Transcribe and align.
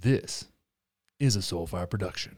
This 0.00 0.44
is 1.18 1.34
a 1.34 1.40
Soulfire 1.40 1.90
production. 1.90 2.36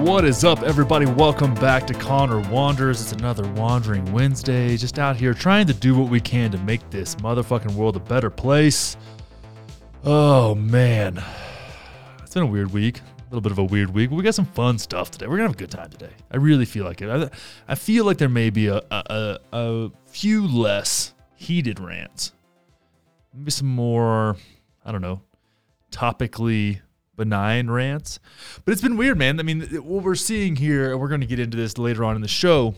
What 0.00 0.24
is 0.24 0.42
up, 0.44 0.62
everybody? 0.62 1.06
Welcome 1.06 1.54
back 1.54 1.86
to 1.86 1.94
Connor 1.94 2.40
Wanders. 2.50 3.00
It's 3.00 3.12
another 3.12 3.46
Wandering 3.52 4.10
Wednesday. 4.12 4.76
Just 4.76 4.98
out 4.98 5.14
here 5.14 5.34
trying 5.34 5.68
to 5.68 5.74
do 5.74 5.94
what 5.94 6.10
we 6.10 6.18
can 6.18 6.50
to 6.50 6.58
make 6.58 6.90
this 6.90 7.14
motherfucking 7.16 7.76
world 7.76 7.94
a 7.94 8.00
better 8.00 8.30
place. 8.30 8.96
Oh, 10.02 10.56
man. 10.56 11.22
It's 12.24 12.34
been 12.34 12.42
a 12.42 12.46
weird 12.46 12.72
week. 12.72 13.00
Little 13.30 13.42
bit 13.42 13.52
of 13.52 13.58
a 13.58 13.64
weird 13.64 13.90
week. 13.94 14.10
We 14.10 14.24
got 14.24 14.34
some 14.34 14.44
fun 14.44 14.76
stuff 14.78 15.12
today. 15.12 15.28
We're 15.28 15.36
to 15.36 15.44
have 15.44 15.52
a 15.52 15.56
good 15.56 15.70
time 15.70 15.88
today. 15.88 16.10
I 16.32 16.36
really 16.38 16.64
feel 16.64 16.84
like 16.84 17.00
it. 17.00 17.08
I, 17.08 17.30
I 17.68 17.76
feel 17.76 18.04
like 18.04 18.18
there 18.18 18.28
may 18.28 18.50
be 18.50 18.66
a, 18.66 18.78
a, 18.90 18.90
a, 18.90 19.38
a 19.52 19.90
few 20.06 20.48
less 20.48 21.14
heated 21.36 21.78
rants. 21.78 22.32
Maybe 23.32 23.52
some 23.52 23.68
more, 23.68 24.36
I 24.84 24.90
don't 24.90 25.00
know, 25.00 25.22
topically 25.92 26.80
benign 27.16 27.70
rants. 27.70 28.18
But 28.64 28.72
it's 28.72 28.82
been 28.82 28.96
weird, 28.96 29.16
man. 29.16 29.38
I 29.38 29.44
mean, 29.44 29.60
what 29.60 30.02
we're 30.02 30.16
seeing 30.16 30.56
here, 30.56 30.90
and 30.90 31.00
we're 31.00 31.08
going 31.08 31.20
to 31.20 31.26
get 31.28 31.38
into 31.38 31.56
this 31.56 31.78
later 31.78 32.02
on 32.02 32.16
in 32.16 32.22
the 32.22 32.28
show 32.28 32.74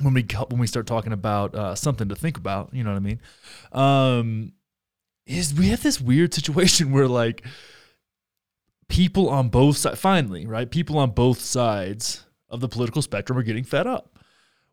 when 0.00 0.14
we 0.14 0.24
when 0.48 0.60
we 0.60 0.68
start 0.68 0.86
talking 0.86 1.12
about 1.12 1.56
uh, 1.56 1.74
something 1.74 2.08
to 2.08 2.14
think 2.14 2.36
about. 2.36 2.70
You 2.72 2.84
know 2.84 2.90
what 2.90 2.96
I 2.96 3.00
mean? 3.00 3.20
Um, 3.72 4.52
is 5.26 5.52
we 5.52 5.68
have 5.70 5.82
this 5.82 6.00
weird 6.00 6.32
situation 6.34 6.92
where 6.92 7.08
like 7.08 7.44
people 8.92 9.30
on 9.30 9.48
both 9.48 9.78
sides, 9.78 9.98
finally, 9.98 10.46
right? 10.46 10.70
People 10.70 10.98
on 10.98 11.10
both 11.10 11.40
sides 11.40 12.24
of 12.48 12.60
the 12.60 12.68
political 12.68 13.00
spectrum 13.00 13.38
are 13.38 13.42
getting 13.42 13.64
fed 13.64 13.86
up. 13.86 14.18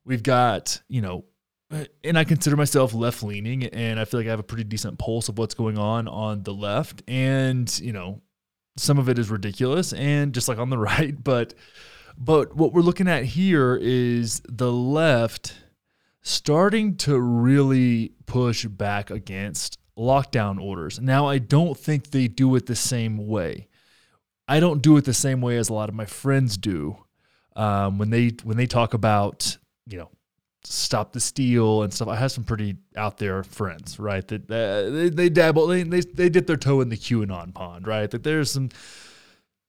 We've 0.03 0.21
got, 0.21 0.81
you 0.89 1.01
know, 1.01 1.25
and 2.03 2.17
I 2.17 2.25
consider 2.25 2.57
myself 2.57 2.93
left 2.93 3.23
leaning, 3.23 3.63
and 3.63 3.99
I 3.99 4.05
feel 4.05 4.19
like 4.19 4.27
I 4.27 4.31
have 4.31 4.39
a 4.39 4.43
pretty 4.43 4.65
decent 4.65 4.99
pulse 4.99 5.29
of 5.29 5.37
what's 5.37 5.53
going 5.53 5.77
on 5.77 6.07
on 6.07 6.43
the 6.43 6.53
left. 6.53 7.01
And, 7.07 7.79
you 7.79 7.93
know, 7.93 8.21
some 8.79 8.97
of 8.97 9.09
it 9.09 9.19
is 9.19 9.29
ridiculous 9.29 9.93
and 9.93 10.33
just 10.33 10.47
like 10.47 10.57
on 10.57 10.69
the 10.69 10.77
right 10.77 11.21
but 11.23 11.53
but 12.17 12.55
what 12.55 12.73
we're 12.73 12.81
looking 12.81 13.07
at 13.07 13.23
here 13.23 13.77
is 13.81 14.41
the 14.49 14.71
left 14.71 15.55
starting 16.21 16.95
to 16.97 17.19
really 17.19 18.13
push 18.25 18.65
back 18.65 19.09
against 19.09 19.79
lockdown 19.97 20.61
orders 20.61 20.99
now 20.99 21.27
i 21.27 21.37
don't 21.37 21.77
think 21.77 22.11
they 22.11 22.27
do 22.27 22.55
it 22.55 22.65
the 22.65 22.75
same 22.75 23.27
way 23.27 23.67
i 24.49 24.59
don't 24.59 24.81
do 24.81 24.97
it 24.97 25.05
the 25.05 25.13
same 25.13 25.39
way 25.39 25.57
as 25.57 25.69
a 25.69 25.73
lot 25.73 25.87
of 25.87 25.95
my 25.95 26.05
friends 26.05 26.57
do 26.57 26.97
um, 27.55 27.97
when 27.97 28.09
they 28.09 28.31
when 28.43 28.57
they 28.57 28.67
talk 28.67 28.93
about 28.93 29.57
you 29.87 29.97
know 29.97 30.09
stop 30.63 31.13
the 31.13 31.19
steal 31.19 31.83
and 31.83 31.93
stuff. 31.93 32.07
I 32.07 32.15
have 32.15 32.31
some 32.31 32.43
pretty 32.43 32.77
out 32.95 33.17
there 33.17 33.43
friends, 33.43 33.99
right? 33.99 34.27
That 34.27 34.51
uh, 34.51 34.89
they, 34.89 35.09
they 35.09 35.29
dabble, 35.29 35.67
they, 35.67 35.83
they 35.83 36.01
they 36.01 36.29
dip 36.29 36.47
their 36.47 36.57
toe 36.57 36.81
in 36.81 36.89
the 36.89 36.97
QAnon 36.97 37.53
pond, 37.53 37.87
right? 37.87 38.09
That 38.09 38.23
there's 38.23 38.51
some 38.51 38.69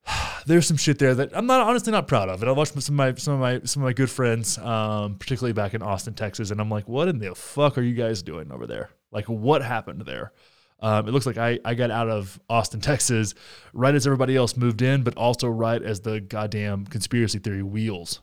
there's 0.47 0.67
some 0.67 0.77
shit 0.77 0.99
there 0.99 1.15
that 1.15 1.37
I'm 1.37 1.47
not 1.47 1.67
honestly 1.67 1.93
not 1.93 2.09
proud 2.09 2.29
of. 2.29 2.43
And 2.43 2.49
I 2.49 2.53
watched 2.53 2.81
some 2.81 2.95
of 2.95 2.97
my 2.97 3.15
some 3.15 3.35
of 3.35 3.41
my 3.41 3.61
some 3.65 3.83
of 3.83 3.87
my 3.87 3.93
good 3.93 4.11
friends, 4.11 4.59
um, 4.59 5.17
particularly 5.17 5.53
back 5.53 5.75
in 5.75 5.83
Austin, 5.83 6.15
Texas, 6.15 6.51
and 6.51 6.61
I'm 6.61 6.71
like, 6.71 6.89
what 6.89 7.09
in 7.09 7.19
the 7.19 7.35
fuck 7.35 7.79
are 7.79 7.83
you 7.83 7.95
guys 7.95 8.23
doing 8.23 8.51
over 8.53 8.67
there? 8.67 8.91
Like, 9.13 9.27
what 9.27 9.63
happened 9.63 10.03
there? 10.03 10.33
Um, 10.81 11.09
it 11.09 11.13
looks 11.13 11.27
like 11.27 11.39
I, 11.39 11.59
I 11.65 11.75
got 11.75 11.91
out 11.91 12.09
of 12.09 12.41
Austin, 12.49 12.81
Texas, 12.83 13.35
right 13.73 13.95
as 13.95 14.07
everybody 14.07 14.37
else 14.37 14.57
moved 14.57 14.83
in, 14.83 15.03
but 15.03 15.17
also 15.17 15.49
right 15.49 15.83
as 15.83 16.01
the 16.01 16.21
goddamn 16.21 16.87
conspiracy 16.87 17.39
theory 17.39 17.63
wheels 17.63 18.21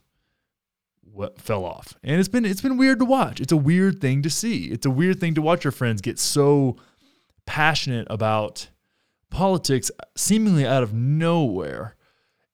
what 1.17 1.41
fell 1.41 1.65
off. 1.65 1.95
And 2.03 2.19
it's 2.19 2.29
been 2.29 2.45
it's 2.45 2.61
been 2.61 2.77
weird 2.77 2.99
to 2.99 3.05
watch. 3.05 3.41
It's 3.41 3.51
a 3.51 3.57
weird 3.57 3.99
thing 3.99 4.21
to 4.21 4.29
see. 4.29 4.65
It's 4.65 4.85
a 4.85 4.91
weird 4.91 5.19
thing 5.19 5.33
to 5.33 5.41
watch 5.41 5.63
your 5.63 5.71
friends 5.71 6.01
get 6.01 6.19
so 6.19 6.77
passionate 7.45 8.07
about 8.09 8.69
politics 9.29 9.89
seemingly 10.15 10.65
out 10.65 10.83
of 10.83 10.93
nowhere. 10.93 11.95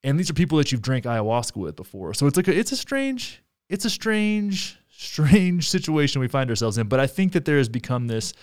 And 0.03 0.19
these 0.19 0.29
are 0.29 0.33
people 0.33 0.57
that 0.57 0.71
you've 0.71 0.81
drank 0.81 1.05
ayahuasca 1.05 1.57
with 1.57 1.75
before. 1.75 2.13
So 2.13 2.25
it's 2.25 2.37
like 2.37 2.47
a, 2.47 2.57
it's 2.57 2.71
a 2.71 2.77
strange 2.77 3.43
it's 3.69 3.85
a 3.85 3.89
strange 3.89 4.77
strange 4.89 5.69
situation 5.69 6.21
we 6.21 6.27
find 6.27 6.49
ourselves 6.49 6.77
in, 6.77 6.87
but 6.87 6.99
I 6.99 7.07
think 7.07 7.33
that 7.33 7.45
there 7.45 7.57
has 7.57 7.69
become 7.69 8.07
this 8.07 8.33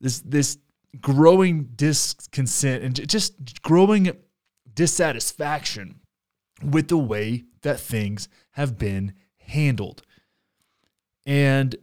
this 0.00 0.20
this 0.20 0.58
growing 1.00 1.70
discontent 1.74 2.82
and 2.82 3.08
just 3.08 3.62
growing 3.62 4.16
dissatisfaction 4.74 6.00
with 6.62 6.88
the 6.88 6.98
way 6.98 7.44
that 7.62 7.80
things 7.80 8.28
have 8.52 8.78
been 8.78 9.12
handled. 9.38 10.02
And 11.24 11.74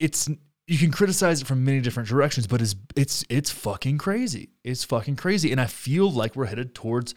it's 0.00 0.28
you 0.66 0.78
can 0.78 0.90
criticize 0.90 1.40
it 1.40 1.46
from 1.46 1.64
many 1.64 1.80
different 1.80 2.08
directions, 2.08 2.46
but 2.46 2.60
it's 2.60 2.76
it's 2.96 3.24
it's 3.28 3.50
fucking 3.50 3.98
crazy. 3.98 4.50
It's 4.64 4.84
fucking 4.84 5.16
crazy. 5.16 5.50
And 5.50 5.60
I 5.60 5.66
feel 5.66 6.10
like 6.10 6.36
we're 6.36 6.46
headed 6.46 6.74
towards 6.74 7.14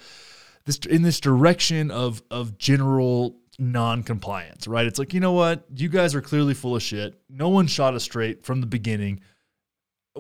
this 0.66 0.78
in 0.78 1.02
this 1.02 1.20
direction 1.20 1.92
of 1.92 2.22
of 2.32 2.58
general 2.58 3.38
non-compliance, 3.60 4.68
right? 4.68 4.86
It's 4.86 4.98
like, 4.98 5.14
you 5.14 5.20
know 5.20 5.34
what? 5.34 5.66
You 5.76 5.90
guys 5.90 6.16
are 6.16 6.22
clearly 6.22 6.54
full 6.54 6.76
of 6.76 6.82
shit. 6.82 7.22
No 7.30 7.50
one 7.50 7.68
shot 7.68 7.94
us 7.94 8.04
straight 8.04 8.44
from 8.46 8.62
the 8.62 8.68
beginning 8.68 9.20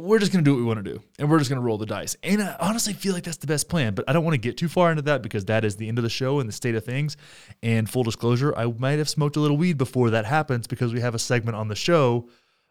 we're 0.01 0.19
just 0.19 0.31
going 0.31 0.43
to 0.43 0.49
do 0.49 0.53
what 0.53 0.59
we 0.59 0.65
want 0.65 0.83
to 0.83 0.93
do 0.93 1.01
and 1.19 1.29
we're 1.29 1.37
just 1.37 1.49
going 1.49 1.59
to 1.59 1.65
roll 1.65 1.77
the 1.77 1.85
dice. 1.85 2.15
And 2.23 2.41
I 2.41 2.55
honestly 2.59 2.93
feel 2.93 3.13
like 3.13 3.23
that's 3.23 3.37
the 3.37 3.47
best 3.47 3.69
plan, 3.69 3.93
but 3.93 4.05
I 4.07 4.13
don't 4.13 4.23
want 4.23 4.33
to 4.33 4.39
get 4.39 4.57
too 4.57 4.67
far 4.67 4.89
into 4.89 5.03
that 5.03 5.21
because 5.21 5.45
that 5.45 5.63
is 5.63 5.75
the 5.75 5.87
end 5.87 5.97
of 5.97 6.03
the 6.03 6.09
show 6.09 6.39
and 6.39 6.49
the 6.49 6.53
state 6.53 6.75
of 6.75 6.83
things. 6.83 7.17
And 7.61 7.89
full 7.89 8.03
disclosure, 8.03 8.53
I 8.57 8.65
might 8.65 8.99
have 8.99 9.09
smoked 9.09 9.35
a 9.35 9.39
little 9.39 9.57
weed 9.57 9.77
before 9.77 10.09
that 10.11 10.25
happens 10.25 10.67
because 10.67 10.93
we 10.93 11.01
have 11.01 11.15
a 11.15 11.19
segment 11.19 11.55
on 11.55 11.67
the 11.67 11.75
show 11.75 12.29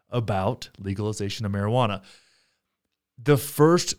about 0.09 0.69
legalization 0.77 1.45
of 1.45 1.51
marijuana. 1.51 2.01
The 3.17 3.37
first 3.37 3.95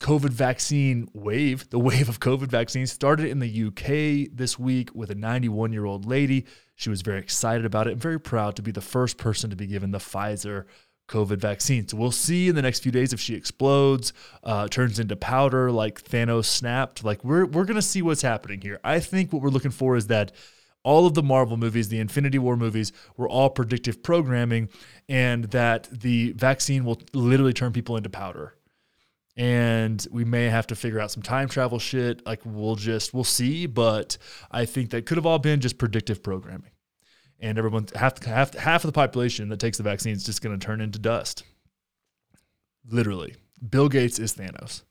COVID 0.00 0.30
vaccine 0.30 1.08
wave, 1.12 1.68
the 1.70 1.78
wave 1.78 2.08
of 2.08 2.20
COVID 2.20 2.48
vaccines, 2.48 2.90
started 2.90 3.26
in 3.26 3.38
the 3.38 3.66
UK 3.66 4.34
this 4.34 4.58
week 4.58 4.94
with 4.94 5.10
a 5.10 5.14
91 5.14 5.72
year 5.72 5.84
old 5.84 6.06
lady. 6.06 6.46
She 6.74 6.88
was 6.88 7.02
very 7.02 7.18
excited 7.18 7.66
about 7.66 7.86
it 7.86 7.92
and 7.92 8.00
very 8.00 8.18
proud 8.18 8.56
to 8.56 8.62
be 8.62 8.72
the 8.72 8.80
first 8.80 9.18
person 9.18 9.50
to 9.50 9.56
be 9.56 9.66
given 9.66 9.90
the 9.90 9.98
Pfizer 9.98 10.64
COVID 11.10 11.38
vaccine. 11.38 11.86
So 11.86 11.96
we'll 11.96 12.12
see 12.12 12.48
in 12.48 12.54
the 12.54 12.62
next 12.62 12.82
few 12.82 12.92
days 12.92 13.12
if 13.12 13.20
she 13.20 13.34
explodes, 13.34 14.12
uh, 14.44 14.68
turns 14.68 14.98
into 14.98 15.16
powder 15.16 15.70
like 15.70 16.02
Thanos 16.02 16.46
snapped. 16.46 17.04
Like 17.04 17.22
we're 17.24 17.44
we're 17.44 17.64
gonna 17.64 17.82
see 17.82 18.00
what's 18.00 18.22
happening 18.22 18.60
here. 18.60 18.80
I 18.82 19.00
think 19.00 19.32
what 19.32 19.42
we're 19.42 19.50
looking 19.50 19.70
for 19.70 19.96
is 19.96 20.06
that 20.06 20.32
all 20.82 21.06
of 21.06 21.14
the 21.14 21.22
Marvel 21.22 21.58
movies, 21.58 21.88
the 21.88 21.98
Infinity 21.98 22.38
War 22.38 22.56
movies, 22.56 22.92
were 23.16 23.28
all 23.28 23.50
predictive 23.50 24.02
programming, 24.02 24.70
and 25.08 25.44
that 25.46 25.88
the 25.92 26.32
vaccine 26.32 26.84
will 26.84 27.00
literally 27.12 27.52
turn 27.52 27.72
people 27.72 27.96
into 27.96 28.08
powder. 28.08 28.54
And 29.36 30.06
we 30.10 30.24
may 30.24 30.46
have 30.46 30.66
to 30.68 30.74
figure 30.74 31.00
out 31.00 31.10
some 31.10 31.22
time 31.22 31.48
travel 31.48 31.78
shit. 31.78 32.24
Like 32.24 32.40
we'll 32.44 32.76
just 32.76 33.12
we'll 33.12 33.24
see, 33.24 33.66
but 33.66 34.16
I 34.50 34.64
think 34.64 34.90
that 34.90 35.06
could 35.06 35.16
have 35.18 35.26
all 35.26 35.38
been 35.38 35.60
just 35.60 35.76
predictive 35.76 36.22
programming 36.22 36.70
and 37.40 37.58
everyone 37.58 37.86
half 37.94 38.22
half 38.24 38.54
half 38.54 38.84
of 38.84 38.88
the 38.88 38.92
population 38.92 39.48
that 39.48 39.58
takes 39.58 39.76
the 39.76 39.82
vaccine 39.82 40.12
is 40.12 40.24
just 40.24 40.42
going 40.42 40.58
to 40.58 40.64
turn 40.64 40.80
into 40.80 40.98
dust. 40.98 41.44
Literally, 42.88 43.36
Bill 43.68 43.88
Gates 43.88 44.18
is 44.18 44.34
Thanos. 44.34 44.82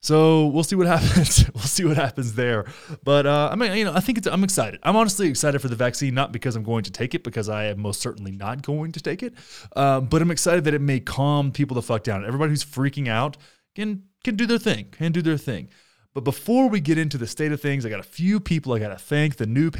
So 0.00 0.48
we'll 0.48 0.64
see 0.64 0.76
what 0.76 0.86
happens. 0.98 1.50
we'll 1.54 1.62
see 1.64 1.84
what 1.84 1.96
happens 1.96 2.34
there. 2.34 2.66
But 3.02 3.26
uh, 3.26 3.48
I 3.50 3.56
mean, 3.56 3.74
you 3.74 3.84
know, 3.84 3.94
I 3.94 4.00
think 4.00 4.18
it's, 4.18 4.26
I'm 4.26 4.44
excited. 4.44 4.78
I'm 4.82 4.96
honestly 4.96 5.28
excited 5.28 5.60
for 5.60 5.68
the 5.68 5.76
vaccine, 5.76 6.14
not 6.14 6.30
because 6.30 6.56
I'm 6.56 6.62
going 6.62 6.84
to 6.84 6.90
take 6.90 7.14
it, 7.14 7.24
because 7.24 7.48
I 7.48 7.64
am 7.66 7.80
most 7.80 8.02
certainly 8.02 8.30
not 8.30 8.62
going 8.62 8.92
to 8.92 9.00
take 9.00 9.22
it. 9.22 9.32
Uh, 9.74 10.00
but 10.00 10.20
I'm 10.20 10.30
excited 10.30 10.64
that 10.64 10.74
it 10.74 10.82
may 10.82 11.00
calm 11.00 11.52
people 11.52 11.74
the 11.74 11.82
fuck 11.82 12.02
down. 12.02 12.24
Everybody 12.24 12.50
who's 12.50 12.64
freaking 12.64 13.08
out 13.08 13.38
can 13.74 14.04
can 14.22 14.36
do 14.36 14.46
their 14.46 14.58
thing, 14.58 14.88
can 14.92 15.12
do 15.12 15.22
their 15.22 15.38
thing. 15.38 15.68
But 16.12 16.22
before 16.22 16.68
we 16.68 16.80
get 16.80 16.96
into 16.96 17.18
the 17.18 17.26
state 17.26 17.50
of 17.50 17.60
things, 17.60 17.84
I 17.84 17.88
got 17.88 17.98
a 17.98 18.04
few 18.04 18.38
people 18.38 18.72
I 18.72 18.78
got 18.78 18.90
to 18.90 18.98
thank 18.98 19.36
the 19.36 19.46
new 19.46 19.70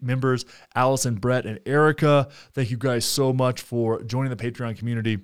Members, 0.00 0.44
Allison, 0.74 1.16
Brett, 1.16 1.46
and 1.46 1.60
Erica. 1.66 2.28
Thank 2.52 2.70
you 2.70 2.76
guys 2.76 3.04
so 3.04 3.32
much 3.32 3.60
for 3.62 4.02
joining 4.02 4.34
the 4.34 4.42
Patreon 4.42 4.76
community. 4.78 5.18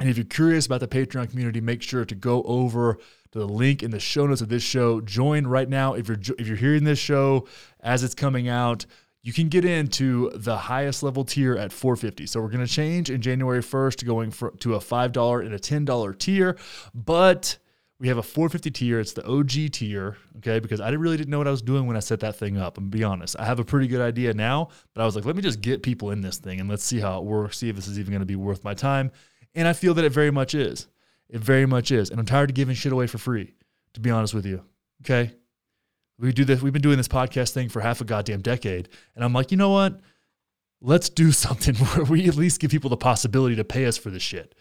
And 0.00 0.08
if 0.08 0.16
you're 0.16 0.26
curious 0.26 0.66
about 0.66 0.80
the 0.80 0.88
Patreon 0.88 1.30
community, 1.30 1.60
make 1.60 1.82
sure 1.82 2.04
to 2.04 2.14
go 2.14 2.42
over 2.44 2.98
to 3.32 3.38
the 3.38 3.48
link 3.48 3.82
in 3.82 3.90
the 3.90 4.00
show 4.00 4.26
notes 4.26 4.40
of 4.40 4.48
this 4.48 4.62
show. 4.62 5.00
Join 5.00 5.46
right 5.46 5.68
now. 5.68 5.94
If 5.94 6.08
you're 6.08 6.20
if 6.38 6.46
you're 6.46 6.56
hearing 6.56 6.84
this 6.84 6.98
show 6.98 7.46
as 7.80 8.04
it's 8.04 8.14
coming 8.14 8.48
out, 8.48 8.86
you 9.22 9.32
can 9.32 9.48
get 9.48 9.64
into 9.64 10.30
the 10.34 10.56
highest 10.56 11.02
level 11.02 11.24
tier 11.24 11.56
at 11.56 11.72
450. 11.72 12.26
So 12.26 12.40
we're 12.40 12.48
going 12.48 12.64
to 12.64 12.72
change 12.72 13.10
in 13.10 13.20
January 13.20 13.60
1st, 13.60 14.06
going 14.06 14.30
for, 14.30 14.52
to 14.60 14.74
a 14.74 14.78
$5 14.78 15.44
and 15.44 15.54
a 15.54 15.58
$10 15.58 16.18
tier, 16.18 16.56
but 16.94 17.58
we 18.00 18.08
have 18.08 18.18
a 18.18 18.22
450 18.22 18.70
tier. 18.70 19.00
It's 19.00 19.12
the 19.12 19.26
OG 19.26 19.72
tier, 19.72 20.16
okay? 20.38 20.60
Because 20.60 20.80
I 20.80 20.90
really 20.90 21.16
didn't 21.16 21.30
know 21.30 21.38
what 21.38 21.48
I 21.48 21.50
was 21.50 21.62
doing 21.62 21.86
when 21.86 21.96
I 21.96 22.00
set 22.00 22.20
that 22.20 22.36
thing 22.36 22.56
up. 22.56 22.78
I'm 22.78 22.90
be 22.90 23.02
honest. 23.02 23.36
I 23.38 23.44
have 23.44 23.58
a 23.58 23.64
pretty 23.64 23.88
good 23.88 24.00
idea 24.00 24.32
now, 24.34 24.68
but 24.94 25.02
I 25.02 25.04
was 25.04 25.16
like, 25.16 25.24
let 25.24 25.34
me 25.34 25.42
just 25.42 25.60
get 25.60 25.82
people 25.82 26.10
in 26.10 26.20
this 26.20 26.38
thing 26.38 26.60
and 26.60 26.68
let's 26.68 26.84
see 26.84 27.00
how 27.00 27.18
it 27.18 27.24
works. 27.24 27.58
See 27.58 27.68
if 27.68 27.76
this 27.76 27.88
is 27.88 27.98
even 27.98 28.12
going 28.12 28.20
to 28.20 28.26
be 28.26 28.36
worth 28.36 28.62
my 28.62 28.74
time. 28.74 29.10
And 29.54 29.66
I 29.66 29.72
feel 29.72 29.94
that 29.94 30.04
it 30.04 30.12
very 30.12 30.30
much 30.30 30.54
is. 30.54 30.86
It 31.28 31.40
very 31.40 31.66
much 31.66 31.90
is. 31.90 32.10
And 32.10 32.20
I'm 32.20 32.26
tired 32.26 32.50
of 32.50 32.54
giving 32.54 32.74
shit 32.74 32.92
away 32.92 33.08
for 33.08 33.18
free, 33.18 33.54
to 33.94 34.00
be 34.00 34.10
honest 34.10 34.32
with 34.32 34.46
you. 34.46 34.62
Okay. 35.02 35.34
We 36.18 36.32
do 36.32 36.44
this. 36.44 36.60
We've 36.60 36.72
been 36.72 36.82
doing 36.82 36.96
this 36.96 37.08
podcast 37.08 37.52
thing 37.52 37.68
for 37.68 37.80
half 37.80 38.00
a 38.00 38.04
goddamn 38.04 38.42
decade, 38.42 38.88
and 39.14 39.24
I'm 39.24 39.32
like, 39.32 39.52
you 39.52 39.56
know 39.56 39.70
what? 39.70 40.00
Let's 40.80 41.08
do 41.08 41.30
something 41.32 41.76
where 41.76 42.04
we 42.04 42.28
at 42.28 42.34
least 42.34 42.60
give 42.60 42.70
people 42.70 42.90
the 42.90 42.96
possibility 42.96 43.56
to 43.56 43.64
pay 43.64 43.86
us 43.86 43.96
for 43.96 44.10
this 44.10 44.22
shit. 44.22 44.54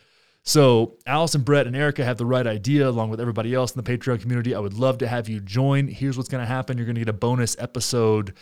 So, 0.48 0.96
Allison, 1.06 1.42
Brett, 1.42 1.68
and 1.68 1.76
Erica 1.76 2.06
have 2.06 2.16
the 2.16 2.26
right 2.26 2.48
idea, 2.48 2.88
along 2.88 3.10
with 3.10 3.20
everybody 3.20 3.54
else 3.54 3.76
in 3.76 3.84
the 3.84 3.98
Patreon 3.98 4.22
community. 4.22 4.56
I 4.56 4.60
would 4.60 4.76
love 4.76 5.00
to 5.00 5.08
have 5.08 5.28
you 5.28 5.42
join. 5.42 5.90
Here's 5.90 6.16
what's 6.16 6.30
going 6.30 6.42
to 6.42 6.48
happen 6.48 6.78
you're 6.78 6.86
going 6.86 6.96
to 6.96 7.02
get 7.02 7.10
a 7.10 7.14
bonus 7.14 7.58
episode 7.60 8.34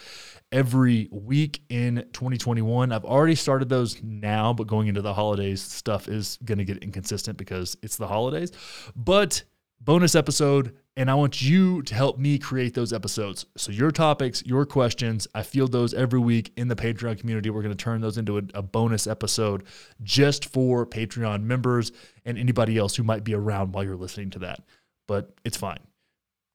every 0.52 1.10
week 1.12 1.63
in 1.68 2.06
2021. 2.13 2.92
I've 2.92 3.06
already 3.06 3.34
started 3.34 3.69
those 3.69 4.04
now, 4.04 4.54
but 4.54 4.68
going 4.68 4.88
into 4.88 5.02
the 5.02 5.16
holidays, 5.16 5.63
stuff 5.63 6.07
is 6.07 6.38
going 6.46 6.60
to 6.60 6.63
get 6.63 6.78
inconsistent 6.84 7.40
because 7.40 7.75
it's 7.81 7.98
the 7.98 8.07
holidays. 8.07 8.52
But 8.96 9.42
bonus 9.81 10.13
episode 10.13 10.75
and 10.97 11.12
I 11.12 11.15
want 11.15 11.42
you 11.42 11.81
to 11.83 11.94
help 11.95 12.18
me 12.18 12.38
create 12.38 12.74
those 12.74 12.94
episodes. 12.94 13.45
So, 13.57 13.71
your 13.71 13.92
topics, 13.92 14.44
your 14.45 14.65
questions, 14.65 15.27
I 15.36 15.44
field 15.44 15.71
those 15.71 15.94
every 15.94 16.19
week 16.19 16.53
in 16.56 16.69
the 16.69 16.75
Patreon 16.75 17.19
community. 17.19 17.50
We're 17.50 17.62
going 17.62 17.75
to 17.75 17.83
turn 17.83 18.01
those 18.01 18.18
into 18.18 18.38
a, 18.38 18.44
a, 18.53 18.62
bonus 18.62 19.06
episode 19.06 19.63
just 20.03 20.45
for 20.45 20.86
Patreon 20.86 21.44
members 21.44 21.92
and 22.24 22.38
anybody 22.38 22.77
else 22.77 22.95
who 22.95 23.03
might 23.03 23.24
be 23.24 23.33
around 23.33 23.74
while 23.74 23.83
you're 23.83 23.97
listening 23.97 24.30
to 24.31 24.39
that. 24.39 24.62
But 25.07 25.33
it's 25.44 25.57
fine. 25.57 25.80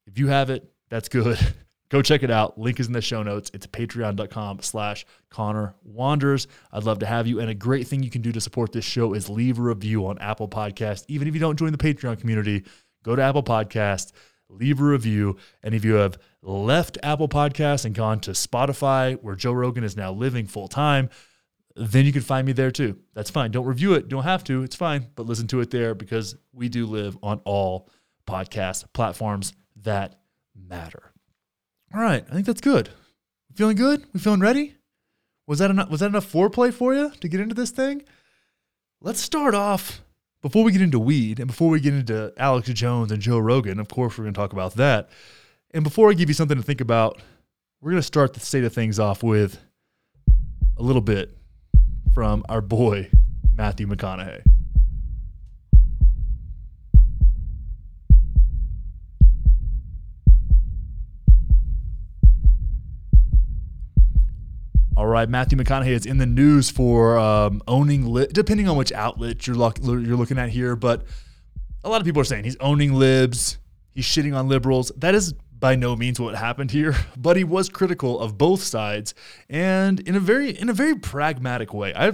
If 0.06 0.19
you 0.19 0.28
have 0.28 0.48
it, 0.50 0.70
that's 0.88 1.08
good. 1.08 1.38
Go 1.90 2.02
check 2.02 2.22
it 2.22 2.31
out. 2.31 2.56
Link 2.56 2.78
is 2.78 2.87
in 2.87 2.92
the 2.92 3.02
show 3.02 3.22
notes. 3.22 3.50
It's 3.52 3.66
patreon.com 3.66 4.60
slash 4.62 5.04
Connor 5.28 5.75
Wanders. 5.82 6.46
I'd 6.72 6.84
love 6.84 7.00
to 7.00 7.06
have 7.06 7.26
you. 7.26 7.40
And 7.40 7.50
a 7.50 7.54
great 7.54 7.88
thing 7.88 8.02
you 8.02 8.10
can 8.10 8.22
do 8.22 8.31
to 8.31 8.40
support 8.40 8.72
this 8.72 8.84
show 8.84 9.12
is 9.12 9.28
leave 9.28 9.58
a 9.58 9.62
review 9.62 10.06
on 10.06 10.16
Apple 10.19 10.48
Podcast. 10.48 11.04
Even 11.08 11.26
if 11.26 11.34
you 11.34 11.40
don't 11.40 11.58
join 11.58 11.72
the 11.72 11.78
Patreon 11.78 12.20
community, 12.20 12.64
go 13.02 13.16
to 13.16 13.22
Apple 13.22 13.42
Podcast 13.42 14.12
leave 14.50 14.81
a 14.81 14.85
review. 14.85 15.37
And 15.62 15.75
if 15.75 15.85
you 15.85 15.94
have 15.94 16.19
left 16.43 16.99
Apple 17.02 17.29
Podcasts 17.29 17.85
and 17.85 17.94
gone 17.94 18.20
to 18.20 18.32
Spotify, 18.32 19.20
where 19.23 19.37
Joe 19.37 19.52
Rogan 19.52 19.85
is 19.85 19.97
now 19.97 20.12
living 20.12 20.47
full 20.47 20.69
time, 20.69 21.11
then 21.76 22.05
you 22.05 22.12
can 22.12 22.23
find 22.23 22.47
me 22.47 22.52
there 22.52 22.70
too. 22.70 22.99
That's 23.14 23.31
fine. 23.31 23.50
Don't 23.50 23.67
review 23.67 23.94
it. 23.94 24.08
Don't 24.08 24.25
have 24.25 24.44
to. 24.44 24.62
It's 24.62 24.76
fine. 24.76 25.08
But 25.14 25.26
listen 25.26 25.47
to 25.49 25.61
it 25.61 25.70
there 25.70 25.94
because 25.94 26.37
we 26.52 26.69
do 26.69 26.87
live 26.87 27.17
on 27.23 27.41
all 27.44 27.88
podcast 28.26 28.85
platforms 28.93 29.52
that 29.82 30.20
matter. 30.55 31.12
All 31.94 32.00
right. 32.00 32.25
I 32.29 32.32
think 32.32 32.47
that's 32.47 32.61
good. 32.61 32.91
Feeling 33.55 33.76
good? 33.76 34.05
We 34.12 34.20
feeling 34.20 34.41
ready? 34.41 34.76
Was 35.47 35.58
that 35.58 35.70
enough 35.70 35.91
was 35.91 36.00
that 36.00 36.06
enough 36.06 36.31
foreplay 36.31 36.73
for 36.73 36.94
you 36.94 37.11
to 37.20 37.29
get 37.29 37.41
into 37.41 37.55
this 37.55 37.70
thing? 37.70 38.02
Let's 39.00 39.20
start 39.20 39.55
off 39.55 40.02
before 40.42 40.64
we 40.64 40.72
get 40.72 40.82
into 40.82 40.98
weed 40.98 41.38
and 41.38 41.46
before 41.46 41.69
we 41.69 41.81
get 41.81 41.94
into 41.94 42.32
Alex 42.37 42.69
Jones 42.69 43.12
and 43.12 43.20
Joe 43.20 43.38
Rogan, 43.38 43.78
of 43.78 43.88
course, 43.88 44.16
we're 44.16 44.25
going 44.25 44.34
to 44.34 44.38
talk 44.38 44.52
about 44.52 44.75
that. 44.75 45.10
And 45.72 45.84
before 45.84 46.10
I 46.10 46.14
give 46.14 46.28
you 46.28 46.34
something 46.34 46.56
to 46.56 46.62
think 46.62 46.81
about, 46.81 47.20
we're 47.81 47.90
going 47.92 48.00
to 48.00 48.06
start 48.06 48.34
the 48.34 48.40
state 48.40 48.64
of 48.64 48.72
things 48.72 48.98
off 48.98 49.22
with 49.22 49.58
a 50.76 50.82
little 50.82 51.02
bit 51.02 51.37
from 52.14 52.44
our 52.48 52.60
boy, 52.60 53.10
Matthew 53.54 53.87
McConaughey. 53.87 54.42
All 65.00 65.06
right, 65.06 65.31
Matthew 65.31 65.56
McConaughey 65.56 65.93
is 65.93 66.05
in 66.05 66.19
the 66.19 66.26
news 66.26 66.69
for 66.69 67.19
um, 67.19 67.62
owning, 67.67 68.12
li- 68.12 68.26
depending 68.31 68.69
on 68.69 68.76
which 68.76 68.93
outlet 68.93 69.47
you're, 69.47 69.56
lo- 69.56 69.73
you're 69.82 70.14
looking 70.14 70.37
at 70.37 70.50
here, 70.50 70.76
but 70.76 71.05
a 71.82 71.88
lot 71.88 72.02
of 72.02 72.05
people 72.05 72.20
are 72.20 72.25
saying 72.25 72.44
he's 72.44 72.58
owning 72.61 72.93
libs, 72.93 73.56
he's 73.93 74.05
shitting 74.05 74.37
on 74.37 74.47
liberals. 74.47 74.93
That 74.99 75.14
is 75.14 75.32
by 75.58 75.75
no 75.75 75.97
means 75.97 76.20
what 76.20 76.35
happened 76.35 76.70
here, 76.70 76.94
but 77.17 77.38
he 77.38 77.44
was 77.44 77.70
critical 77.70 78.20
of 78.20 78.37
both 78.37 78.62
sides 78.62 79.14
and 79.49 80.00
in 80.00 80.17
a 80.17 80.20
very 80.20 80.50
in 80.50 80.69
a 80.69 80.75
very 80.75 80.97
pragmatic 80.97 81.73
way. 81.73 81.94
I 81.94 82.12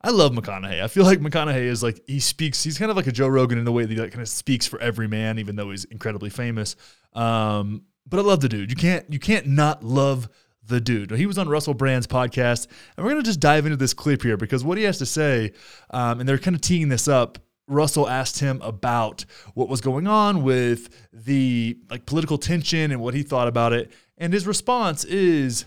I 0.00 0.08
love 0.08 0.32
McConaughey. 0.32 0.82
I 0.82 0.88
feel 0.88 1.04
like 1.04 1.20
McConaughey 1.20 1.64
is 1.64 1.82
like 1.82 2.00
he 2.06 2.18
speaks. 2.18 2.64
He's 2.64 2.78
kind 2.78 2.90
of 2.90 2.96
like 2.96 3.08
a 3.08 3.12
Joe 3.12 3.28
Rogan 3.28 3.58
in 3.58 3.66
the 3.66 3.72
way 3.72 3.84
that 3.84 3.92
he 3.92 4.00
like 4.00 4.12
kind 4.12 4.22
of 4.22 4.28
speaks 4.30 4.66
for 4.66 4.80
every 4.80 5.06
man, 5.06 5.38
even 5.38 5.54
though 5.54 5.70
he's 5.70 5.84
incredibly 5.84 6.30
famous. 6.30 6.76
Um, 7.12 7.82
but 8.06 8.20
I 8.20 8.22
love 8.22 8.40
the 8.40 8.48
dude. 8.48 8.70
You 8.70 8.76
can't 8.76 9.04
you 9.12 9.18
can't 9.18 9.48
not 9.48 9.84
love 9.84 10.30
the 10.66 10.80
dude. 10.80 11.10
He 11.10 11.26
was 11.26 11.38
on 11.38 11.48
Russell 11.48 11.74
Brand's 11.74 12.06
podcast, 12.06 12.66
and 12.96 13.04
we're 13.04 13.12
going 13.12 13.22
to 13.22 13.28
just 13.28 13.40
dive 13.40 13.66
into 13.66 13.76
this 13.76 13.94
clip 13.94 14.22
here 14.22 14.36
because 14.36 14.64
what 14.64 14.78
he 14.78 14.84
has 14.84 14.98
to 14.98 15.06
say, 15.06 15.52
um, 15.90 16.20
and 16.20 16.28
they're 16.28 16.38
kind 16.38 16.54
of 16.54 16.60
teeing 16.60 16.88
this 16.88 17.08
up. 17.08 17.38
Russell 17.68 18.08
asked 18.08 18.40
him 18.40 18.60
about 18.62 19.24
what 19.54 19.68
was 19.68 19.80
going 19.80 20.06
on 20.06 20.42
with 20.42 21.08
the 21.12 21.78
like 21.90 22.06
political 22.06 22.36
tension 22.36 22.90
and 22.90 23.00
what 23.00 23.14
he 23.14 23.22
thought 23.22 23.48
about 23.48 23.72
it, 23.72 23.92
and 24.18 24.32
his 24.32 24.46
response 24.46 25.04
is 25.04 25.64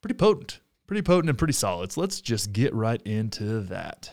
pretty 0.00 0.14
potent, 0.14 0.60
pretty 0.86 1.02
potent 1.02 1.28
and 1.28 1.38
pretty 1.38 1.52
solid. 1.52 1.92
So 1.92 2.00
let's 2.00 2.20
just 2.20 2.52
get 2.52 2.74
right 2.74 3.00
into 3.02 3.60
that. 3.62 4.12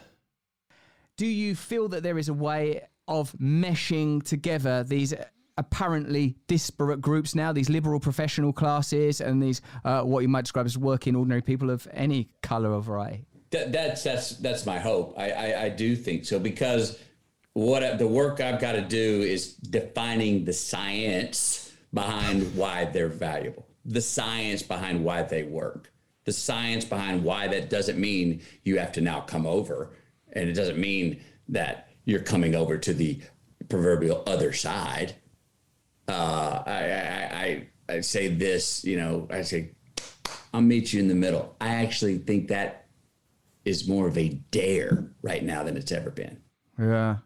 Do 1.17 1.25
you 1.25 1.55
feel 1.55 1.89
that 1.89 2.03
there 2.03 2.17
is 2.17 2.29
a 2.29 2.33
way 2.33 2.81
of 3.07 3.33
meshing 3.33 4.23
together 4.23 4.83
these 4.83 5.13
apparently 5.57 6.35
disparate 6.47 7.01
groups 7.01 7.35
now, 7.35 7.53
these 7.53 7.69
liberal 7.69 7.99
professional 7.99 8.51
classes 8.51 9.21
and 9.21 9.41
these 9.41 9.61
uh, 9.83 10.01
what 10.01 10.21
you 10.21 10.27
might 10.27 10.41
describe 10.41 10.65
as 10.65 10.77
working 10.77 11.15
ordinary 11.15 11.41
people 11.41 11.69
of 11.69 11.87
any 11.91 12.29
color 12.41 12.71
or 12.71 12.81
variety. 12.81 13.25
That, 13.51 13.71
that's 13.71 14.03
that's 14.03 14.31
that's 14.37 14.65
my 14.65 14.79
hope. 14.79 15.13
I, 15.17 15.31
I, 15.31 15.63
I 15.63 15.69
do 15.69 15.95
think 15.95 16.25
so 16.25 16.39
because 16.39 16.99
what 17.53 17.97
the 17.97 18.07
work 18.07 18.41
I've 18.41 18.59
got 18.59 18.73
to 18.73 18.81
do 18.81 19.21
is 19.21 19.53
defining 19.53 20.43
the 20.43 20.51
science 20.51 21.71
behind 21.93 22.55
why 22.55 22.85
they're 22.85 23.07
valuable, 23.07 23.65
the 23.85 24.01
science 24.01 24.61
behind 24.61 25.05
why 25.05 25.23
they 25.23 25.43
work, 25.43 25.91
the 26.25 26.33
science 26.33 26.83
behind 26.83 27.23
why 27.23 27.47
that 27.47 27.69
doesn't 27.69 27.97
mean 27.97 28.41
you 28.63 28.77
have 28.77 28.91
to 28.93 29.01
now 29.01 29.21
come 29.21 29.47
over, 29.47 29.95
and 30.33 30.49
it 30.49 30.53
doesn't 30.53 30.77
mean 30.77 31.21
that 31.47 31.89
you're 32.03 32.19
coming 32.19 32.55
over 32.55 32.77
to 32.77 32.93
the 32.93 33.21
proverbial 33.69 34.21
other 34.27 34.51
side 34.51 35.15
uh, 36.07 36.63
I, 36.65 36.71
I, 36.71 37.67
I, 37.89 37.93
I 37.95 38.01
say 38.01 38.27
this, 38.27 38.83
you 38.83 38.97
know, 38.97 39.27
I 39.29 39.41
say, 39.41 39.71
I'll 40.53 40.61
meet 40.61 40.93
you 40.93 40.99
in 40.99 41.07
the 41.07 41.15
middle. 41.15 41.55
I 41.59 41.75
actually 41.75 42.17
think 42.19 42.47
that 42.49 42.85
is 43.65 43.87
more 43.87 44.07
of 44.07 44.17
a 44.17 44.29
dare 44.51 45.09
right 45.21 45.43
now 45.43 45.63
than 45.63 45.75
it's 45.75 45.91
ever 45.91 46.11
been. 46.11 46.37
Yeah. 46.79 47.17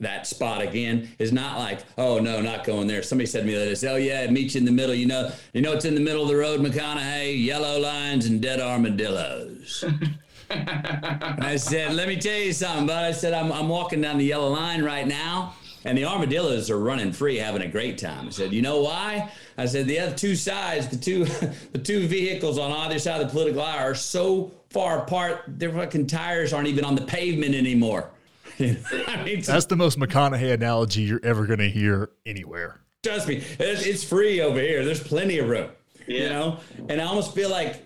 That 0.00 0.26
spot 0.26 0.60
again 0.60 1.08
is 1.18 1.32
not 1.32 1.58
like, 1.58 1.80
oh 1.96 2.18
no, 2.18 2.42
not 2.42 2.64
going 2.64 2.86
there. 2.86 3.02
Somebody 3.02 3.26
said 3.26 3.40
to 3.40 3.46
me 3.46 3.54
that 3.54 3.68
is, 3.68 3.82
oh 3.84 3.96
yeah, 3.96 4.28
meet 4.30 4.54
you 4.54 4.58
in 4.58 4.66
the 4.66 4.72
middle. 4.72 4.94
You 4.94 5.06
know, 5.06 5.32
you 5.54 5.62
know 5.62 5.72
it's 5.72 5.86
in 5.86 5.94
the 5.94 6.00
middle 6.00 6.22
of 6.22 6.28
the 6.28 6.36
road, 6.36 6.60
McConaughey, 6.60 7.42
yellow 7.42 7.80
lines 7.80 8.26
and 8.26 8.42
dead 8.42 8.60
armadillos. 8.60 9.84
I 10.50 11.56
said, 11.56 11.94
let 11.94 12.08
me 12.08 12.16
tell 12.16 12.38
you 12.38 12.52
something, 12.52 12.86
but 12.86 13.04
I 13.04 13.12
said 13.12 13.32
I'm, 13.32 13.50
I'm 13.50 13.68
walking 13.68 14.02
down 14.02 14.18
the 14.18 14.24
yellow 14.24 14.50
line 14.50 14.84
right 14.84 15.06
now 15.06 15.54
and 15.86 15.96
the 15.96 16.04
armadillos 16.04 16.68
are 16.68 16.80
running 16.80 17.12
free, 17.12 17.36
having 17.36 17.62
a 17.62 17.68
great 17.68 17.96
time. 17.96 18.26
I 18.26 18.30
said, 18.30 18.52
you 18.52 18.60
know 18.60 18.80
why? 18.80 19.30
I 19.56 19.66
said 19.66 19.86
the 19.86 20.00
other 20.00 20.16
two 20.16 20.34
sides, 20.34 20.88
the 20.88 20.96
two 20.96 21.24
the 21.72 21.78
two 21.78 22.08
vehicles 22.08 22.58
on 22.58 22.72
either 22.72 22.98
side 22.98 23.20
of 23.20 23.28
the 23.28 23.32
political 23.32 23.62
aisle 23.62 23.90
are 23.90 23.94
so 23.94 24.50
far 24.70 24.98
apart, 24.98 25.44
their 25.46 25.72
fucking 25.72 26.08
tires 26.08 26.52
aren't 26.52 26.66
even 26.66 26.84
on 26.84 26.96
the 26.96 27.02
pavement 27.02 27.54
anymore. 27.54 28.10
I 28.58 29.22
mean, 29.24 29.42
That's 29.42 29.66
the 29.66 29.76
most 29.76 29.98
McConaughey 29.98 30.52
analogy 30.52 31.02
you're 31.02 31.20
ever 31.22 31.46
going 31.46 31.60
to 31.60 31.68
hear 31.68 32.10
anywhere. 32.26 32.80
Trust 33.04 33.28
me, 33.28 33.44
it's 33.60 34.02
free 34.02 34.40
over 34.40 34.58
here. 34.58 34.84
There's 34.84 35.02
plenty 35.02 35.38
of 35.38 35.48
room. 35.48 35.70
Yeah. 36.08 36.22
You 36.22 36.28
know, 36.30 36.60
and 36.88 37.00
I 37.00 37.04
almost 37.04 37.34
feel 37.34 37.48
like. 37.48 37.84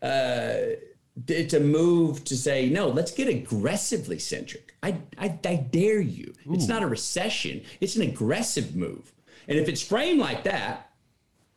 Uh, 0.00 0.76
it's 1.28 1.54
a 1.54 1.60
move 1.60 2.24
to 2.24 2.36
say 2.36 2.68
no 2.68 2.88
let's 2.88 3.12
get 3.12 3.28
aggressively 3.28 4.18
centric 4.18 4.74
i 4.82 4.96
i, 5.18 5.38
I 5.44 5.56
dare 5.56 6.00
you 6.00 6.34
Ooh. 6.46 6.54
it's 6.54 6.68
not 6.68 6.82
a 6.82 6.86
recession 6.86 7.62
it's 7.80 7.96
an 7.96 8.02
aggressive 8.02 8.76
move 8.76 9.12
and 9.48 9.58
if 9.58 9.68
it's 9.68 9.82
framed 9.82 10.20
like 10.20 10.44
that 10.44 10.90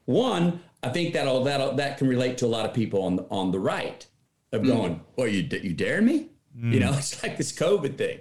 one 0.06 0.62
i 0.82 0.90
think 0.90 1.14
that'll 1.14 1.44
that'll 1.44 1.74
that 1.76 1.98
can 1.98 2.08
relate 2.08 2.38
to 2.40 2.46
a 2.46 2.48
lot 2.48 2.66
of 2.66 2.74
people 2.74 3.04
on 3.04 3.16
the 3.16 3.24
on 3.30 3.52
the 3.52 3.60
right 3.60 4.06
of 4.52 4.62
mm. 4.62 4.68
going 4.68 5.02
oh 5.18 5.26
you 5.26 5.48
you 5.62 5.74
dare 5.74 6.02
me 6.02 6.28
mm. 6.58 6.74
you 6.74 6.80
know 6.80 6.94
it's 6.98 7.22
like 7.24 7.38
this 7.38 7.52
covid 7.52 7.98
thing 7.98 8.20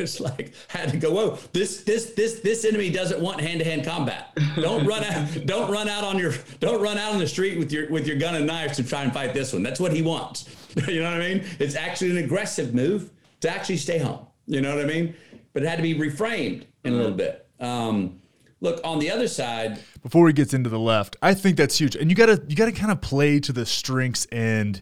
it's 0.00 0.20
like 0.20 0.52
had 0.68 0.88
to 0.90 0.96
go 0.96 1.10
whoa 1.12 1.38
this 1.52 1.82
this 1.84 2.12
this 2.12 2.40
this 2.40 2.64
enemy 2.64 2.90
doesn't 2.90 3.20
want 3.20 3.40
hand-to-hand 3.40 3.84
combat 3.84 4.36
don't 4.56 4.86
run 4.86 5.04
out 5.04 5.46
don't 5.46 5.70
run 5.70 5.88
out 5.88 6.04
on 6.04 6.18
your 6.18 6.32
don't 6.58 6.82
run 6.82 6.98
out 6.98 7.12
on 7.12 7.18
the 7.18 7.28
street 7.28 7.58
with 7.58 7.70
your 7.70 7.88
with 7.90 8.06
your 8.06 8.16
gun 8.16 8.34
and 8.34 8.46
knives 8.46 8.76
to 8.76 8.84
try 8.84 9.02
and 9.02 9.12
fight 9.12 9.32
this 9.34 9.52
one 9.52 9.62
that's 9.62 9.78
what 9.78 9.92
he 9.92 10.02
wants 10.02 10.48
you 10.88 11.02
know 11.02 11.10
what 11.10 11.20
I 11.20 11.34
mean? 11.34 11.44
It's 11.58 11.74
actually 11.74 12.10
an 12.12 12.18
aggressive 12.18 12.74
move 12.74 13.10
to 13.40 13.50
actually 13.50 13.76
stay 13.76 13.98
home. 13.98 14.26
You 14.46 14.60
know 14.60 14.74
what 14.74 14.84
I 14.84 14.88
mean? 14.88 15.14
But 15.52 15.62
it 15.62 15.68
had 15.68 15.76
to 15.76 15.82
be 15.82 15.94
reframed 15.94 16.64
in 16.84 16.92
a 16.92 16.96
little 16.96 17.12
bit. 17.12 17.46
Um, 17.58 18.20
look 18.60 18.80
on 18.84 18.98
the 18.98 19.10
other 19.10 19.28
side. 19.28 19.80
Before 20.02 20.26
he 20.28 20.32
gets 20.32 20.54
into 20.54 20.70
the 20.70 20.78
left, 20.78 21.16
I 21.22 21.34
think 21.34 21.56
that's 21.56 21.78
huge, 21.78 21.96
and 21.96 22.10
you 22.10 22.16
gotta 22.16 22.42
you 22.48 22.56
gotta 22.56 22.72
kind 22.72 22.92
of 22.92 23.00
play 23.00 23.40
to 23.40 23.52
the 23.52 23.66
strengths 23.66 24.26
and 24.26 24.80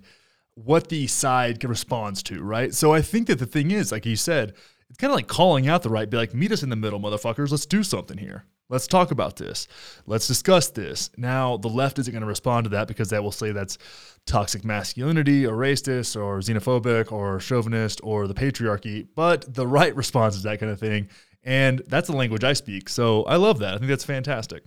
what 0.55 0.89
the 0.89 1.07
side 1.07 1.63
responds 1.65 2.23
to, 2.25 2.43
right? 2.43 2.75
So 2.75 2.93
I 2.93 3.01
think 3.01 3.29
that 3.29 3.39
the 3.39 3.47
thing 3.47 3.71
is, 3.71 3.93
like 3.93 4.05
you 4.05 4.17
said, 4.17 4.55
it's 4.89 4.99
kind 4.99 5.11
of 5.11 5.17
like 5.17 5.27
calling 5.27 5.69
out 5.69 5.83
the 5.83 5.91
right, 5.91 6.09
be 6.09 6.17
like, 6.17 6.35
meet 6.35 6.53
us 6.53 6.63
in 6.63 6.71
the 6.71 6.77
middle, 6.77 6.99
motherfuckers. 6.99 7.51
Let's 7.51 7.67
do 7.67 7.83
something 7.83 8.19
here. 8.19 8.45
Let's 8.71 8.87
talk 8.87 9.11
about 9.11 9.37
this. 9.37 9.67
Let's 10.07 10.27
discuss 10.27 10.69
this. 10.69 11.11
Now, 11.17 11.57
the 11.57 11.69
left 11.69 11.99
isn't 11.99 12.13
going 12.13 12.21
to 12.23 12.27
respond 12.27 12.65
to 12.65 12.71
that 12.71 12.87
because 12.87 13.09
that 13.11 13.23
will 13.23 13.33
say 13.33 13.53
that's 13.53 13.79
toxic 14.27 14.65
masculinity 14.65 15.47
or 15.47 15.57
racist 15.57 16.17
or 16.17 16.39
xenophobic 16.41 17.11
or 17.11 17.41
chauvinist 17.41 18.01
or 18.03 18.27
the 18.27 18.35
patriarchy. 18.35 19.07
But 19.15 19.55
the 19.55 19.67
right 19.67 19.95
responds 19.97 20.37
to 20.37 20.43
that 20.49 20.61
kind 20.61 20.71
of 20.71 20.79
thing. 20.79 21.09
And 21.43 21.83
that's 21.87 22.09
the 22.09 22.17
language 22.17 22.45
I 22.45 22.53
speak. 22.53 22.89
So 22.91 23.25
I 23.25 23.37
love 23.37 23.59
that. 23.61 23.75
I 23.75 23.79
think 23.79 23.89
that's 23.89 24.05
fantastic. 24.05 24.65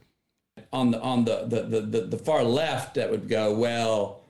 On 0.73 0.91
the 0.91 1.01
on 1.01 1.25
the 1.25 1.45
the 1.47 1.63
the, 1.63 1.81
the, 1.81 2.01
the 2.07 2.17
far 2.17 2.43
left 2.43 2.95
that 2.95 3.09
would 3.09 3.29
go, 3.29 3.53
well, 3.53 4.23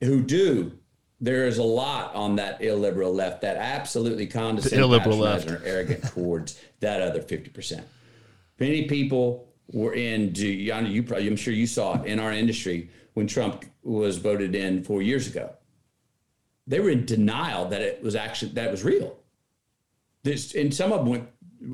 who 0.00 0.22
do 0.22 0.78
there 1.20 1.46
is 1.46 1.58
a 1.58 1.62
lot 1.62 2.14
on 2.14 2.36
that 2.36 2.62
illiberal 2.62 3.12
left 3.12 3.42
that 3.42 3.56
absolutely 3.56 4.26
condescends, 4.26 4.78
illiberal 4.78 5.18
left, 5.18 5.46
and 5.46 5.56
are 5.56 5.64
arrogant 5.64 6.04
towards 6.14 6.60
that 6.80 7.02
other 7.02 7.20
fifty 7.22 7.50
percent. 7.50 7.86
Many 8.58 8.84
people 8.86 9.50
were 9.72 9.94
in, 9.94 10.34
you, 10.34 11.02
probably, 11.02 11.26
I'm 11.26 11.36
sure 11.36 11.54
you 11.54 11.66
saw 11.66 12.00
it 12.00 12.06
in 12.06 12.18
our 12.18 12.32
industry 12.32 12.90
when 13.14 13.26
Trump 13.26 13.64
was 13.82 14.18
voted 14.18 14.54
in 14.54 14.84
four 14.84 15.02
years 15.02 15.26
ago. 15.26 15.52
They 16.66 16.80
were 16.80 16.90
in 16.90 17.06
denial 17.06 17.68
that 17.68 17.80
it 17.80 18.02
was 18.02 18.14
actually, 18.14 18.52
that 18.52 18.70
was 18.70 18.84
real. 18.84 19.16
This, 20.22 20.54
and 20.54 20.74
some 20.74 20.92
of 20.92 21.00
them 21.00 21.08
went, 21.08 21.28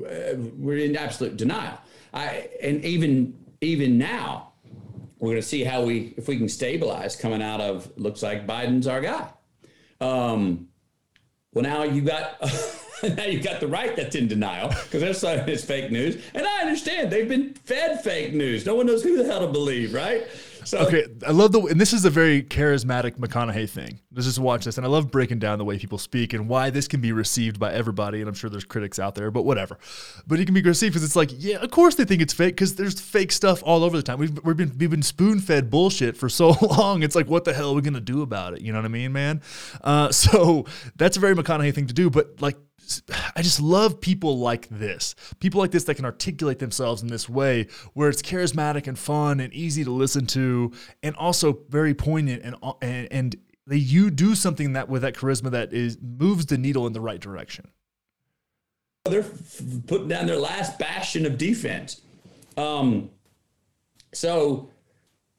uh, 0.05 0.37
were 0.57 0.77
in 0.77 0.95
absolute 0.95 1.37
denial. 1.37 1.77
I, 2.13 2.49
and 2.61 2.83
even, 2.85 3.37
even 3.61 3.97
now, 3.97 4.53
we're 5.19 5.31
going 5.31 5.41
to 5.41 5.47
see 5.47 5.63
how 5.63 5.83
we, 5.83 6.13
if 6.17 6.27
we 6.27 6.37
can 6.37 6.47
stabilize 6.47 7.15
coming 7.15 7.41
out 7.41 7.59
of, 7.59 7.91
looks 7.97 8.23
like 8.23 8.47
Biden's 8.47 8.87
our 8.87 9.01
guy. 9.01 9.27
Um, 9.99 10.67
well, 11.53 11.63
now 11.63 11.83
you 11.83 12.01
got 12.01 12.39
now 13.03 13.25
you've 13.25 13.43
got 13.43 13.59
the 13.59 13.67
right 13.67 13.95
that's 13.95 14.15
in 14.15 14.27
denial 14.27 14.69
because 14.69 15.01
they're 15.01 15.13
saying 15.13 15.47
it's 15.47 15.63
fake 15.63 15.91
news. 15.91 16.21
And 16.33 16.45
I 16.45 16.61
understand 16.61 17.11
they've 17.11 17.27
been 17.27 17.53
fed 17.53 18.03
fake 18.03 18.33
news. 18.33 18.65
No 18.65 18.75
one 18.75 18.85
knows 18.85 19.03
who 19.03 19.17
the 19.17 19.25
hell 19.25 19.41
to 19.41 19.47
believe, 19.47 19.93
right? 19.93 20.27
So, 20.77 20.79
okay, 20.79 21.05
I 21.25 21.31
love 21.31 21.53
the 21.53 21.61
and 21.61 21.79
this 21.79 21.93
is 21.93 22.03
a 22.03 22.09
very 22.09 22.43
charismatic 22.43 23.17
McConaughey 23.17 23.69
thing. 23.69 24.01
Let's 24.11 24.25
just 24.25 24.37
watch 24.37 24.65
this, 24.65 24.77
and 24.77 24.85
I 24.85 24.89
love 24.89 25.09
breaking 25.09 25.39
down 25.39 25.59
the 25.59 25.63
way 25.63 25.79
people 25.79 25.97
speak 25.97 26.33
and 26.33 26.49
why 26.49 26.71
this 26.71 26.89
can 26.89 26.99
be 26.99 27.13
received 27.13 27.57
by 27.57 27.71
everybody. 27.71 28.19
And 28.19 28.27
I'm 28.27 28.33
sure 28.33 28.49
there's 28.49 28.65
critics 28.65 28.99
out 28.99 29.15
there, 29.15 29.31
but 29.31 29.43
whatever. 29.43 29.77
But 30.27 30.41
it 30.41 30.45
can 30.45 30.53
be 30.53 30.61
received 30.61 30.91
because 30.91 31.05
it's 31.05 31.15
like, 31.15 31.29
yeah, 31.33 31.59
of 31.59 31.71
course 31.71 31.95
they 31.95 32.03
think 32.03 32.21
it's 32.21 32.33
fake 32.33 32.55
because 32.55 32.75
there's 32.75 32.99
fake 32.99 33.31
stuff 33.31 33.63
all 33.63 33.85
over 33.85 33.95
the 33.95 34.03
time. 34.03 34.19
We've 34.19 34.37
we've 34.43 34.57
been 34.57 34.75
we've 34.77 34.89
been 34.89 35.03
spoon 35.03 35.39
fed 35.39 35.69
bullshit 35.69 36.17
for 36.17 36.27
so 36.27 36.49
long. 36.61 37.01
It's 37.01 37.15
like, 37.15 37.27
what 37.27 37.45
the 37.45 37.53
hell 37.53 37.69
are 37.71 37.75
we 37.75 37.81
gonna 37.81 38.01
do 38.01 38.21
about 38.21 38.53
it? 38.53 38.61
You 38.61 38.73
know 38.73 38.79
what 38.79 38.85
I 38.85 38.89
mean, 38.89 39.13
man? 39.13 39.41
Uh, 39.81 40.11
so 40.11 40.65
that's 40.97 41.15
a 41.15 41.21
very 41.21 41.33
McConaughey 41.33 41.73
thing 41.73 41.87
to 41.87 41.93
do. 41.93 42.09
But 42.09 42.41
like 42.41 42.57
I 43.35 43.41
just 43.41 43.61
love 43.61 43.99
people 44.01 44.39
like 44.39 44.67
this. 44.69 45.15
People 45.39 45.59
like 45.59 45.71
this 45.71 45.83
that 45.85 45.95
can 45.95 46.05
articulate 46.05 46.59
themselves 46.59 47.01
in 47.01 47.07
this 47.07 47.27
way 47.27 47.67
where 47.93 48.09
it's 48.09 48.21
charismatic 48.21 48.87
and 48.87 48.97
fun 48.97 49.39
and 49.39 49.53
easy 49.53 49.83
to 49.83 49.91
listen 49.91 50.25
to 50.27 50.71
and 51.03 51.15
also 51.15 51.59
very 51.69 51.93
poignant 51.93 52.43
and 52.43 52.55
and, 52.81 53.07
and 53.11 53.35
they 53.65 53.77
you 53.77 54.09
do 54.09 54.35
something 54.35 54.73
that 54.73 54.89
with 54.89 55.01
that 55.01 55.13
charisma 55.13 55.51
that 55.51 55.73
is 55.73 55.97
moves 56.01 56.45
the 56.45 56.57
needle 56.57 56.87
in 56.87 56.93
the 56.93 57.01
right 57.01 57.19
direction. 57.19 57.69
They're 59.05 59.25
putting 59.87 60.07
down 60.07 60.25
their 60.25 60.39
last 60.39 60.79
bastion 60.79 61.25
of 61.25 61.37
defense. 61.37 62.01
Um, 62.57 63.09
so, 64.13 64.69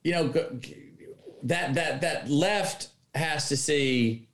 you 0.04 0.12
know, 0.12 0.28
that 0.28 1.74
that 1.74 2.00
that 2.00 2.30
left 2.30 2.88
has 3.14 3.48
to 3.48 3.56
see 3.56 4.28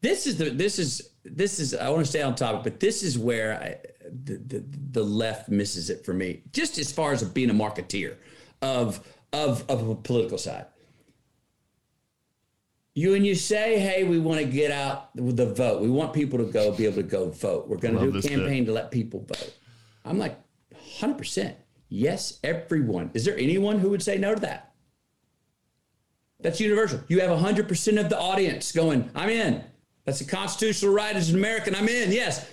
this 0.00 0.26
is 0.26 0.36
the 0.38 0.50
this 0.50 0.78
is 0.78 1.09
this 1.24 1.58
is 1.60 1.74
I 1.74 1.88
want 1.90 2.00
to 2.00 2.06
stay 2.06 2.22
on 2.22 2.34
topic, 2.34 2.62
but 2.62 2.80
this 2.80 3.02
is 3.02 3.18
where 3.18 3.54
I, 3.54 3.76
the, 4.24 4.36
the, 4.36 4.64
the 4.92 5.02
left 5.02 5.48
misses 5.48 5.90
it 5.90 6.04
for 6.04 6.12
me. 6.12 6.42
Just 6.52 6.78
as 6.78 6.90
far 6.90 7.12
as 7.12 7.22
being 7.22 7.50
a 7.50 7.54
marketeer 7.54 8.16
of 8.62 9.06
of 9.32 9.68
of 9.68 9.88
a 9.88 9.94
political 9.94 10.38
side. 10.38 10.66
You 12.94 13.14
and 13.14 13.24
you 13.24 13.34
say, 13.34 13.78
hey, 13.78 14.02
we 14.04 14.18
want 14.18 14.40
to 14.40 14.46
get 14.46 14.72
out 14.72 15.10
the 15.14 15.46
vote. 15.46 15.80
We 15.80 15.88
want 15.88 16.12
people 16.12 16.38
to 16.38 16.44
go 16.44 16.72
be 16.72 16.86
able 16.86 16.96
to 16.96 17.02
go 17.04 17.30
vote. 17.30 17.68
We're 17.68 17.76
going 17.76 17.96
to 17.96 18.10
do 18.10 18.18
a 18.18 18.22
campaign 18.22 18.64
bit. 18.64 18.66
to 18.66 18.72
let 18.72 18.90
people 18.90 19.20
vote. 19.20 19.54
I'm 20.04 20.18
like, 20.18 20.36
100%. 20.98 21.54
Yes, 21.88 22.40
everyone. 22.42 23.10
Is 23.14 23.24
there 23.24 23.38
anyone 23.38 23.78
who 23.78 23.90
would 23.90 24.02
say 24.02 24.18
no 24.18 24.34
to 24.34 24.40
that? 24.40 24.72
That's 26.40 26.60
universal. 26.60 27.00
You 27.08 27.20
have 27.20 27.30
100% 27.30 28.00
of 28.00 28.08
the 28.08 28.18
audience 28.18 28.72
going, 28.72 29.10
I'm 29.14 29.30
in. 29.30 29.64
That's 30.10 30.22
a 30.22 30.24
constitutional 30.24 30.92
right 30.92 31.14
as 31.14 31.30
an 31.30 31.36
American. 31.36 31.72
I'm 31.76 31.88
in, 31.88 32.10
yes. 32.10 32.44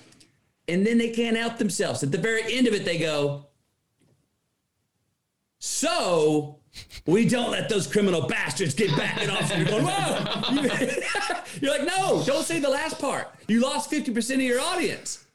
And 0.68 0.86
then 0.86 1.00
they 1.00 1.10
can't 1.10 1.36
help 1.36 1.58
themselves. 1.58 2.04
At 2.04 2.12
the 2.12 2.20
very 2.20 2.56
end 2.56 2.68
of 2.68 2.76
it, 2.76 2.86
they 2.86 3.00
go, 3.00 3.48
So 5.58 6.60
we 7.08 7.28
don't 7.28 7.50
let 7.50 7.68
those 7.68 7.88
criminal 7.88 8.28
bastards 8.28 8.76
get 8.76 8.96
back 8.96 9.24
in 9.24 9.32
office. 9.32 9.58
You're 9.58 9.66
going, 9.66 9.86
Whoa! 9.88 11.42
You're 11.60 11.72
like, 11.72 11.88
No, 11.88 12.22
don't 12.28 12.46
say 12.46 12.60
the 12.60 12.70
last 12.70 13.00
part. 13.00 13.28
You 13.48 13.60
lost 13.62 13.90
50% 13.90 14.36
of 14.36 14.42
your 14.42 14.62
audience. 14.62 15.26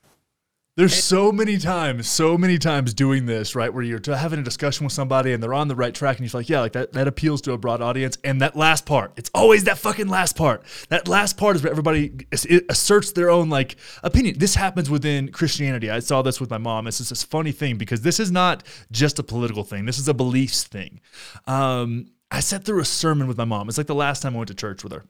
There's 0.74 1.04
so 1.04 1.30
many 1.30 1.58
times, 1.58 2.08
so 2.08 2.38
many 2.38 2.56
times 2.56 2.94
doing 2.94 3.26
this, 3.26 3.54
right? 3.54 3.72
Where 3.72 3.82
you're 3.82 4.00
having 4.06 4.38
a 4.38 4.42
discussion 4.42 4.84
with 4.84 4.94
somebody 4.94 5.34
and 5.34 5.42
they're 5.42 5.52
on 5.52 5.68
the 5.68 5.76
right 5.76 5.94
track 5.94 6.16
and 6.16 6.26
you're 6.26 6.40
like, 6.40 6.48
yeah, 6.48 6.60
like 6.60 6.72
that, 6.72 6.94
that 6.94 7.06
appeals 7.06 7.42
to 7.42 7.52
a 7.52 7.58
broad 7.58 7.82
audience. 7.82 8.16
And 8.24 8.40
that 8.40 8.56
last 8.56 8.86
part, 8.86 9.12
it's 9.16 9.30
always 9.34 9.64
that 9.64 9.76
fucking 9.76 10.08
last 10.08 10.34
part. 10.34 10.62
That 10.88 11.06
last 11.06 11.36
part 11.36 11.56
is 11.56 11.62
where 11.62 11.70
everybody 11.70 12.26
asserts 12.70 13.12
their 13.12 13.28
own 13.28 13.50
like 13.50 13.76
opinion. 14.02 14.38
This 14.38 14.54
happens 14.54 14.88
within 14.88 15.30
Christianity. 15.30 15.90
I 15.90 15.98
saw 15.98 16.22
this 16.22 16.40
with 16.40 16.48
my 16.48 16.56
mom. 16.56 16.86
It's 16.86 16.96
just 16.96 17.10
this 17.10 17.22
funny 17.22 17.52
thing 17.52 17.76
because 17.76 18.00
this 18.00 18.18
is 18.18 18.32
not 18.32 18.62
just 18.90 19.18
a 19.18 19.22
political 19.22 19.64
thing. 19.64 19.84
This 19.84 19.98
is 19.98 20.08
a 20.08 20.14
beliefs 20.14 20.64
thing. 20.64 21.00
Um, 21.46 22.06
I 22.30 22.40
sat 22.40 22.64
through 22.64 22.80
a 22.80 22.86
sermon 22.86 23.28
with 23.28 23.36
my 23.36 23.44
mom. 23.44 23.68
It's 23.68 23.76
like 23.76 23.88
the 23.88 23.94
last 23.94 24.22
time 24.22 24.32
I 24.34 24.38
went 24.38 24.48
to 24.48 24.54
church 24.54 24.82
with 24.82 24.94
her. 24.94 25.04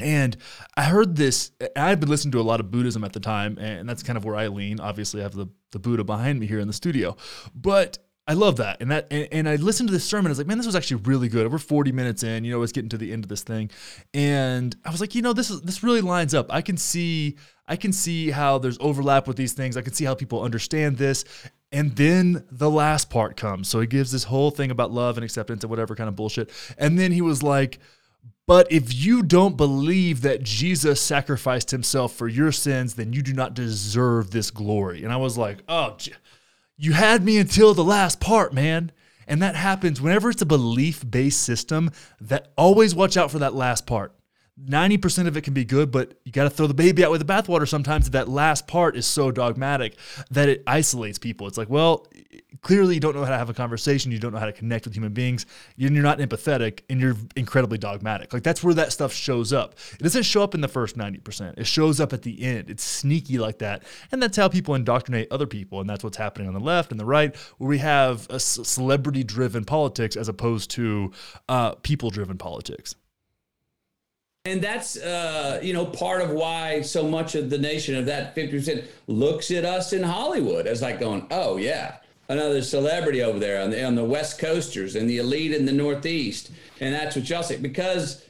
And 0.00 0.36
I 0.76 0.84
heard 0.84 1.16
this. 1.16 1.52
I 1.76 1.88
had 1.88 2.00
been 2.00 2.08
listening 2.08 2.32
to 2.32 2.40
a 2.40 2.42
lot 2.42 2.60
of 2.60 2.70
Buddhism 2.70 3.04
at 3.04 3.12
the 3.12 3.20
time, 3.20 3.58
and 3.58 3.88
that's 3.88 4.02
kind 4.02 4.16
of 4.16 4.24
where 4.24 4.34
I 4.34 4.48
lean. 4.48 4.80
Obviously, 4.80 5.20
I 5.20 5.22
have 5.22 5.34
the, 5.34 5.46
the 5.70 5.78
Buddha 5.78 6.02
behind 6.02 6.40
me 6.40 6.46
here 6.46 6.58
in 6.58 6.66
the 6.66 6.72
studio, 6.72 7.16
but 7.54 7.98
I 8.26 8.32
love 8.32 8.56
that. 8.56 8.80
And 8.80 8.90
that 8.90 9.06
and, 9.10 9.28
and 9.30 9.48
I 9.48 9.56
listened 9.56 9.88
to 9.88 9.92
this 9.92 10.04
sermon. 10.04 10.26
I 10.26 10.30
was 10.30 10.38
like, 10.38 10.46
man, 10.46 10.56
this 10.56 10.66
was 10.66 10.76
actually 10.76 11.02
really 11.02 11.28
good. 11.28 11.50
We're 11.50 11.58
40 11.58 11.92
minutes 11.92 12.22
in, 12.22 12.44
you 12.44 12.52
know, 12.52 12.62
it's 12.62 12.72
getting 12.72 12.88
to 12.90 12.98
the 12.98 13.12
end 13.12 13.24
of 13.24 13.28
this 13.28 13.42
thing. 13.42 13.70
And 14.14 14.74
I 14.84 14.90
was 14.90 15.00
like, 15.00 15.14
you 15.14 15.22
know, 15.22 15.32
this 15.32 15.50
is 15.50 15.60
this 15.62 15.82
really 15.82 16.00
lines 16.00 16.32
up. 16.32 16.46
I 16.50 16.62
can 16.62 16.76
see 16.76 17.36
I 17.68 17.76
can 17.76 17.92
see 17.92 18.30
how 18.30 18.58
there's 18.58 18.78
overlap 18.80 19.28
with 19.28 19.36
these 19.36 19.52
things. 19.52 19.76
I 19.76 19.82
can 19.82 19.92
see 19.92 20.04
how 20.04 20.14
people 20.14 20.42
understand 20.42 20.96
this. 20.96 21.24
And 21.70 21.94
then 21.96 22.44
the 22.50 22.70
last 22.70 23.10
part 23.10 23.36
comes. 23.36 23.68
So 23.68 23.80
he 23.80 23.86
gives 23.86 24.10
this 24.12 24.24
whole 24.24 24.50
thing 24.50 24.70
about 24.70 24.90
love 24.90 25.18
and 25.18 25.24
acceptance 25.24 25.62
and 25.62 25.70
whatever 25.70 25.94
kind 25.94 26.08
of 26.08 26.16
bullshit. 26.16 26.50
And 26.78 26.98
then 26.98 27.12
he 27.12 27.20
was 27.20 27.42
like, 27.42 27.78
but 28.46 28.70
if 28.70 28.94
you 28.94 29.22
don't 29.22 29.56
believe 29.56 30.20
that 30.22 30.42
Jesus 30.42 31.00
sacrificed 31.00 31.70
himself 31.70 32.14
for 32.14 32.28
your 32.28 32.52
sins, 32.52 32.94
then 32.94 33.12
you 33.12 33.22
do 33.22 33.32
not 33.32 33.54
deserve 33.54 34.30
this 34.30 34.50
glory. 34.50 35.02
And 35.02 35.12
I 35.12 35.16
was 35.16 35.38
like, 35.38 35.62
oh, 35.68 35.96
you 36.76 36.92
had 36.92 37.24
me 37.24 37.38
until 37.38 37.72
the 37.72 37.84
last 37.84 38.20
part, 38.20 38.52
man. 38.52 38.92
And 39.26 39.40
that 39.40 39.56
happens 39.56 40.00
whenever 40.00 40.28
it's 40.28 40.42
a 40.42 40.46
belief 40.46 41.08
based 41.08 41.42
system, 41.42 41.90
that 42.20 42.52
always 42.56 42.94
watch 42.94 43.16
out 43.16 43.30
for 43.30 43.38
that 43.38 43.54
last 43.54 43.86
part. 43.86 44.14
90% 44.62 45.26
of 45.26 45.36
it 45.36 45.42
can 45.42 45.52
be 45.52 45.64
good, 45.64 45.90
but 45.90 46.14
you 46.24 46.30
got 46.30 46.44
to 46.44 46.50
throw 46.50 46.68
the 46.68 46.74
baby 46.74 47.04
out 47.04 47.10
with 47.10 47.26
the 47.26 47.32
bathwater 47.32 47.68
sometimes. 47.68 48.10
That 48.10 48.28
last 48.28 48.68
part 48.68 48.96
is 48.96 49.04
so 49.04 49.32
dogmatic 49.32 49.96
that 50.30 50.48
it 50.48 50.62
isolates 50.66 51.18
people. 51.18 51.48
It's 51.48 51.58
like, 51.58 51.68
well, 51.68 52.06
clearly 52.60 52.94
you 52.94 53.00
don't 53.00 53.16
know 53.16 53.24
how 53.24 53.30
to 53.30 53.38
have 53.38 53.50
a 53.50 53.54
conversation. 53.54 54.12
You 54.12 54.20
don't 54.20 54.32
know 54.32 54.38
how 54.38 54.46
to 54.46 54.52
connect 54.52 54.84
with 54.84 54.94
human 54.94 55.12
beings. 55.12 55.44
You're 55.76 55.90
not 55.90 56.18
empathetic 56.18 56.80
and 56.88 57.00
you're 57.00 57.16
incredibly 57.34 57.78
dogmatic. 57.78 58.32
Like 58.32 58.44
that's 58.44 58.62
where 58.62 58.74
that 58.74 58.92
stuff 58.92 59.12
shows 59.12 59.52
up. 59.52 59.74
It 59.92 60.02
doesn't 60.02 60.22
show 60.22 60.42
up 60.44 60.54
in 60.54 60.60
the 60.60 60.68
first 60.68 60.96
90%. 60.96 61.58
It 61.58 61.66
shows 61.66 61.98
up 61.98 62.12
at 62.12 62.22
the 62.22 62.42
end. 62.42 62.70
It's 62.70 62.84
sneaky 62.84 63.38
like 63.38 63.58
that. 63.58 63.82
And 64.12 64.22
that's 64.22 64.36
how 64.36 64.48
people 64.48 64.76
indoctrinate 64.76 65.28
other 65.32 65.46
people. 65.46 65.80
And 65.80 65.90
that's 65.90 66.04
what's 66.04 66.16
happening 66.16 66.46
on 66.46 66.54
the 66.54 66.60
left 66.60 66.92
and 66.92 67.00
the 67.00 67.04
right, 67.04 67.34
where 67.58 67.68
we 67.68 67.78
have 67.78 68.28
a 68.30 68.38
celebrity 68.38 69.24
driven 69.24 69.64
politics 69.64 70.14
as 70.14 70.28
opposed 70.28 70.70
to 70.72 71.10
uh, 71.48 71.74
people 71.76 72.10
driven 72.10 72.38
politics. 72.38 72.94
And 74.46 74.60
that's 74.60 74.98
uh, 74.98 75.58
you 75.62 75.72
know 75.72 75.86
part 75.86 76.20
of 76.20 76.28
why 76.28 76.82
so 76.82 77.08
much 77.08 77.34
of 77.34 77.48
the 77.48 77.56
nation 77.56 77.94
of 77.94 78.04
that 78.04 78.36
50% 78.36 78.84
looks 79.06 79.50
at 79.50 79.64
us 79.64 79.94
in 79.94 80.02
Hollywood 80.02 80.66
as 80.66 80.82
like 80.82 81.00
going, 81.00 81.26
oh 81.30 81.56
yeah, 81.56 81.96
another 82.28 82.60
celebrity 82.60 83.22
over 83.22 83.38
there 83.38 83.62
on 83.62 83.70
the 83.70 83.82
on 83.82 83.94
the 83.94 84.04
West 84.04 84.38
Coasters 84.38 84.96
and 84.96 85.08
the 85.08 85.16
elite 85.16 85.52
in 85.52 85.64
the 85.64 85.72
Northeast, 85.72 86.50
and 86.80 86.92
that's 86.94 87.16
what 87.16 87.26
y'all 87.30 87.42
say 87.42 87.56
because 87.56 88.26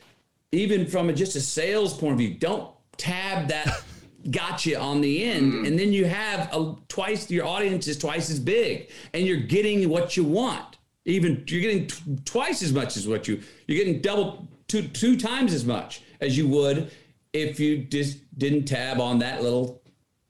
even 0.53 0.87
from 0.87 1.11
a, 1.11 1.13
just 1.13 1.35
a 1.35 1.41
sales 1.41 1.99
point 1.99 2.13
of 2.13 2.19
view, 2.19 2.35
don't 2.35 2.71
tab 2.97 3.49
that 3.49 3.83
gotcha 4.31 4.79
on 4.79 5.01
the 5.01 5.25
end, 5.25 5.53
mm. 5.53 5.67
and 5.67 5.77
then 5.77 5.93
you 5.93 6.05
have 6.05 6.49
a 6.55 6.77
twice 6.87 7.29
your 7.29 7.45
audience 7.45 7.89
is 7.89 7.99
twice 7.99 8.31
as 8.31 8.39
big, 8.39 8.89
and 9.15 9.27
you're 9.27 9.37
getting 9.37 9.89
what 9.89 10.17
you 10.17 10.23
want. 10.23 10.79
Even 11.07 11.43
you're 11.49 11.61
getting 11.61 11.89
t- 11.89 12.19
twice 12.25 12.63
as 12.63 12.73
much 12.73 12.97
as 12.97 13.09
what 13.09 13.27
you 13.27 13.43
you're 13.67 13.85
getting 13.85 14.01
double 14.01 14.47
two 14.69 14.87
two 14.87 15.17
times 15.19 15.53
as 15.53 15.65
much 15.65 16.03
as 16.21 16.37
you 16.37 16.49
would 16.49 16.91
if 17.33 17.59
you 17.59 17.79
just 17.79 18.19
didn't 18.39 18.65
tab 18.65 19.01
on 19.01 19.19
that 19.19 19.43
little 19.43 19.83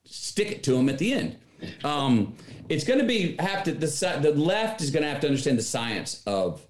stick 0.05 0.51
it 0.51 0.63
to 0.63 0.71
them 0.71 0.89
at 0.89 0.97
the 0.97 1.13
end. 1.13 1.37
Um, 1.83 2.35
it's 2.69 2.83
going 2.83 2.99
to 2.99 3.05
be 3.05 3.35
have 3.39 3.63
to 3.63 3.71
the 3.71 4.19
the 4.21 4.31
left 4.31 4.81
is 4.81 4.91
going 4.91 5.03
to 5.03 5.09
have 5.09 5.19
to 5.21 5.27
understand 5.27 5.57
the 5.57 5.63
science 5.63 6.23
of 6.25 6.65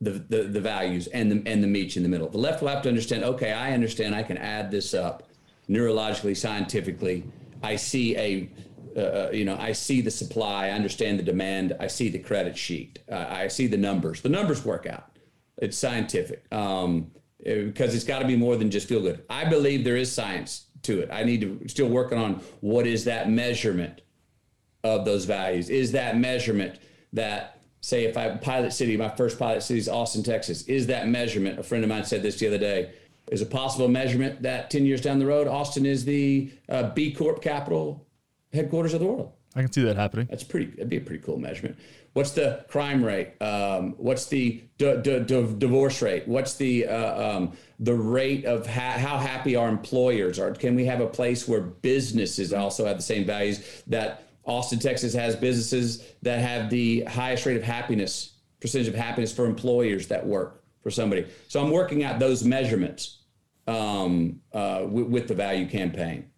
the, 0.00 0.12
the 0.12 0.42
the 0.44 0.60
values 0.60 1.06
and 1.08 1.30
the 1.30 1.50
and 1.50 1.62
the 1.62 1.68
meat 1.68 1.96
in 1.96 2.02
the 2.02 2.08
middle. 2.08 2.28
The 2.28 2.38
left 2.38 2.62
will 2.62 2.68
have 2.68 2.82
to 2.82 2.88
understand. 2.88 3.24
Okay, 3.24 3.52
I 3.52 3.72
understand. 3.72 4.14
I 4.14 4.22
can 4.22 4.38
add 4.38 4.70
this 4.70 4.94
up 4.94 5.28
neurologically, 5.68 6.36
scientifically. 6.36 7.24
I 7.62 7.76
see 7.76 8.16
a 8.16 8.50
uh, 8.96 9.00
uh, 9.00 9.30
you 9.32 9.44
know, 9.44 9.56
I 9.56 9.70
see 9.70 10.00
the 10.00 10.10
supply, 10.10 10.66
I 10.66 10.70
understand 10.70 11.18
the 11.18 11.22
demand, 11.22 11.76
I 11.78 11.86
see 11.86 12.08
the 12.08 12.18
credit 12.18 12.58
sheet, 12.58 12.98
uh, 13.10 13.26
I 13.28 13.46
see 13.46 13.68
the 13.68 13.76
numbers. 13.76 14.20
The 14.20 14.28
numbers 14.28 14.64
work 14.64 14.84
out. 14.86 15.16
It's 15.58 15.78
scientific 15.78 16.44
um, 16.52 17.12
because 17.44 17.94
it's 17.94 18.04
got 18.04 18.20
to 18.20 18.26
be 18.26 18.36
more 18.36 18.56
than 18.56 18.70
just 18.70 18.88
feel 18.88 19.00
good. 19.00 19.24
I 19.30 19.44
believe 19.44 19.84
there 19.84 19.96
is 19.96 20.12
science 20.12 20.66
to 20.82 21.00
it. 21.00 21.10
I 21.12 21.24
need 21.24 21.40
to 21.40 21.68
still 21.68 21.88
working 21.88 22.18
on 22.18 22.42
what 22.60 22.86
is 22.86 23.04
that 23.04 23.30
measurement 23.30 24.02
of 24.82 25.04
those 25.04 25.24
values. 25.24 25.68
Is 25.70 25.92
that 25.92 26.16
measurement 26.16 26.78
that 27.12 27.60
say 27.80 28.04
if 28.04 28.16
I 28.16 28.36
pilot 28.36 28.72
city, 28.72 28.96
my 28.96 29.08
first 29.08 29.38
pilot 29.38 29.62
city 29.62 29.80
is 29.80 29.88
Austin, 29.88 30.22
Texas. 30.22 30.62
Is 30.62 30.86
that 30.88 31.08
measurement? 31.08 31.58
A 31.58 31.62
friend 31.62 31.84
of 31.84 31.90
mine 31.90 32.04
said 32.04 32.22
this 32.22 32.38
the 32.38 32.46
other 32.46 32.58
day. 32.58 32.92
Is 33.30 33.42
a 33.42 33.46
possible 33.46 33.86
measurement 33.86 34.42
that 34.42 34.70
10 34.70 34.84
years 34.84 35.00
down 35.00 35.20
the 35.20 35.26
road, 35.26 35.46
Austin 35.46 35.86
is 35.86 36.04
the 36.04 36.52
uh, 36.68 36.90
B 36.90 37.12
Corp 37.12 37.40
capital 37.40 38.06
headquarters 38.52 38.92
of 38.92 39.00
the 39.00 39.06
world? 39.06 39.32
I 39.56 39.62
can 39.62 39.72
see 39.72 39.82
that 39.82 39.96
happening. 39.96 40.26
That's 40.30 40.44
pretty. 40.44 40.66
That'd 40.66 40.88
be 40.88 40.98
a 40.98 41.00
pretty 41.00 41.22
cool 41.22 41.38
measurement. 41.38 41.76
What's 42.12 42.30
the 42.32 42.64
crime 42.68 43.04
rate? 43.04 43.40
Um, 43.40 43.94
what's 43.98 44.26
the 44.26 44.62
d- 44.78 44.96
d- 45.02 45.20
d- 45.20 45.54
divorce 45.58 46.02
rate? 46.02 46.26
What's 46.26 46.54
the 46.54 46.86
uh, 46.86 47.36
um, 47.36 47.52
the 47.78 47.94
rate 47.94 48.44
of 48.44 48.66
ha- 48.66 48.98
how 48.98 49.18
happy 49.18 49.56
our 49.56 49.68
employers 49.68 50.38
are? 50.38 50.52
Can 50.52 50.74
we 50.76 50.84
have 50.86 51.00
a 51.00 51.06
place 51.06 51.48
where 51.48 51.60
businesses 51.60 52.52
also 52.52 52.86
have 52.86 52.96
the 52.96 53.02
same 53.02 53.24
values 53.24 53.82
that 53.88 54.24
Austin, 54.44 54.78
Texas 54.78 55.14
has 55.14 55.36
businesses 55.36 56.04
that 56.22 56.40
have 56.40 56.70
the 56.70 57.02
highest 57.04 57.46
rate 57.46 57.56
of 57.56 57.62
happiness, 57.62 58.34
percentage 58.60 58.88
of 58.88 58.94
happiness 58.94 59.32
for 59.32 59.46
employers 59.46 60.08
that 60.08 60.24
work 60.26 60.64
for 60.82 60.90
somebody. 60.90 61.26
So 61.48 61.62
I'm 61.62 61.70
working 61.70 62.04
out 62.04 62.18
those 62.18 62.42
measurements 62.44 63.18
um, 63.66 64.40
uh, 64.52 64.84
with, 64.88 65.06
with 65.06 65.28
the 65.28 65.34
value 65.34 65.68
campaign. 65.68 66.29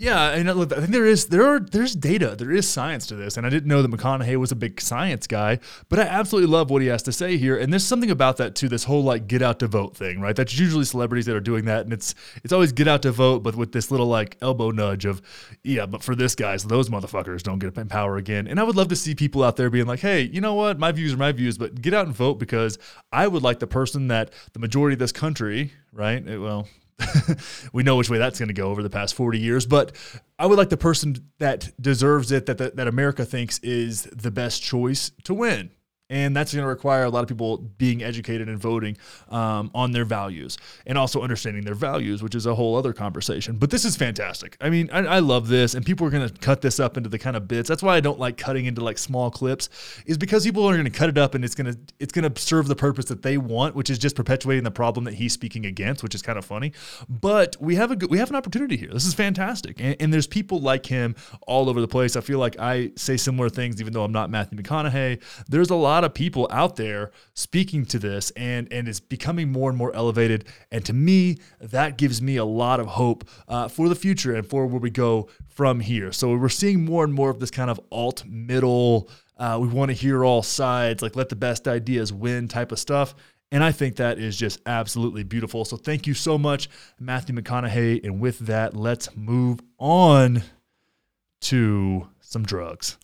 Yeah, 0.00 0.30
and 0.30 0.48
uh, 0.48 0.52
look, 0.52 0.72
I 0.72 0.76
think 0.76 0.90
there 0.90 1.06
is 1.06 1.26
there 1.26 1.44
are 1.44 1.58
there's 1.58 1.96
data, 1.96 2.36
there 2.38 2.52
is 2.52 2.68
science 2.68 3.04
to 3.08 3.16
this, 3.16 3.36
and 3.36 3.44
I 3.44 3.50
didn't 3.50 3.66
know 3.66 3.82
that 3.82 3.90
McConaughey 3.90 4.36
was 4.36 4.52
a 4.52 4.56
big 4.56 4.80
science 4.80 5.26
guy, 5.26 5.58
but 5.88 5.98
I 5.98 6.02
absolutely 6.02 6.48
love 6.52 6.70
what 6.70 6.82
he 6.82 6.88
has 6.88 7.02
to 7.02 7.12
say 7.12 7.36
here, 7.36 7.58
and 7.58 7.72
there's 7.72 7.84
something 7.84 8.10
about 8.10 8.36
that 8.36 8.54
too. 8.54 8.68
This 8.68 8.84
whole 8.84 9.02
like 9.02 9.26
get 9.26 9.42
out 9.42 9.58
to 9.58 9.66
vote 9.66 9.96
thing, 9.96 10.20
right? 10.20 10.36
That's 10.36 10.56
usually 10.56 10.84
celebrities 10.84 11.26
that 11.26 11.34
are 11.34 11.40
doing 11.40 11.64
that, 11.64 11.82
and 11.82 11.92
it's 11.92 12.14
it's 12.44 12.52
always 12.52 12.70
get 12.70 12.86
out 12.86 13.02
to 13.02 13.10
vote, 13.10 13.42
but 13.42 13.56
with 13.56 13.72
this 13.72 13.90
little 13.90 14.06
like 14.06 14.36
elbow 14.40 14.70
nudge 14.70 15.04
of 15.04 15.20
yeah, 15.64 15.84
but 15.84 16.04
for 16.04 16.14
this 16.14 16.36
guys, 16.36 16.62
those 16.62 16.88
motherfuckers 16.88 17.42
don't 17.42 17.58
get 17.58 17.76
in 17.76 17.88
power 17.88 18.18
again. 18.18 18.46
And 18.46 18.60
I 18.60 18.62
would 18.62 18.76
love 18.76 18.88
to 18.88 18.96
see 18.96 19.16
people 19.16 19.42
out 19.42 19.56
there 19.56 19.68
being 19.68 19.86
like, 19.86 20.00
hey, 20.00 20.22
you 20.22 20.40
know 20.40 20.54
what, 20.54 20.78
my 20.78 20.92
views 20.92 21.14
are 21.14 21.16
my 21.16 21.32
views, 21.32 21.58
but 21.58 21.82
get 21.82 21.92
out 21.92 22.06
and 22.06 22.14
vote 22.14 22.38
because 22.38 22.78
I 23.10 23.26
would 23.26 23.42
like 23.42 23.58
the 23.58 23.66
person 23.66 24.06
that 24.08 24.32
the 24.52 24.60
majority 24.60 24.92
of 24.92 25.00
this 25.00 25.10
country, 25.10 25.72
right? 25.92 26.24
It, 26.24 26.38
well, 26.38 26.68
we 27.72 27.82
know 27.82 27.96
which 27.96 28.10
way 28.10 28.18
that's 28.18 28.38
going 28.38 28.48
to 28.48 28.54
go 28.54 28.70
over 28.70 28.82
the 28.82 28.90
past 28.90 29.14
40 29.14 29.38
years. 29.38 29.66
But 29.66 29.92
I 30.38 30.46
would 30.46 30.58
like 30.58 30.68
the 30.68 30.76
person 30.76 31.16
that 31.38 31.70
deserves 31.80 32.32
it, 32.32 32.46
that, 32.46 32.58
that, 32.58 32.76
that 32.76 32.88
America 32.88 33.24
thinks 33.24 33.58
is 33.60 34.04
the 34.04 34.30
best 34.30 34.62
choice 34.62 35.10
to 35.24 35.34
win. 35.34 35.70
And 36.10 36.34
that's 36.34 36.54
going 36.54 36.62
to 36.62 36.68
require 36.68 37.04
a 37.04 37.10
lot 37.10 37.22
of 37.22 37.28
people 37.28 37.58
being 37.58 38.02
educated 38.02 38.48
and 38.48 38.58
voting 38.58 38.96
um, 39.28 39.70
on 39.74 39.92
their 39.92 40.06
values 40.06 40.56
and 40.86 40.96
also 40.96 41.20
understanding 41.20 41.64
their 41.64 41.74
values, 41.74 42.22
which 42.22 42.34
is 42.34 42.46
a 42.46 42.54
whole 42.54 42.76
other 42.76 42.94
conversation. 42.94 43.56
But 43.56 43.70
this 43.70 43.84
is 43.84 43.94
fantastic. 43.94 44.56
I 44.60 44.70
mean, 44.70 44.88
I, 44.90 45.00
I 45.00 45.18
love 45.18 45.48
this, 45.48 45.74
and 45.74 45.84
people 45.84 46.06
are 46.06 46.10
going 46.10 46.26
to 46.26 46.34
cut 46.38 46.62
this 46.62 46.80
up 46.80 46.96
into 46.96 47.10
the 47.10 47.18
kind 47.18 47.36
of 47.36 47.46
bits. 47.46 47.68
That's 47.68 47.82
why 47.82 47.96
I 47.96 48.00
don't 48.00 48.18
like 48.18 48.38
cutting 48.38 48.64
into 48.64 48.82
like 48.82 48.96
small 48.96 49.30
clips, 49.30 49.68
is 50.06 50.16
because 50.16 50.44
people 50.44 50.66
are 50.66 50.72
going 50.72 50.84
to 50.84 50.90
cut 50.90 51.10
it 51.10 51.18
up 51.18 51.34
and 51.34 51.44
it's 51.44 51.54
going 51.54 51.72
to 51.72 51.78
it's 51.98 52.12
going 52.12 52.32
to 52.32 52.40
serve 52.40 52.68
the 52.68 52.76
purpose 52.76 53.04
that 53.06 53.22
they 53.22 53.36
want, 53.36 53.74
which 53.74 53.90
is 53.90 53.98
just 53.98 54.16
perpetuating 54.16 54.64
the 54.64 54.70
problem 54.70 55.04
that 55.04 55.14
he's 55.14 55.34
speaking 55.34 55.66
against, 55.66 56.02
which 56.02 56.14
is 56.14 56.22
kind 56.22 56.38
of 56.38 56.44
funny. 56.44 56.72
But 57.08 57.56
we 57.60 57.74
have 57.74 57.90
a 57.90 57.96
good, 57.96 58.10
we 58.10 58.16
have 58.18 58.30
an 58.30 58.36
opportunity 58.36 58.78
here. 58.78 58.90
This 58.92 59.04
is 59.04 59.12
fantastic, 59.12 59.78
and, 59.78 59.94
and 60.00 60.12
there's 60.12 60.26
people 60.26 60.60
like 60.60 60.86
him 60.86 61.16
all 61.46 61.68
over 61.68 61.82
the 61.82 61.88
place. 61.88 62.16
I 62.16 62.22
feel 62.22 62.38
like 62.38 62.58
I 62.58 62.92
say 62.96 63.18
similar 63.18 63.50
things, 63.50 63.78
even 63.80 63.92
though 63.92 64.04
I'm 64.04 64.12
not 64.12 64.30
Matthew 64.30 64.58
McConaughey. 64.58 65.22
There's 65.48 65.68
a 65.68 65.74
lot 65.74 65.97
lot 65.98 66.04
of 66.04 66.14
people 66.14 66.46
out 66.52 66.76
there 66.76 67.10
speaking 67.34 67.84
to 67.84 67.98
this 67.98 68.30
and 68.36 68.72
and 68.72 68.86
it's 68.86 69.00
becoming 69.00 69.50
more 69.50 69.68
and 69.68 69.76
more 69.76 69.92
elevated 69.96 70.44
and 70.70 70.84
to 70.84 70.92
me 70.92 71.36
that 71.60 71.98
gives 71.98 72.22
me 72.22 72.36
a 72.36 72.44
lot 72.44 72.78
of 72.78 72.86
hope 72.86 73.28
uh, 73.48 73.66
for 73.66 73.88
the 73.88 73.96
future 73.96 74.32
and 74.32 74.46
for 74.48 74.64
where 74.68 74.78
we 74.78 74.90
go 74.90 75.28
from 75.48 75.80
here 75.80 76.12
so 76.12 76.36
we're 76.36 76.48
seeing 76.48 76.84
more 76.84 77.02
and 77.02 77.12
more 77.12 77.30
of 77.30 77.40
this 77.40 77.50
kind 77.50 77.68
of 77.68 77.80
alt 77.90 78.24
middle 78.26 79.10
uh, 79.38 79.58
we 79.60 79.66
want 79.66 79.88
to 79.88 79.92
hear 79.92 80.24
all 80.24 80.40
sides 80.40 81.02
like 81.02 81.16
let 81.16 81.30
the 81.30 81.36
best 81.36 81.66
ideas 81.66 82.12
win 82.12 82.46
type 82.46 82.70
of 82.70 82.78
stuff 82.78 83.12
and 83.50 83.64
I 83.64 83.72
think 83.72 83.96
that 83.96 84.18
is 84.18 84.36
just 84.36 84.60
absolutely 84.66 85.22
beautiful. 85.22 85.64
So 85.64 85.78
thank 85.78 86.06
you 86.06 86.12
so 86.12 86.36
much, 86.36 86.68
Matthew 87.00 87.34
McConaughey. 87.34 88.04
And 88.04 88.20
with 88.20 88.40
that, 88.40 88.76
let's 88.76 89.16
move 89.16 89.60
on 89.78 90.42
to 91.40 92.08
some 92.20 92.42
drugs. 92.42 92.98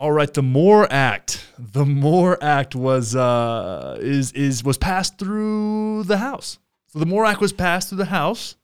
All 0.00 0.12
right, 0.12 0.32
the 0.32 0.44
MORE 0.44 0.86
Act. 0.92 1.44
The 1.58 1.84
MORE 1.84 2.38
Act 2.40 2.76
was 2.76 3.16
uh, 3.16 3.98
is 4.00 4.30
is 4.30 4.62
was 4.62 4.78
passed 4.78 5.18
through 5.18 6.04
the 6.04 6.18
House. 6.18 6.60
So 6.86 7.00
the 7.00 7.06
MORE 7.06 7.24
Act 7.24 7.40
was 7.40 7.52
passed 7.52 7.88
through 7.88 7.98
the 7.98 8.04
House. 8.04 8.54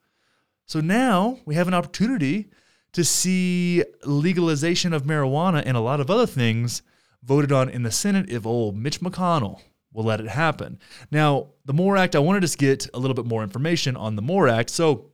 So 0.64 0.80
now 0.80 1.40
we 1.44 1.56
have 1.56 1.66
an 1.66 1.74
opportunity 1.74 2.50
to 2.92 3.02
see 3.02 3.82
legalization 4.04 4.92
of 4.92 5.02
marijuana 5.02 5.60
and 5.66 5.76
a 5.76 5.80
lot 5.80 5.98
of 5.98 6.08
other 6.08 6.26
things 6.26 6.82
voted 7.24 7.50
on 7.50 7.68
in 7.68 7.82
the 7.82 7.90
Senate 7.90 8.30
if 8.30 8.46
old 8.46 8.76
Mitch 8.76 9.00
McConnell 9.00 9.60
will 9.92 10.04
let 10.04 10.20
it 10.20 10.28
happen. 10.28 10.78
Now, 11.10 11.48
the 11.64 11.72
MORE 11.74 11.96
Act, 11.96 12.14
I 12.14 12.20
wanted 12.20 12.46
to 12.46 12.56
get 12.56 12.86
a 12.94 13.00
little 13.00 13.14
bit 13.14 13.26
more 13.26 13.42
information 13.42 13.96
on 13.96 14.14
the 14.14 14.22
MORE 14.22 14.46
Act. 14.46 14.70
So 14.70 15.10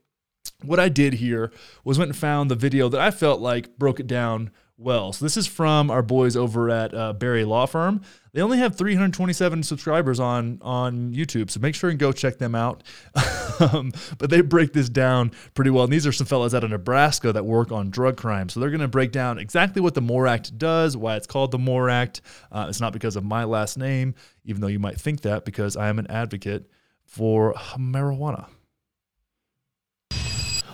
what 0.61 0.79
I 0.79 0.87
did 0.87 1.13
here 1.13 1.51
was 1.83 1.97
went 1.97 2.09
and 2.09 2.17
found 2.17 2.51
the 2.51 2.55
video 2.55 2.89
that 2.89 3.01
I 3.01 3.09
felt 3.09 3.41
like 3.41 3.75
broke 3.79 3.99
it 3.99 4.05
down 4.05 4.51
well. 4.81 5.13
So 5.13 5.23
this 5.23 5.37
is 5.37 5.47
from 5.47 5.91
our 5.91 6.01
boys 6.01 6.35
over 6.35 6.69
at 6.69 6.93
uh, 6.93 7.13
Berry 7.13 7.45
Law 7.45 7.65
Firm. 7.65 8.01
They 8.33 8.41
only 8.41 8.57
have 8.57 8.75
327 8.75 9.63
subscribers 9.63 10.19
on 10.19 10.59
on 10.61 11.13
YouTube, 11.13 11.49
so 11.51 11.59
make 11.59 11.75
sure 11.75 11.89
and 11.89 11.99
go 11.99 12.11
check 12.11 12.37
them 12.37 12.55
out. 12.55 12.83
um, 13.59 13.91
but 14.17 14.29
they 14.29 14.41
break 14.41 14.73
this 14.73 14.89
down 14.89 15.31
pretty 15.53 15.69
well. 15.69 15.83
And 15.83 15.93
these 15.93 16.07
are 16.07 16.11
some 16.11 16.25
fellas 16.25 16.53
out 16.53 16.63
of 16.63 16.69
Nebraska 16.69 17.31
that 17.31 17.45
work 17.45 17.71
on 17.71 17.89
drug 17.89 18.17
crime, 18.17 18.49
so 18.49 18.59
they're 18.59 18.69
going 18.69 18.81
to 18.81 18.87
break 18.87 19.11
down 19.11 19.37
exactly 19.37 19.81
what 19.81 19.93
the 19.93 20.01
MORE 20.01 20.27
Act 20.27 20.57
does, 20.57 20.97
why 20.97 21.15
it's 21.15 21.27
called 21.27 21.51
the 21.51 21.59
MORE 21.59 21.89
Act. 21.89 22.21
Uh, 22.51 22.65
it's 22.69 22.81
not 22.81 22.93
because 22.93 23.15
of 23.15 23.23
my 23.23 23.43
last 23.43 23.77
name, 23.77 24.15
even 24.45 24.61
though 24.61 24.67
you 24.67 24.79
might 24.79 24.99
think 24.99 25.21
that, 25.21 25.45
because 25.45 25.75
I 25.75 25.89
am 25.89 25.99
an 25.99 26.07
advocate 26.09 26.69
for 27.05 27.53
marijuana. 27.77 28.47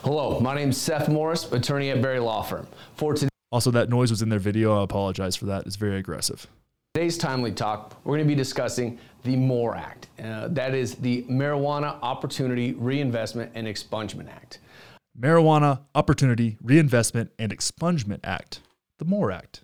Hello, 0.02 0.38
my 0.38 0.54
name 0.54 0.70
is 0.70 0.80
Seth 0.80 1.08
Morris, 1.08 1.50
attorney 1.52 1.90
at 1.90 2.00
Berry 2.00 2.20
Law 2.20 2.42
Firm. 2.42 2.68
For 2.94 3.14
today. 3.14 3.28
Also, 3.50 3.70
that 3.70 3.88
noise 3.88 4.10
was 4.10 4.20
in 4.20 4.28
their 4.28 4.38
video. 4.38 4.78
I 4.78 4.84
apologize 4.84 5.34
for 5.34 5.46
that. 5.46 5.66
It's 5.66 5.76
very 5.76 5.98
aggressive. 5.98 6.46
Today's 6.94 7.16
Timely 7.16 7.52
Talk, 7.52 7.96
we're 8.04 8.16
going 8.16 8.26
to 8.26 8.28
be 8.28 8.34
discussing 8.34 8.98
the 9.22 9.36
MORE 9.36 9.74
Act. 9.74 10.08
Uh, 10.22 10.48
that 10.48 10.74
is 10.74 10.96
the 10.96 11.22
Marijuana 11.24 11.98
Opportunity 12.02 12.72
Reinvestment 12.72 13.52
and 13.54 13.66
Expungement 13.66 14.28
Act. 14.28 14.58
Marijuana 15.18 15.80
Opportunity 15.94 16.58
Reinvestment 16.62 17.30
and 17.38 17.52
Expungement 17.52 18.20
Act, 18.24 18.60
the 18.98 19.04
MORE 19.04 19.30
Act. 19.30 19.62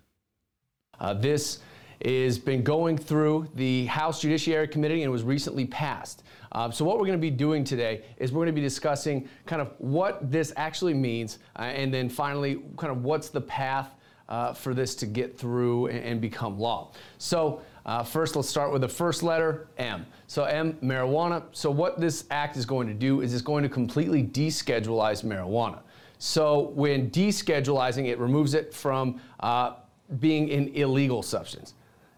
Uh, 0.99 1.13
this 1.13 1.59
has 2.03 2.39
been 2.39 2.63
going 2.63 2.97
through 2.97 3.47
the 3.55 3.85
House 3.85 4.21
Judiciary 4.21 4.67
Committee 4.67 5.03
and 5.03 5.11
was 5.11 5.23
recently 5.23 5.65
passed. 5.65 6.23
Uh, 6.51 6.71
so 6.71 6.85
what 6.85 6.97
we're 6.97 7.05
going 7.05 7.17
to 7.17 7.21
be 7.21 7.29
doing 7.29 7.63
today 7.63 8.03
is 8.17 8.31
we're 8.31 8.39
going 8.39 8.47
to 8.47 8.53
be 8.53 8.61
discussing 8.61 9.27
kind 9.45 9.61
of 9.61 9.73
what 9.77 10.31
this 10.31 10.53
actually 10.55 10.93
means, 10.93 11.39
uh, 11.57 11.63
and 11.63 11.93
then 11.93 12.09
finally, 12.09 12.61
kind 12.77 12.91
of 12.91 13.03
what's 13.03 13.29
the 13.29 13.41
path 13.41 13.95
uh, 14.29 14.53
for 14.53 14.73
this 14.73 14.95
to 14.95 15.05
get 15.05 15.37
through 15.37 15.87
and, 15.87 15.99
and 15.99 16.21
become 16.21 16.59
law. 16.59 16.91
So 17.17 17.61
uh, 17.85 18.03
first, 18.03 18.35
let's 18.35 18.49
start 18.49 18.71
with 18.71 18.81
the 18.81 18.89
first 18.89 19.21
letter, 19.21 19.67
M. 19.77 20.05
So 20.27 20.45
M, 20.45 20.73
marijuana. 20.81 21.43
So 21.51 21.69
what 21.69 21.99
this 21.99 22.25
act 22.31 22.57
is 22.57 22.65
going 22.65 22.87
to 22.87 22.93
do 22.93 23.21
is 23.21 23.33
it's 23.33 23.43
going 23.43 23.63
to 23.63 23.69
completely 23.69 24.23
descheduleize 24.23 25.23
marijuana. 25.23 25.79
So 26.17 26.71
when 26.73 27.11
deschedulizing, 27.11 28.07
it 28.07 28.17
removes 28.17 28.53
it 28.53 28.73
from 28.73 29.19
uh, 29.41 29.73
being 30.19 30.49
an 30.51 30.69
illegal 30.69 31.21
substance. 31.21 31.73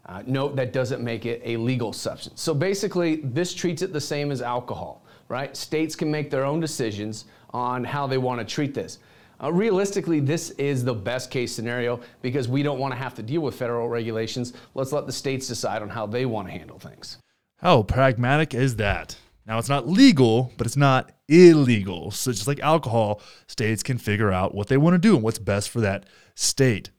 Uh, 0.08 0.24
note 0.26 0.56
that 0.56 0.72
doesn't 0.72 1.04
make 1.04 1.26
it 1.26 1.42
a 1.44 1.58
legal 1.58 1.92
substance. 1.92 2.42
So 2.42 2.54
basically, 2.54 3.18
this 3.18 3.54
treats 3.54 3.82
it 3.82 3.92
the 3.92 4.02
same 4.02 4.32
as 4.32 4.42
alcohol, 4.42 5.04
right? 5.28 5.56
States 5.56 5.96
can 5.96 6.10
make 6.10 6.30
their 6.30 6.46
own 6.46 6.62
decisions 6.62 7.26
on 7.52 7.84
how 7.84 8.08
they 8.08 8.18
want 8.18 8.40
to 8.40 8.46
treat 8.46 8.74
this. 8.74 9.00
Uh, 9.44 9.52
realistically, 9.52 10.20
this 10.20 10.52
is 10.52 10.84
the 10.84 10.94
best 10.94 11.30
case 11.30 11.54
scenario 11.54 12.00
because 12.22 12.48
we 12.48 12.64
don't 12.64 12.80
want 12.80 12.94
to 12.94 12.98
have 12.98 13.14
to 13.16 13.22
deal 13.22 13.42
with 13.42 13.54
federal 13.54 13.88
regulations. 13.90 14.54
Let's 14.74 14.92
let 14.92 15.06
the 15.06 15.12
states 15.12 15.48
decide 15.48 15.82
on 15.82 15.90
how 15.90 16.08
they 16.08 16.26
want 16.26 16.48
to 16.48 16.54
handle 16.54 16.80
things. 16.80 17.18
How 17.58 17.84
pragmatic 17.84 18.54
is 18.54 18.78
that? 18.78 19.18
Now, 19.46 19.60
it's 19.60 19.70
not 19.70 19.88
legal, 19.88 20.52
but 20.58 20.68
it's 20.68 20.78
not 20.78 21.12
illegal. 21.28 22.12
So, 22.12 22.32
just 22.32 22.48
like 22.48 22.60
alcohol, 22.60 23.22
states 23.48 23.84
can 23.84 23.98
figure 23.98 24.32
out 24.32 24.56
what 24.56 24.68
they 24.68 24.78
want 24.78 24.96
to 24.96 24.98
do 24.98 25.16
and 25.16 25.24
what's 25.24 25.40
best 25.40 25.70
for 25.70 25.82
that 25.82 26.06
state. 26.36 26.90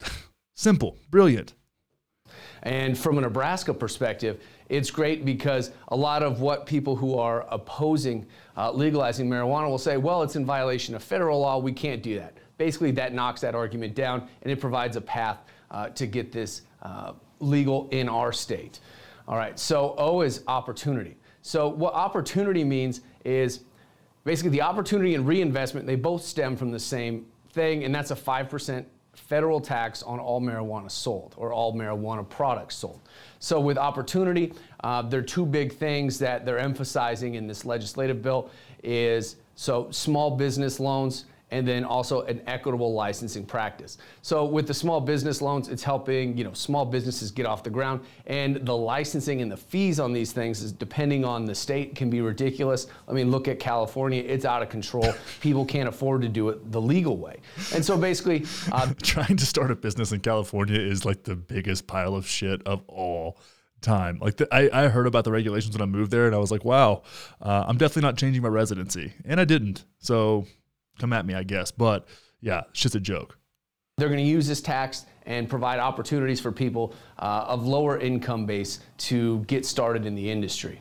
Simple, 0.54 0.98
brilliant. 1.10 1.54
And 2.64 2.96
from 2.96 3.18
a 3.18 3.20
Nebraska 3.20 3.74
perspective, 3.74 4.42
it's 4.70 4.90
great 4.90 5.24
because 5.24 5.70
a 5.88 5.96
lot 5.96 6.22
of 6.22 6.40
what 6.40 6.64
people 6.64 6.96
who 6.96 7.18
are 7.18 7.46
opposing 7.50 8.26
uh, 8.56 8.72
legalizing 8.72 9.28
marijuana 9.28 9.68
will 9.68 9.78
say, 9.78 9.98
well, 9.98 10.22
it's 10.22 10.36
in 10.36 10.46
violation 10.46 10.94
of 10.94 11.02
federal 11.02 11.40
law, 11.40 11.58
we 11.58 11.72
can't 11.72 12.02
do 12.02 12.18
that. 12.18 12.34
Basically, 12.56 12.90
that 12.92 13.12
knocks 13.12 13.40
that 13.42 13.54
argument 13.54 13.94
down 13.94 14.28
and 14.42 14.50
it 14.50 14.60
provides 14.60 14.96
a 14.96 15.00
path 15.00 15.38
uh, 15.70 15.88
to 15.90 16.06
get 16.06 16.32
this 16.32 16.62
uh, 16.82 17.12
legal 17.40 17.88
in 17.90 18.08
our 18.08 18.32
state. 18.32 18.80
All 19.28 19.36
right, 19.36 19.58
so 19.58 19.94
O 19.98 20.22
is 20.22 20.42
opportunity. 20.46 21.16
So, 21.42 21.68
what 21.68 21.92
opportunity 21.94 22.64
means 22.64 23.02
is 23.24 23.60
basically 24.24 24.50
the 24.50 24.62
opportunity 24.62 25.14
and 25.14 25.26
reinvestment, 25.26 25.86
they 25.86 25.96
both 25.96 26.22
stem 26.22 26.56
from 26.56 26.70
the 26.70 26.78
same 26.78 27.26
thing, 27.52 27.84
and 27.84 27.94
that's 27.94 28.10
a 28.10 28.16
5% 28.16 28.84
federal 29.16 29.60
tax 29.60 30.02
on 30.02 30.18
all 30.18 30.40
marijuana 30.40 30.90
sold 30.90 31.34
or 31.36 31.52
all 31.52 31.74
marijuana 31.74 32.28
products 32.28 32.76
sold. 32.76 33.00
So, 33.38 33.60
with 33.60 33.78
opportunity, 33.78 34.52
uh, 34.82 35.02
there 35.02 35.20
are 35.20 35.24
two 35.24 35.46
big 35.46 35.72
things 35.72 36.18
that 36.18 36.44
they're 36.44 36.58
emphasizing 36.58 37.34
in 37.34 37.46
this 37.46 37.64
legislative 37.64 38.22
bill 38.22 38.50
is 38.82 39.36
so 39.54 39.90
small 39.90 40.36
business 40.36 40.80
loans 40.80 41.24
and 41.54 41.68
then 41.68 41.84
also 41.84 42.22
an 42.22 42.42
equitable 42.48 42.92
licensing 42.92 43.46
practice. 43.46 43.98
So 44.22 44.44
with 44.44 44.66
the 44.66 44.74
small 44.74 45.00
business 45.00 45.40
loans, 45.40 45.68
it's 45.68 45.84
helping 45.84 46.36
you 46.36 46.42
know 46.42 46.52
small 46.52 46.84
businesses 46.84 47.30
get 47.30 47.46
off 47.46 47.62
the 47.62 47.70
ground, 47.70 48.00
and 48.26 48.56
the 48.66 48.76
licensing 48.76 49.40
and 49.40 49.50
the 49.50 49.56
fees 49.56 50.00
on 50.00 50.12
these 50.12 50.32
things 50.32 50.62
is 50.62 50.72
depending 50.72 51.24
on 51.24 51.44
the 51.44 51.54
state 51.54 51.94
can 51.94 52.10
be 52.10 52.20
ridiculous. 52.20 52.88
I 53.08 53.12
mean, 53.12 53.30
look 53.30 53.46
at 53.46 53.60
California; 53.60 54.20
it's 54.26 54.44
out 54.44 54.62
of 54.62 54.68
control. 54.68 55.14
People 55.40 55.64
can't 55.64 55.88
afford 55.88 56.22
to 56.22 56.28
do 56.28 56.48
it 56.48 56.72
the 56.72 56.80
legal 56.80 57.16
way, 57.16 57.36
and 57.72 57.84
so 57.84 57.96
basically, 57.96 58.44
uh, 58.72 58.92
trying 59.02 59.36
to 59.36 59.46
start 59.46 59.70
a 59.70 59.76
business 59.76 60.10
in 60.10 60.18
California 60.18 60.80
is 60.80 61.04
like 61.04 61.22
the 61.22 61.36
biggest 61.36 61.86
pile 61.86 62.16
of 62.16 62.26
shit 62.26 62.66
of 62.66 62.82
all 62.88 63.38
time. 63.80 64.18
Like 64.20 64.38
the, 64.38 64.52
I, 64.52 64.86
I 64.86 64.88
heard 64.88 65.06
about 65.06 65.22
the 65.22 65.30
regulations 65.30 65.72
when 65.72 65.82
I 65.82 65.86
moved 65.86 66.10
there, 66.10 66.26
and 66.26 66.34
I 66.34 66.38
was 66.38 66.50
like, 66.50 66.64
wow, 66.64 67.02
uh, 67.40 67.64
I'm 67.68 67.78
definitely 67.78 68.02
not 68.02 68.16
changing 68.16 68.42
my 68.42 68.48
residency, 68.48 69.12
and 69.24 69.40
I 69.40 69.44
didn't. 69.44 69.84
So 70.00 70.46
come 70.98 71.12
at 71.12 71.26
me, 71.26 71.34
I 71.34 71.42
guess. 71.42 71.70
But 71.70 72.06
yeah, 72.40 72.62
it's 72.70 72.80
just 72.80 72.94
a 72.94 73.00
joke. 73.00 73.38
They're 73.96 74.08
going 74.08 74.24
to 74.24 74.30
use 74.30 74.46
this 74.46 74.60
tax 74.60 75.06
and 75.26 75.48
provide 75.48 75.78
opportunities 75.78 76.40
for 76.40 76.52
people 76.52 76.94
uh, 77.18 77.44
of 77.46 77.66
lower 77.66 77.98
income 77.98 78.44
base 78.44 78.80
to 78.98 79.40
get 79.40 79.64
started 79.64 80.04
in 80.04 80.14
the 80.14 80.30
industry. 80.30 80.80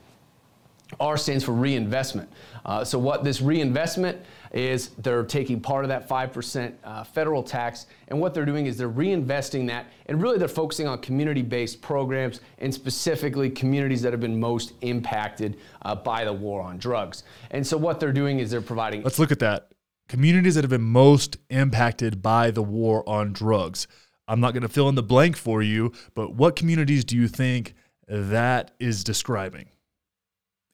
R 1.00 1.18
stands 1.18 1.44
for 1.44 1.54
reinvestment. 1.54 2.30
Uh, 2.66 2.84
so, 2.84 3.00
what 3.00 3.24
this 3.24 3.42
reinvestment 3.42 4.20
is, 4.52 4.90
they're 5.00 5.24
taking 5.24 5.60
part 5.60 5.84
of 5.86 5.90
that 5.90 6.08
5% 6.08 6.74
uh, 6.84 7.04
federal 7.04 7.42
tax, 7.42 7.88
and 8.10 8.20
what 8.20 8.34
they're 8.34 8.46
doing 8.46 8.68
is 8.68 8.78
they're 8.78 8.90
reinvesting 8.90 9.68
that, 9.68 9.88
and 10.06 10.22
really 10.22 10.38
they're 10.38 10.48
focusing 10.48 10.88
on 10.88 11.00
community 11.00 11.42
based 11.42 11.82
programs 11.82 12.42
and 12.60 12.74
specifically 12.74 13.50
communities 13.50 14.02
that 14.02 14.14
have 14.14 14.22
been 14.22 14.40
most 14.40 14.74
impacted 14.82 15.58
uh, 15.82 15.96
by 15.96 16.24
the 16.24 16.34
war 16.34 16.62
on 16.62 16.78
drugs. 16.78 17.24
And 17.52 17.66
so, 17.66 17.78
what 17.78 18.00
they're 18.00 18.14
doing 18.14 18.40
is 18.40 18.52
they're 18.52 18.62
providing. 18.62 19.02
Let's 19.02 19.20
look 19.20 19.32
at 19.32 19.40
that 19.40 19.73
communities 20.08 20.56
that 20.56 20.64
have 20.64 20.72
been 20.72 20.82
most 20.82 21.38
impacted 21.50 22.22
by 22.22 22.52
the 22.52 22.64
war 22.64 23.08
on 23.08 23.34
drugs. 23.34 23.88
I'm 24.28 24.40
not 24.40 24.54
going 24.54 24.64
to 24.64 24.70
fill 24.70 24.90
in 24.90 24.96
the 24.96 25.04
blank 25.04 25.36
for 25.36 25.62
you, 25.62 25.92
but 26.14 26.34
what 26.36 26.56
communities 26.56 27.04
do 27.04 27.16
you 27.16 27.28
think 27.28 27.74
that 28.08 28.72
is 28.80 29.04
describing? 29.04 29.70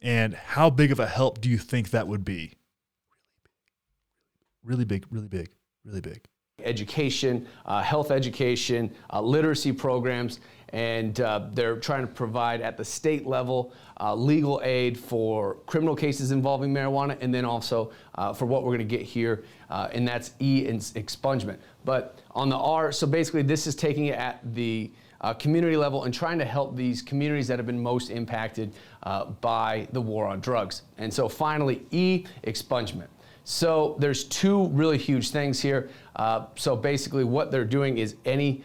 And 0.01 0.33
how 0.33 0.69
big 0.69 0.91
of 0.91 0.99
a 0.99 1.07
help 1.07 1.41
do 1.41 1.49
you 1.49 1.57
think 1.57 1.89
that 1.89 2.07
would 2.07 2.23
be? 2.23 2.53
Really 4.63 4.85
big, 4.85 5.05
really 5.09 5.27
big, 5.27 5.49
really 5.83 6.01
big. 6.01 6.25
Education, 6.63 7.47
uh, 7.65 7.81
health 7.81 8.11
education, 8.11 8.93
uh, 9.11 9.21
literacy 9.21 9.71
programs, 9.71 10.39
and 10.69 11.19
uh, 11.21 11.47
they're 11.53 11.77
trying 11.77 12.01
to 12.01 12.07
provide 12.07 12.61
at 12.61 12.77
the 12.77 12.85
state 12.85 13.25
level 13.25 13.73
uh, 13.99 14.13
legal 14.13 14.61
aid 14.63 14.97
for 14.97 15.55
criminal 15.65 15.95
cases 15.95 16.31
involving 16.31 16.73
marijuana, 16.73 17.17
and 17.21 17.33
then 17.33 17.45
also 17.45 17.91
uh, 18.15 18.31
for 18.33 18.45
what 18.45 18.63
we're 18.63 18.75
going 18.75 18.87
to 18.87 18.97
get 18.97 19.05
here, 19.05 19.43
uh, 19.69 19.89
and 19.91 20.07
that's 20.07 20.31
E 20.39 20.67
in 20.67 20.77
expungement. 20.77 21.57
But 21.85 22.19
on 22.31 22.49
the 22.49 22.57
R, 22.57 22.91
so 22.91 23.07
basically 23.07 23.41
this 23.41 23.67
is 23.67 23.75
taking 23.75 24.05
it 24.05 24.15
at 24.15 24.39
the 24.53 24.91
community 25.37 25.75
level 25.75 26.05
and 26.05 26.13
trying 26.13 26.39
to 26.39 26.45
help 26.45 26.77
these 26.77 27.01
communities 27.01 27.45
that 27.49 27.59
have 27.59 27.65
been 27.65 27.81
most 27.81 28.09
impacted 28.09 28.73
by 29.41 29.85
the 29.91 29.99
war 29.99 30.25
on 30.27 30.39
drugs. 30.39 30.83
And 30.97 31.13
so 31.13 31.27
finally, 31.27 31.85
E, 31.91 32.25
expungement. 32.47 33.07
So 33.43 33.95
there's 33.99 34.25
two 34.25 34.67
really 34.67 34.97
huge 34.97 35.31
things 35.31 35.59
here. 35.59 35.89
So 36.55 36.75
basically, 36.75 37.23
what 37.23 37.51
they're 37.51 37.65
doing 37.65 37.97
is 37.97 38.15
any 38.25 38.63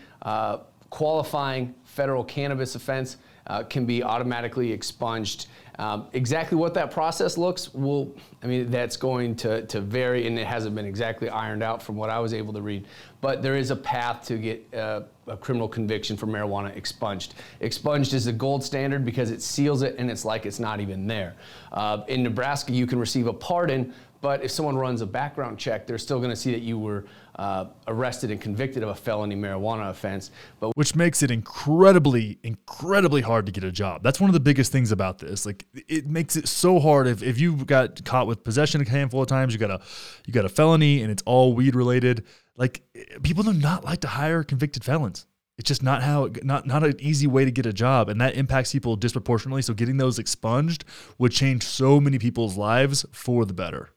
qualifying 0.91 1.75
federal 1.83 2.23
cannabis 2.23 2.77
offense 2.77 3.17
uh, 3.47 3.63
can 3.65 3.85
be 3.85 4.03
automatically 4.03 4.73
expunged. 4.73 5.47
Um, 5.79 6.07
exactly 6.13 6.57
what 6.57 6.73
that 6.75 6.93
process 6.93 7.37
looks 7.37 7.75
will, 7.75 8.15
I 8.43 8.47
mean, 8.47 8.71
that's 8.71 8.97
going 8.97 9.35
to, 9.37 9.67
to 9.67 9.81
vary 9.81 10.27
and 10.27 10.39
it 10.39 10.47
hasn't 10.47 10.77
been 10.77 10.87
exactly 10.87 11.29
ironed 11.29 11.65
out 11.65 11.83
from 11.83 11.97
what 11.97 12.11
I 12.11 12.21
was 12.21 12.33
able 12.33 12.53
to 12.53 12.63
read. 12.63 12.87
But 13.21 13.43
there 13.43 13.57
is 13.57 13.73
a 13.73 13.77
path 13.77 14.25
to 14.27 14.39
get 14.39 14.73
uh, 14.73 15.03
a 15.27 15.37
criminal 15.37 15.67
conviction 15.67 16.17
for 16.17 16.27
marijuana 16.27 16.77
expunged. 16.77 17.35
Expunged 17.61 18.15
is 18.15 18.27
the 18.27 18.33
gold 18.33 18.63
standard 18.63 19.05
because 19.05 19.33
it 19.33 19.43
seals 19.43 19.83
it 19.83 19.97
and 19.99 20.11
it's 20.11 20.25
like 20.25 20.47
it's 20.47 20.61
not 20.61 20.81
even 20.81 21.09
there. 21.09 21.35
Uh, 21.73 22.05
in 22.07 22.23
Nebraska, 22.23 22.73
you 22.73 22.87
can 22.87 23.01
receive 23.01 23.27
a 23.27 23.33
pardon, 23.33 23.93
but 24.25 24.43
if 24.43 24.51
someone 24.51 24.75
runs 24.75 25.03
a 25.03 25.07
background 25.07 25.59
check, 25.59 25.87
they're 25.87 25.99
still 25.99 26.17
going 26.17 26.31
to 26.31 26.37
see 26.37 26.51
that 26.53 26.63
you 26.63 26.79
were 26.79 27.05
uh, 27.39 27.67
arrested 27.87 28.31
and 28.31 28.41
convicted 28.41 28.83
of 28.83 28.89
a 28.89 28.95
felony 28.95 29.37
marijuana 29.37 29.91
offense. 29.91 30.31
But 30.61 30.75
which 30.79 30.97
makes 30.97 31.23
it 31.23 31.31
incredibly, 31.31 32.39
incredibly 32.43 33.21
hard 33.21 33.45
to 33.45 33.53
get 33.53 33.65
a 33.65 33.71
job. 33.71 34.03
That's 34.03 34.23
one 34.23 34.31
of 34.31 34.33
the 34.33 34.41
biggest 34.41 34.73
things 34.73 34.93
about 34.93 35.19
this. 35.19 35.45
Like 35.45 35.67
it 35.75 36.07
makes 36.07 36.37
it 36.37 36.49
so 36.49 36.81
hard 36.81 37.07
if, 37.07 37.23
if 37.23 37.39
you 37.39 37.67
got 37.67 38.03
caught 38.07 38.27
with 38.27 38.43
possession 38.45 38.81
a 38.81 38.89
handful 38.89 39.21
of 39.21 39.29
times, 39.29 39.53
you 39.53 39.59
got 39.59 39.71
a 39.71 39.83
you 40.27 40.33
got 40.33 40.47
a 40.47 40.49
felony 40.49 41.03
and 41.03 41.11
it's 41.13 41.23
all 41.27 41.53
weed 41.53 41.75
related. 41.75 42.25
Like 42.57 42.83
people 43.23 43.43
do 43.43 43.53
not 43.53 43.85
like 43.85 44.01
to 44.01 44.09
hire 44.09 44.43
convicted 44.43 44.85
felons. 44.85 45.27
It's 45.59 45.69
just 45.69 45.83
not 45.83 46.03
how 46.03 46.31
not 46.43 46.67
not 46.67 46.83
an 46.83 46.97
easy 46.99 47.27
way 47.27 47.45
to 47.45 47.51
get 47.51 47.67
a 47.67 47.75
job, 47.75 48.09
and 48.09 48.19
that 48.23 48.37
impacts 48.37 48.73
people 48.73 48.97
disproportionately. 48.97 49.61
So 49.61 49.75
getting 49.75 49.99
those 49.99 50.19
expunged 50.19 50.87
would 51.19 51.33
change 51.33 51.63
so 51.65 52.01
many 52.01 52.19
people's 52.19 52.57
lives 52.57 53.05
for 53.13 53.45
the 53.45 53.53
better. 53.53 53.91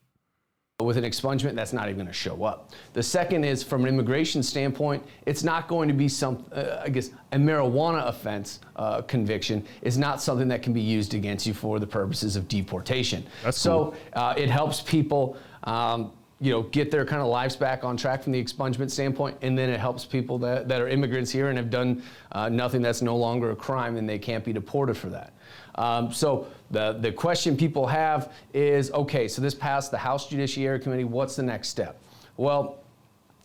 With 0.79 0.97
an 0.97 1.05
expungement, 1.05 1.55
that's 1.55 1.73
not 1.73 1.85
even 1.85 1.95
going 1.95 2.05
to 2.05 2.13
show 2.13 2.43
up. 2.43 2.69
The 2.93 3.01
second 3.01 3.43
is 3.43 3.63
from 3.63 3.81
an 3.81 3.87
immigration 3.87 4.43
standpoint, 4.43 5.03
it's 5.25 5.43
not 5.43 5.67
going 5.67 5.87
to 5.87 5.93
be 5.95 6.07
some, 6.07 6.45
uh, 6.51 6.83
I 6.83 6.89
guess, 6.89 7.09
a 7.31 7.37
marijuana 7.37 8.07
offense 8.07 8.59
uh, 8.75 9.01
conviction 9.01 9.65
is 9.81 9.97
not 9.97 10.21
something 10.21 10.47
that 10.49 10.61
can 10.61 10.73
be 10.73 10.81
used 10.81 11.15
against 11.15 11.47
you 11.47 11.55
for 11.55 11.79
the 11.79 11.87
purposes 11.87 12.35
of 12.35 12.47
deportation. 12.47 13.25
That's 13.43 13.57
so 13.57 13.85
cool. 13.85 13.95
uh, 14.13 14.35
it 14.37 14.51
helps 14.51 14.81
people. 14.81 15.35
Um, 15.63 16.11
you 16.39 16.51
know, 16.51 16.61
get 16.61 16.91
their 16.91 17.03
kind 17.03 17.19
of 17.19 17.27
lives 17.29 17.55
back 17.55 17.83
on 17.83 17.97
track 17.97 18.21
from 18.21 18.31
the 18.31 18.43
expungement 18.43 18.91
standpoint, 18.91 19.35
and 19.41 19.57
then 19.57 19.71
it 19.71 19.79
helps 19.79 20.05
people 20.05 20.37
that, 20.37 20.67
that 20.67 20.79
are 20.79 20.87
immigrants 20.87 21.31
here 21.31 21.47
and 21.49 21.57
have 21.57 21.71
done 21.71 22.03
uh, 22.33 22.47
nothing 22.47 22.83
that's 22.83 23.01
no 23.01 23.17
longer 23.17 23.49
a 23.49 23.55
crime, 23.55 23.97
and 23.97 24.07
they 24.07 24.19
can't 24.19 24.45
be 24.45 24.53
deported 24.53 24.95
for 24.95 25.09
that. 25.09 25.33
Um, 25.73 26.13
so 26.13 26.45
the, 26.71 26.93
the 26.93 27.11
question 27.11 27.55
people 27.55 27.87
have 27.87 28.33
is 28.53 28.91
okay, 28.91 29.27
so 29.27 29.41
this 29.41 29.55
passed 29.55 29.91
the 29.91 29.97
House 29.97 30.27
Judiciary 30.27 30.79
Committee. 30.79 31.05
What's 31.05 31.35
the 31.35 31.43
next 31.43 31.69
step? 31.69 31.99
Well, 32.35 32.79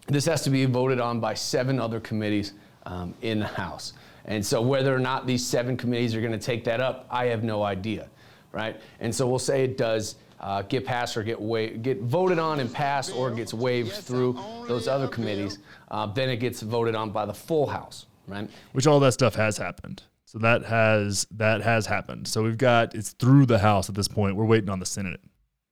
this 0.09 0.27
has 0.27 0.43
to 0.43 0.51
be 0.51 0.65
voted 0.65 1.01
on 1.01 1.21
by 1.21 1.35
seven 1.35 1.79
other 1.79 2.01
committees 2.01 2.55
um, 2.87 3.15
in 3.23 3.39
the 3.39 3.47
House. 3.47 3.93
And 4.25 4.45
so 4.45 4.61
whether 4.61 4.95
or 4.95 4.99
not 4.99 5.27
these 5.27 5.45
seven 5.45 5.77
committees 5.77 6.15
are 6.15 6.21
going 6.21 6.33
to 6.33 6.39
take 6.39 6.65
that 6.65 6.81
up, 6.81 7.07
I 7.11 7.27
have 7.27 7.43
no 7.43 7.63
idea, 7.63 8.09
right? 8.53 8.81
And 9.01 9.15
so 9.15 9.27
we'll 9.29 9.39
say 9.39 9.65
it 9.65 9.77
does 9.77 10.17
uh, 10.41 10.63
get 10.63 10.85
passed 10.85 11.17
or 11.17 11.23
get 11.23 11.41
wa- 11.41 11.69
get 11.81 12.03
voted 12.03 12.39
on 12.39 12.61
and 12.61 12.73
passed, 12.73 13.15
or 13.15 13.31
gets 13.31 13.55
waived 13.55 13.93
through 13.93 14.37
those 14.67 14.89
other 14.89 15.07
committees. 15.07 15.59
Uh, 15.91 16.07
then 16.07 16.29
it 16.29 16.37
gets 16.37 16.63
voted 16.63 16.95
on 16.97 17.11
by 17.11 17.25
the 17.25 17.35
full 17.35 17.67
House, 17.67 18.07
right? 18.27 18.51
Which 18.73 18.87
all 18.87 18.99
that 19.01 19.13
stuff 19.13 19.37
has 19.37 19.57
happened. 19.57 20.03
So 20.33 20.39
that 20.39 20.65
has 20.65 21.27
that 21.33 21.61
has 21.61 21.85
happened. 21.85 22.27
So 22.27 22.43
we've 22.43 22.57
got 22.57 22.95
it's 22.95 23.11
through 23.11 23.45
the 23.45 23.59
House 23.59 23.91
at 23.91 23.95
this 23.95 24.09
point. 24.09 24.35
We're 24.35 24.47
waiting 24.47 24.71
on 24.71 24.79
the 24.79 24.87
Senate. 24.87 25.21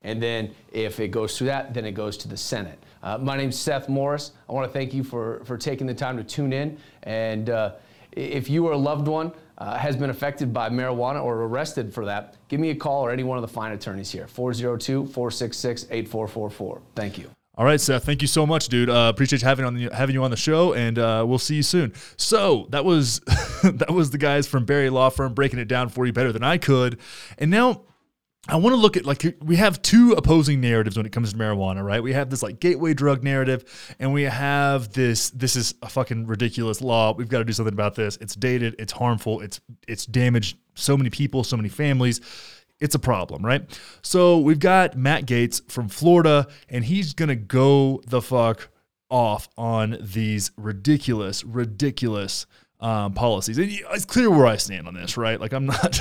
And 0.03 0.23
then 0.23 0.55
if 0.71 1.01
it 1.01 1.09
goes 1.09 1.39
through 1.39 1.47
that, 1.47 1.73
then 1.73 1.87
it 1.87 1.93
goes 1.93 2.19
to 2.19 2.29
the 2.29 2.37
Senate. 2.37 2.79
Uh, 3.03 3.17
my 3.17 3.39
name's 3.39 3.59
Seth 3.59 3.89
Morris. 3.89 4.33
I 4.51 4.53
want 4.53 4.71
to 4.71 4.73
thank 4.79 4.93
you 4.93 5.03
for, 5.03 5.43
for 5.47 5.57
taking 5.57 5.87
the 5.87 5.95
time 5.95 6.19
to 6.19 6.25
tune 6.25 6.53
in. 6.53 6.77
And 7.05 7.49
uh, 7.49 7.73
if 8.13 8.51
you 8.51 8.67
or 8.67 8.73
a 8.73 8.77
loved 8.77 9.09
one 9.09 9.33
uh, 9.57 9.79
has 9.79 9.97
been 9.97 10.11
affected 10.11 10.53
by 10.53 10.69
marijuana 10.69 11.25
or 11.25 11.43
arrested 11.45 11.93
for 11.93 12.05
that, 12.05 12.37
give 12.49 12.61
me 12.61 12.69
a 12.69 12.75
call 12.75 13.03
or 13.03 13.11
any 13.11 13.23
one 13.23 13.39
of 13.39 13.43
the 13.43 13.49
fine 13.49 13.73
attorneys 13.73 14.11
here, 14.11 14.27
402 14.27 15.07
466 15.07 15.85
8444. 15.91 16.83
Thank 16.95 17.17
you. 17.17 17.31
All 17.57 17.65
right, 17.65 17.81
Seth. 17.81 18.05
Thank 18.05 18.23
you 18.23 18.29
so 18.29 18.47
much, 18.47 18.69
dude. 18.69 18.89
Uh, 18.89 19.11
appreciate 19.13 19.43
having 19.43 19.65
on 19.65 19.75
the, 19.75 19.91
having 19.93 20.15
you 20.15 20.23
on 20.23 20.31
the 20.31 20.37
show, 20.37 20.73
and 20.73 20.99
uh, 20.99 21.25
we'll 21.27 21.39
see 21.39 21.57
you 21.57 21.63
soon. 21.63 21.93
So 22.17 22.67
that 22.71 22.85
was 22.85 23.21
that 23.65 23.91
was 23.91 24.11
the 24.11 24.19
guys 24.19 24.47
from 24.47 24.65
Berry 24.65 24.89
Law 24.89 25.11
Firm 25.11 25.35
breaking 25.35 25.59
it 25.59 25.69
down 25.69 25.89
for 25.89 26.07
you 26.07 26.13
better 26.13 26.33
than 26.33 26.45
I 26.45 26.59
could. 26.59 27.01
And 27.39 27.51
now 27.51 27.83
I 28.49 28.57
want 28.57 28.75
to 28.75 28.81
look 28.81 28.97
at 28.97 29.05
like 29.05 29.37
we 29.43 29.57
have 29.57 29.83
two 29.83 30.13
opposing 30.13 30.61
narratives 30.61 30.97
when 30.97 31.05
it 31.05 31.13
comes 31.13 31.33
to 31.33 31.39
marijuana, 31.39 31.85
right? 31.85 32.03
We 32.03 32.15
have 32.15 32.31
this 32.31 32.43
like 32.43 32.59
gateway 32.59 32.95
drug 32.95 33.23
narrative, 33.23 33.95
and 33.99 34.13
we 34.15 34.23
have 34.23 34.93
this 34.93 35.31
this 35.31 35.57
is 35.57 35.75
a 35.83 35.89
fucking 35.89 36.27
ridiculous 36.27 36.81
law. 36.81 37.13
We've 37.13 37.29
got 37.29 37.39
to 37.39 37.45
do 37.45 37.53
something 37.53 37.75
about 37.75 37.95
this. 37.95 38.17
It's 38.21 38.35
dated, 38.35 38.77
it's 38.79 38.93
harmful, 38.93 39.41
it's 39.41 39.61
it's 39.87 40.07
damaged 40.07 40.57
so 40.75 40.97
many 40.97 41.11
people, 41.11 41.45
so 41.45 41.57
many 41.57 41.69
families. 41.69 42.21
It's 42.81 42.95
a 42.95 42.99
problem, 42.99 43.45
right? 43.45 43.63
So 44.03 44.39
we've 44.39 44.59
got 44.59 44.97
Matt 44.97 45.27
Gaetz 45.27 45.71
from 45.71 45.89
Florida, 45.89 46.49
and 46.69 46.85
he's 46.85 47.15
gonna 47.15 47.37
go 47.37 48.01
the 48.07 48.23
fuck 48.23 48.71
off 49.11 49.49
on 49.59 49.99
these 50.01 50.51
ridiculous, 50.57 51.45
ridiculous 51.45 52.47
um, 52.81 53.13
policies. 53.13 53.59
And 53.59 53.71
it's 53.71 54.05
clear 54.05 54.31
where 54.31 54.47
I 54.47 54.57
stand 54.57 54.89
on 54.89 54.95
this, 54.95 55.17
right? 55.17 55.41
Like 55.41 55.53
I'm 55.53 55.67
not, 55.67 56.01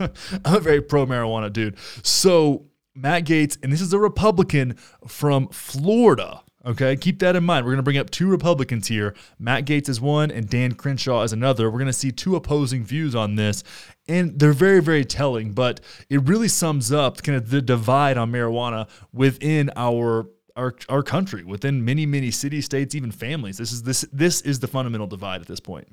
I'm 0.44 0.54
a 0.54 0.60
very 0.60 0.80
pro 0.80 1.06
marijuana 1.06 1.52
dude. 1.52 1.76
So 2.02 2.66
Matt 2.94 3.24
Gaetz, 3.24 3.58
and 3.62 3.72
this 3.72 3.80
is 3.80 3.92
a 3.92 3.98
Republican 3.98 4.76
from 5.06 5.48
Florida. 5.48 6.42
Okay, 6.66 6.96
keep 6.96 7.20
that 7.20 7.36
in 7.36 7.44
mind. 7.44 7.64
We're 7.64 7.72
going 7.72 7.78
to 7.78 7.84
bring 7.84 7.98
up 7.98 8.10
two 8.10 8.28
Republicans 8.28 8.88
here. 8.88 9.14
Matt 9.38 9.64
Gaetz 9.64 9.88
is 9.88 10.00
one, 10.00 10.30
and 10.30 10.48
Dan 10.48 10.72
Crenshaw 10.72 11.22
is 11.22 11.32
another. 11.32 11.70
We're 11.70 11.78
going 11.78 11.86
to 11.86 11.92
see 11.92 12.10
two 12.10 12.36
opposing 12.36 12.84
views 12.84 13.14
on 13.14 13.36
this, 13.36 13.62
and 14.08 14.38
they're 14.38 14.52
very, 14.52 14.80
very 14.80 15.04
telling. 15.04 15.52
But 15.52 15.80
it 16.08 16.22
really 16.22 16.48
sums 16.48 16.92
up 16.92 17.22
kind 17.22 17.36
of 17.36 17.50
the 17.50 17.62
divide 17.62 18.16
on 18.16 18.32
marijuana 18.32 18.88
within 19.12 19.70
our 19.76 20.28
our, 20.56 20.74
our 20.88 21.04
country, 21.04 21.44
within 21.44 21.84
many, 21.84 22.04
many 22.04 22.32
cities, 22.32 22.64
states, 22.64 22.94
even 22.96 23.12
families. 23.12 23.58
This 23.58 23.72
is 23.72 23.82
this 23.84 24.04
this 24.12 24.40
is 24.40 24.58
the 24.58 24.66
fundamental 24.66 25.06
divide 25.06 25.40
at 25.40 25.46
this 25.46 25.60
point. 25.60 25.88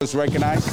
Is 0.00 0.14
recognized. 0.14 0.68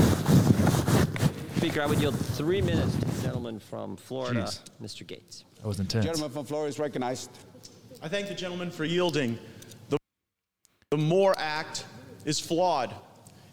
Speaker, 1.58 1.82
I 1.82 1.86
would 1.86 2.00
yield 2.00 2.18
three 2.18 2.62
minutes 2.62 2.96
to 2.96 3.06
the 3.06 3.22
gentleman 3.22 3.60
from 3.60 3.98
Florida, 3.98 4.44
Jeez. 4.44 4.62
Mr. 4.82 5.06
Gaetz 5.06 5.44
That 5.58 5.68
was 5.68 5.80
intense. 5.80 6.06
Gentleman 6.06 6.32
from 6.32 6.46
Florida 6.46 6.70
is 6.70 6.80
recognized. 6.80 7.30
I 8.02 8.08
thank 8.08 8.30
the 8.30 8.34
gentleman 8.34 8.72
for 8.72 8.86
yielding. 8.86 9.38
The, 9.90 9.98
the 10.92 10.98
MORE 10.98 11.36
Act 11.38 11.86
is 12.24 12.40
flawed. 12.40 12.96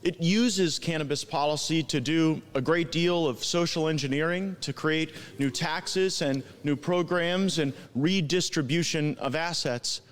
It 0.06 0.22
uses 0.22 0.78
cannabis 0.78 1.24
policy 1.24 1.82
to 1.82 2.00
do 2.00 2.40
a 2.54 2.60
great 2.60 2.92
deal 2.92 3.26
of 3.26 3.44
social 3.44 3.88
engineering 3.88 4.54
to 4.60 4.72
create 4.72 5.16
new 5.40 5.50
taxes 5.50 6.22
and 6.22 6.44
new 6.62 6.76
programs 6.76 7.58
and 7.58 7.72
redistribution 7.96 9.18
of 9.18 9.34
assets. 9.34 10.02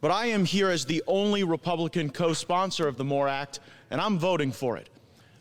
But 0.00 0.12
I 0.12 0.26
am 0.26 0.44
here 0.44 0.70
as 0.70 0.84
the 0.84 1.02
only 1.08 1.42
Republican 1.42 2.08
co 2.08 2.34
sponsor 2.34 2.86
of 2.86 2.96
the 2.96 3.02
MORE 3.02 3.26
Act, 3.26 3.58
and 3.90 4.00
I'm 4.00 4.16
voting 4.16 4.52
for 4.52 4.76
it. 4.76 4.88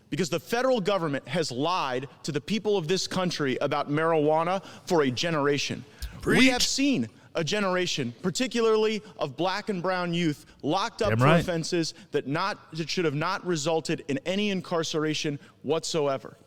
Because 0.10 0.32
the 0.32 0.40
federal 0.40 0.82
government 0.82 1.28
has 1.28 1.52
lied 1.52 2.08
to 2.24 2.32
the 2.32 2.42
people 2.42 2.78
of 2.78 2.88
this 2.88 3.06
country 3.06 3.56
about 3.62 3.92
marijuana 3.92 4.64
for 4.88 5.04
a 5.04 5.12
generation. 5.12 5.86
We 6.26 6.48
have 6.48 6.64
seen 6.64 7.08
a 7.36 7.44
generation, 7.44 8.14
particularly 8.22 9.02
of 9.18 9.38
black 9.38 9.70
and 9.70 9.82
brown 9.82 10.14
youth, 10.14 10.46
locked 10.62 11.02
up 11.02 11.10
Damn 11.10 11.20
for 11.20 11.26
right. 11.26 11.40
offenses 11.40 11.94
that 12.12 12.28
not 12.28 12.72
that 12.74 12.90
should 12.90 13.06
have 13.06 13.16
not 13.16 13.46
resulted 13.46 14.04
in 14.08 14.20
any 14.26 14.50
incarceration 14.50 15.40
whatsoever. 15.64 16.38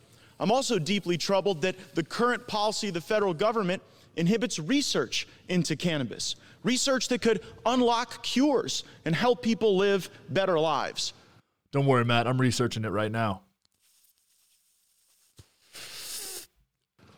I'm 0.40 0.50
also 0.50 0.78
deeply 0.78 1.16
troubled 1.16 1.62
that 1.62 1.76
the 1.94 2.02
current 2.02 2.46
policy 2.46 2.88
of 2.88 2.94
the 2.94 3.00
federal 3.00 3.34
government 3.34 3.82
inhibits 4.16 4.58
research 4.58 5.26
into 5.48 5.76
cannabis, 5.76 6.36
research 6.62 7.08
that 7.08 7.20
could 7.20 7.40
unlock 7.66 8.22
cures 8.22 8.84
and 9.04 9.14
help 9.14 9.42
people 9.42 9.76
live 9.76 10.10
better 10.28 10.58
lives. 10.58 11.12
Don't 11.72 11.86
worry, 11.86 12.04
Matt. 12.04 12.26
I'm 12.26 12.40
researching 12.40 12.84
it 12.84 12.88
right 12.88 13.10
now. 13.10 13.43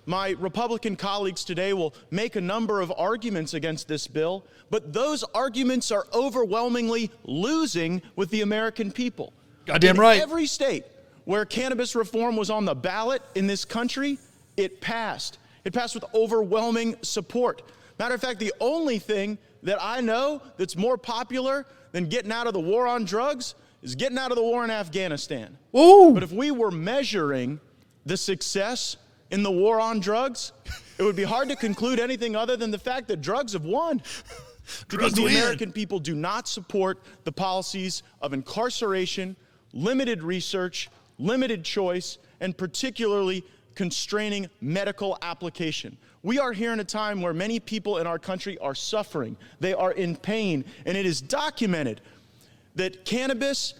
My 0.06 0.30
Republican 0.38 0.94
colleagues 0.94 1.44
today 1.44 1.72
will 1.72 1.92
make 2.12 2.36
a 2.36 2.40
number 2.40 2.80
of 2.80 2.92
arguments 2.96 3.54
against 3.54 3.88
this 3.88 4.06
bill, 4.06 4.44
but 4.70 4.92
those 4.92 5.24
arguments 5.34 5.90
are 5.90 6.06
overwhelmingly 6.14 7.10
losing 7.24 8.00
with 8.14 8.30
the 8.30 8.42
American 8.42 8.92
people. 8.92 9.32
Goddamn 9.66 9.96
in 9.96 10.00
right. 10.00 10.22
Every 10.22 10.46
state 10.46 10.84
where 11.24 11.44
cannabis 11.44 11.96
reform 11.96 12.36
was 12.36 12.50
on 12.50 12.64
the 12.64 12.74
ballot 12.74 13.20
in 13.34 13.48
this 13.48 13.64
country, 13.64 14.18
it 14.56 14.80
passed. 14.80 15.38
It 15.64 15.74
passed 15.74 15.96
with 15.96 16.04
overwhelming 16.14 16.94
support. 17.02 17.62
Matter 17.98 18.14
of 18.14 18.20
fact, 18.20 18.38
the 18.38 18.54
only 18.60 19.00
thing 19.00 19.38
that 19.64 19.78
I 19.80 20.00
know 20.00 20.40
that's 20.56 20.76
more 20.76 20.96
popular 20.96 21.66
than 21.90 22.08
getting 22.08 22.30
out 22.30 22.46
of 22.46 22.52
the 22.52 22.60
war 22.60 22.86
on 22.86 23.04
drugs 23.04 23.56
is 23.82 23.96
getting 23.96 24.18
out 24.18 24.30
of 24.30 24.36
the 24.36 24.42
war 24.42 24.62
in 24.62 24.70
Afghanistan. 24.70 25.58
Ooh. 25.76 26.12
But 26.14 26.22
if 26.22 26.30
we 26.30 26.52
were 26.52 26.70
measuring 26.70 27.58
the 28.04 28.16
success 28.16 28.96
in 29.30 29.42
the 29.42 29.50
war 29.50 29.80
on 29.80 30.00
drugs, 30.00 30.52
it 30.98 31.02
would 31.02 31.16
be 31.16 31.24
hard 31.24 31.48
to 31.48 31.56
conclude 31.56 31.98
anything 31.98 32.36
other 32.36 32.56
than 32.56 32.70
the 32.70 32.78
fact 32.78 33.08
that 33.08 33.20
drugs 33.20 33.52
have 33.52 33.64
won. 33.64 34.02
Because 34.88 35.12
Drugs 35.12 35.14
the 35.14 35.22
win. 35.22 35.36
American 35.36 35.70
people 35.70 36.00
do 36.00 36.16
not 36.16 36.48
support 36.48 36.98
the 37.22 37.30
policies 37.30 38.02
of 38.20 38.32
incarceration, 38.32 39.36
limited 39.72 40.24
research, 40.24 40.90
limited 41.18 41.64
choice, 41.64 42.18
and 42.40 42.56
particularly 42.56 43.44
constraining 43.76 44.48
medical 44.60 45.18
application. 45.22 45.96
We 46.22 46.40
are 46.40 46.52
here 46.52 46.72
in 46.72 46.80
a 46.80 46.84
time 46.84 47.22
where 47.22 47.32
many 47.32 47.60
people 47.60 47.98
in 47.98 48.06
our 48.06 48.18
country 48.18 48.58
are 48.58 48.74
suffering. 48.74 49.36
They 49.60 49.74
are 49.74 49.92
in 49.92 50.16
pain, 50.16 50.64
and 50.84 50.96
it 50.96 51.06
is 51.06 51.20
documented 51.20 52.00
that 52.74 53.04
cannabis 53.04 53.74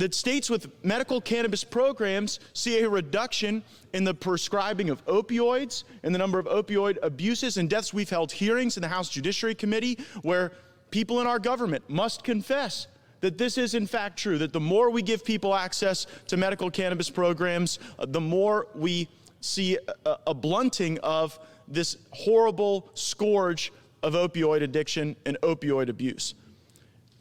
that 0.00 0.14
states 0.14 0.48
with 0.48 0.70
medical 0.82 1.20
cannabis 1.20 1.62
programs 1.62 2.40
see 2.54 2.80
a 2.80 2.88
reduction 2.88 3.62
in 3.92 4.04
the 4.04 4.14
prescribing 4.14 4.88
of 4.88 5.04
opioids 5.06 5.84
and 6.02 6.14
the 6.14 6.18
number 6.18 6.38
of 6.38 6.46
opioid 6.46 6.96
abuses 7.02 7.56
and 7.58 7.68
deaths. 7.68 7.92
We've 7.92 8.08
held 8.08 8.32
hearings 8.32 8.76
in 8.76 8.80
the 8.82 8.88
House 8.88 9.10
Judiciary 9.10 9.54
Committee 9.54 9.98
where 10.22 10.52
people 10.90 11.20
in 11.20 11.26
our 11.26 11.38
government 11.38 11.88
must 11.88 12.24
confess 12.24 12.86
that 13.20 13.36
this 13.36 13.58
is 13.58 13.74
in 13.74 13.86
fact 13.86 14.18
true, 14.18 14.38
that 14.38 14.52
the 14.52 14.60
more 14.60 14.90
we 14.90 15.02
give 15.02 15.22
people 15.22 15.54
access 15.54 16.06
to 16.28 16.36
medical 16.38 16.70
cannabis 16.70 17.10
programs, 17.10 17.78
uh, 17.98 18.06
the 18.08 18.20
more 18.20 18.68
we 18.74 19.06
see 19.40 19.78
a, 20.06 20.16
a 20.28 20.34
blunting 20.34 20.98
of 21.00 21.38
this 21.68 21.98
horrible 22.10 22.90
scourge 22.94 23.72
of 24.02 24.14
opioid 24.14 24.62
addiction 24.62 25.14
and 25.26 25.36
opioid 25.42 25.88
abuse. 25.88 26.34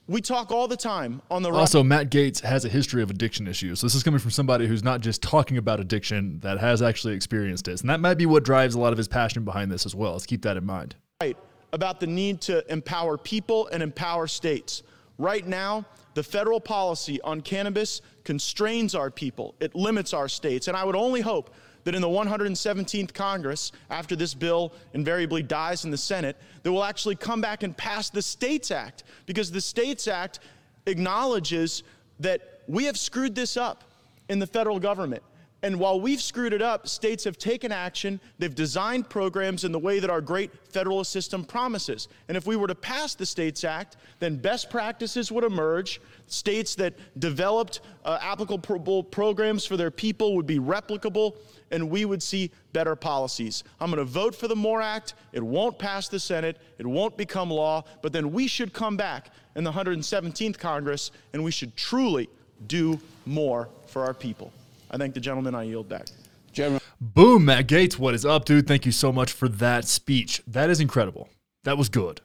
We 0.10 0.22
talk 0.22 0.52
all 0.52 0.68
the 0.68 0.76
time 0.76 1.22
on 1.30 1.44
the. 1.44 1.52
Also, 1.52 1.84
Matt 1.84 2.10
Gaetz 2.10 2.42
has 2.42 2.66
a 2.66 2.70
history 2.70 3.04
of 3.04 3.12
addiction 3.12 3.48
issues. 3.48 3.80
So 3.80 3.86
this 3.86 3.94
is 3.94 4.02
coming 4.02 4.20
from 4.20 4.32
somebody 4.32 4.66
who's 4.66 4.84
not 4.84 5.02
just 5.02 5.22
talking 5.22 5.58
about 5.58 5.80
addiction, 5.80 6.40
that 6.40 6.58
has 6.60 6.82
actually 6.82 7.14
experienced 7.14 7.68
it. 7.68 7.80
And 7.82 7.90
that 7.92 8.00
might 8.00 8.16
be 8.16 8.26
what 8.26 8.44
drives 8.44 8.74
a 8.74 8.80
lot 8.80 8.92
of 8.92 8.98
his 8.98 9.08
passion 9.08 9.46
behind 9.46 9.72
this 9.72 9.86
as 9.86 9.94
well. 9.94 10.14
Let's 10.14 10.26
keep 10.26 10.42
that 10.42 10.58
in 10.58 10.66
mind. 10.66 10.96
right 11.22 11.38
about 11.74 12.00
the 12.00 12.08
need 12.08 12.42
to 12.42 12.66
empower 12.72 13.20
people 13.20 13.68
and 13.68 13.84
empower 13.84 14.26
states. 14.26 14.82
Right 15.20 15.46
now, 15.46 15.86
the 16.16 16.24
federal 16.24 16.60
policy 16.60 17.22
on 17.22 17.42
cannabis 17.42 18.02
constrains 18.24 18.96
our 18.96 19.12
people, 19.12 19.54
it 19.60 19.76
limits 19.76 20.12
our 20.14 20.28
states. 20.28 20.68
And 20.68 20.76
I 20.76 20.84
would 20.84 20.96
only 20.96 21.22
hope 21.22 21.54
that 21.84 21.96
in 21.96 22.02
the 22.02 22.08
117th 22.08 23.14
Congress, 23.14 23.72
after 23.90 24.16
this 24.16 24.34
bill 24.34 24.74
invariably 24.94 25.44
dies 25.44 25.86
in 25.86 25.92
the 25.92 25.98
Senate, 25.98 26.38
that 26.64 26.72
we'll 26.72 26.84
actually 26.84 27.16
come 27.16 27.42
back 27.42 27.64
and 27.64 27.76
pass 27.76 28.10
the 28.10 28.22
States 28.22 28.72
Act, 28.72 29.04
because 29.26 29.52
the 29.52 29.62
States 29.62 30.08
Act 30.08 30.40
acknowledges 30.86 31.84
that 32.20 32.62
we 32.68 32.86
have 32.86 32.98
screwed 32.98 33.36
this 33.36 33.58
up 33.58 33.84
in 34.30 34.40
the 34.40 34.48
federal 34.48 34.80
government. 34.80 35.24
And 35.62 35.78
while 35.78 36.00
we've 36.00 36.22
screwed 36.22 36.54
it 36.54 36.62
up, 36.62 36.88
states 36.88 37.26
have 37.26 37.38
taken 37.38 37.72
action. 37.72 38.22
They've 38.38 38.54
designed 38.54 39.10
programs 39.10 39.66
in 39.66 39.74
the 39.74 39.80
way 39.80 40.00
that 40.00 40.10
our 40.10 40.22
great 40.22 40.52
federalist 40.70 41.12
system 41.12 41.44
promises. 41.44 42.08
And 42.30 42.38
if 42.38 42.48
we 42.48 42.56
were 42.56 42.68
to 42.68 42.76
pass 42.76 43.14
the 43.14 43.26
States 43.26 43.66
Act, 43.66 43.98
then 44.20 44.38
best 44.38 44.70
practices 44.70 45.32
would 45.32 45.44
emerge. 45.44 46.00
States 46.28 46.76
that 46.76 46.94
developed 47.20 47.82
uh, 48.06 48.20
applicable 48.22 49.04
programs 49.04 49.66
for 49.66 49.76
their 49.76 49.92
people 49.92 50.36
would 50.36 50.48
be 50.48 50.60
replicable, 50.60 51.36
and 51.72 51.90
we 51.90 52.06
would 52.06 52.22
see 52.22 52.52
better 52.74 52.96
policies. 52.96 53.64
I'm 53.80 53.92
going 53.92 54.06
to 54.06 54.12
vote 54.12 54.36
for 54.36 54.48
the 54.48 54.56
MORE 54.56 54.82
Act. 54.82 55.14
It 55.34 55.44
won't 55.44 55.78
pass 55.78 56.08
the 56.08 56.20
Senate, 56.20 56.58
it 56.78 56.86
won't 56.86 57.18
become 57.18 57.50
law, 57.50 57.84
but 58.02 58.14
then 58.14 58.32
we 58.32 58.48
should 58.48 58.74
come 58.74 58.98
back 58.98 59.32
in 59.56 59.64
the 59.64 59.72
117th 59.72 60.58
Congress 60.58 61.12
and 61.34 61.44
we 61.44 61.52
should 61.52 61.76
truly 61.76 62.30
do 62.68 63.00
more 63.26 63.70
for 63.88 64.04
our 64.04 64.14
people. 64.14 64.52
I 64.92 64.98
thank 64.98 65.14
the 65.14 65.20
gentleman. 65.20 65.56
I 65.56 65.64
yield 65.64 65.88
back. 65.88 66.08
Gentleman 66.52 66.82
Boom, 67.02 67.46
Matt 67.46 67.68
Gaetz. 67.68 67.98
What 67.98 68.14
is 68.14 68.26
up, 68.26 68.44
dude? 68.44 68.68
Thank 68.68 68.86
you 68.86 68.92
so 68.92 69.14
much 69.14 69.32
for 69.32 69.48
that 69.48 69.86
speech. 69.86 70.42
That 70.46 70.70
is 70.70 70.82
incredible. 70.82 71.30
That 71.64 71.78
was 71.78 71.88
good. 71.88 72.20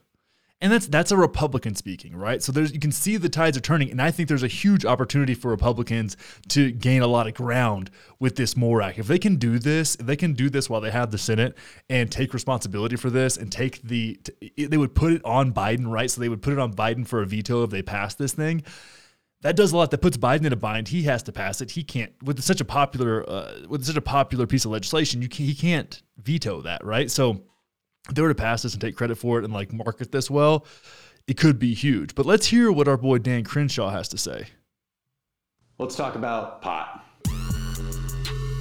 And 0.65 0.73
that's 0.73 0.87
that's 0.87 1.11
a 1.11 1.17
Republican 1.17 1.75
speaking, 1.75 2.15
right? 2.15 2.41
So 2.41 2.51
there's 2.51 2.73
you 2.73 2.79
can 2.79 2.91
see 2.91 3.17
the 3.17 3.29
tides 3.29 3.55
are 3.55 3.61
turning, 3.61 3.91
and 3.91 4.01
I 4.01 4.09
think 4.09 4.27
there's 4.27 4.41
a 4.41 4.47
huge 4.47 4.83
opportunity 4.83 5.35
for 5.35 5.51
Republicans 5.51 6.17
to 6.47 6.71
gain 6.71 7.03
a 7.03 7.07
lot 7.07 7.27
of 7.27 7.35
ground 7.35 7.91
with 8.19 8.35
this 8.35 8.57
MORE 8.57 8.81
Act. 8.81 8.97
If 8.97 9.05
they 9.05 9.19
can 9.19 9.35
do 9.35 9.59
this, 9.59 9.93
if 9.93 10.07
they 10.07 10.15
can 10.15 10.33
do 10.33 10.49
this 10.49 10.67
while 10.67 10.81
they 10.81 10.89
have 10.89 11.11
the 11.11 11.19
Senate 11.19 11.55
and 11.87 12.11
take 12.11 12.33
responsibility 12.33 12.95
for 12.95 13.11
this 13.11 13.37
and 13.37 13.51
take 13.51 13.83
the, 13.83 14.19
they 14.57 14.77
would 14.77 14.95
put 14.95 15.13
it 15.13 15.23
on 15.23 15.53
Biden, 15.53 15.87
right? 15.87 16.09
So 16.09 16.19
they 16.19 16.29
would 16.29 16.41
put 16.41 16.51
it 16.51 16.57
on 16.57 16.73
Biden 16.73 17.05
for 17.05 17.21
a 17.21 17.27
veto 17.27 17.61
if 17.61 17.69
they 17.69 17.83
pass 17.83 18.15
this 18.15 18.33
thing 18.33 18.63
that 19.41 19.55
does 19.55 19.71
a 19.71 19.77
lot. 19.77 19.91
That 19.91 19.99
puts 19.99 20.17
Biden 20.17 20.45
in 20.45 20.53
a 20.53 20.55
bind. 20.55 20.87
He 20.87 21.03
has 21.03 21.21
to 21.23 21.31
pass 21.31 21.61
it. 21.61 21.69
He 21.69 21.83
can't 21.83 22.11
with 22.23 22.41
such 22.41 22.59
a 22.59 22.65
popular 22.65 23.23
uh, 23.29 23.67
with 23.69 23.85
such 23.85 23.97
a 23.97 24.01
popular 24.01 24.47
piece 24.47 24.65
of 24.65 24.71
legislation. 24.71 25.21
You 25.21 25.29
can, 25.29 25.45
he 25.45 25.53
can't 25.53 26.01
veto 26.17 26.61
that, 26.61 26.83
right? 26.83 27.11
So 27.11 27.43
they 28.11 28.21
were 28.21 28.29
to 28.29 28.35
pass 28.35 28.63
this 28.63 28.73
and 28.73 28.81
take 28.81 28.95
credit 28.95 29.17
for 29.17 29.39
it 29.39 29.43
and 29.43 29.53
like 29.53 29.73
market 29.73 30.11
this 30.11 30.29
well, 30.29 30.65
it 31.27 31.37
could 31.37 31.57
be 31.57 31.73
huge. 31.73 32.15
But 32.15 32.25
let's 32.25 32.47
hear 32.47 32.71
what 32.71 32.87
our 32.87 32.97
boy 32.97 33.17
Dan 33.17 33.43
Crenshaw 33.43 33.89
has 33.89 34.07
to 34.09 34.17
say. 34.17 34.47
Let's 35.77 35.95
talk 35.95 36.15
about 36.15 36.61
pot. 36.61 37.03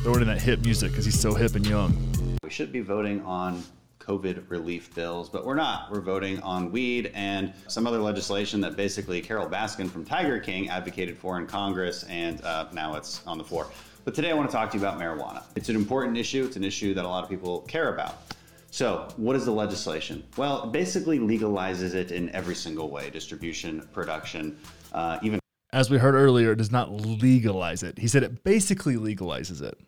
Throwing 0.02 0.22
in 0.22 0.26
that 0.26 0.42
hip 0.42 0.64
music 0.64 0.90
because 0.90 1.04
he's 1.04 1.18
so 1.18 1.34
hip 1.34 1.54
and 1.54 1.66
young. 1.66 1.96
We 2.42 2.50
should 2.50 2.72
be 2.72 2.80
voting 2.80 3.22
on 3.22 3.62
COVID 4.00 4.50
relief 4.50 4.94
bills, 4.94 5.30
but 5.30 5.46
we're 5.46 5.54
not. 5.54 5.90
We're 5.90 6.00
voting 6.00 6.40
on 6.40 6.70
weed 6.70 7.10
and 7.14 7.52
some 7.68 7.86
other 7.86 7.98
legislation 7.98 8.60
that 8.60 8.76
basically 8.76 9.22
Carole 9.22 9.48
Baskin 9.48 9.88
from 9.88 10.04
Tiger 10.04 10.38
King 10.38 10.68
advocated 10.68 11.16
for 11.16 11.38
in 11.38 11.46
Congress, 11.46 12.04
and 12.04 12.42
uh, 12.42 12.66
now 12.72 12.96
it's 12.96 13.26
on 13.26 13.38
the 13.38 13.44
floor. 13.44 13.68
But 14.04 14.14
today 14.14 14.30
I 14.30 14.34
want 14.34 14.50
to 14.50 14.54
talk 14.54 14.70
to 14.72 14.78
you 14.78 14.84
about 14.84 15.00
marijuana. 15.00 15.42
It's 15.56 15.70
an 15.70 15.76
important 15.76 16.18
issue, 16.18 16.44
it's 16.44 16.56
an 16.56 16.64
issue 16.64 16.92
that 16.92 17.04
a 17.04 17.08
lot 17.08 17.24
of 17.24 17.30
people 17.30 17.60
care 17.60 17.94
about. 17.94 18.33
So, 18.74 19.06
what 19.18 19.36
is 19.36 19.44
the 19.44 19.52
legislation? 19.52 20.24
Well, 20.36 20.64
it 20.64 20.72
basically 20.72 21.20
legalizes 21.20 21.94
it 21.94 22.10
in 22.10 22.28
every 22.30 22.56
single 22.56 22.90
way 22.90 23.08
distribution, 23.08 23.88
production, 23.92 24.58
uh, 24.92 25.20
even. 25.22 25.38
As 25.72 25.90
we 25.90 25.98
heard 25.98 26.16
earlier, 26.16 26.50
it 26.50 26.56
does 26.56 26.72
not 26.72 26.90
legalize 26.90 27.84
it. 27.84 28.00
He 28.00 28.08
said 28.08 28.24
it 28.24 28.42
basically 28.42 28.96
legalizes 28.96 29.62
it. 29.62 29.78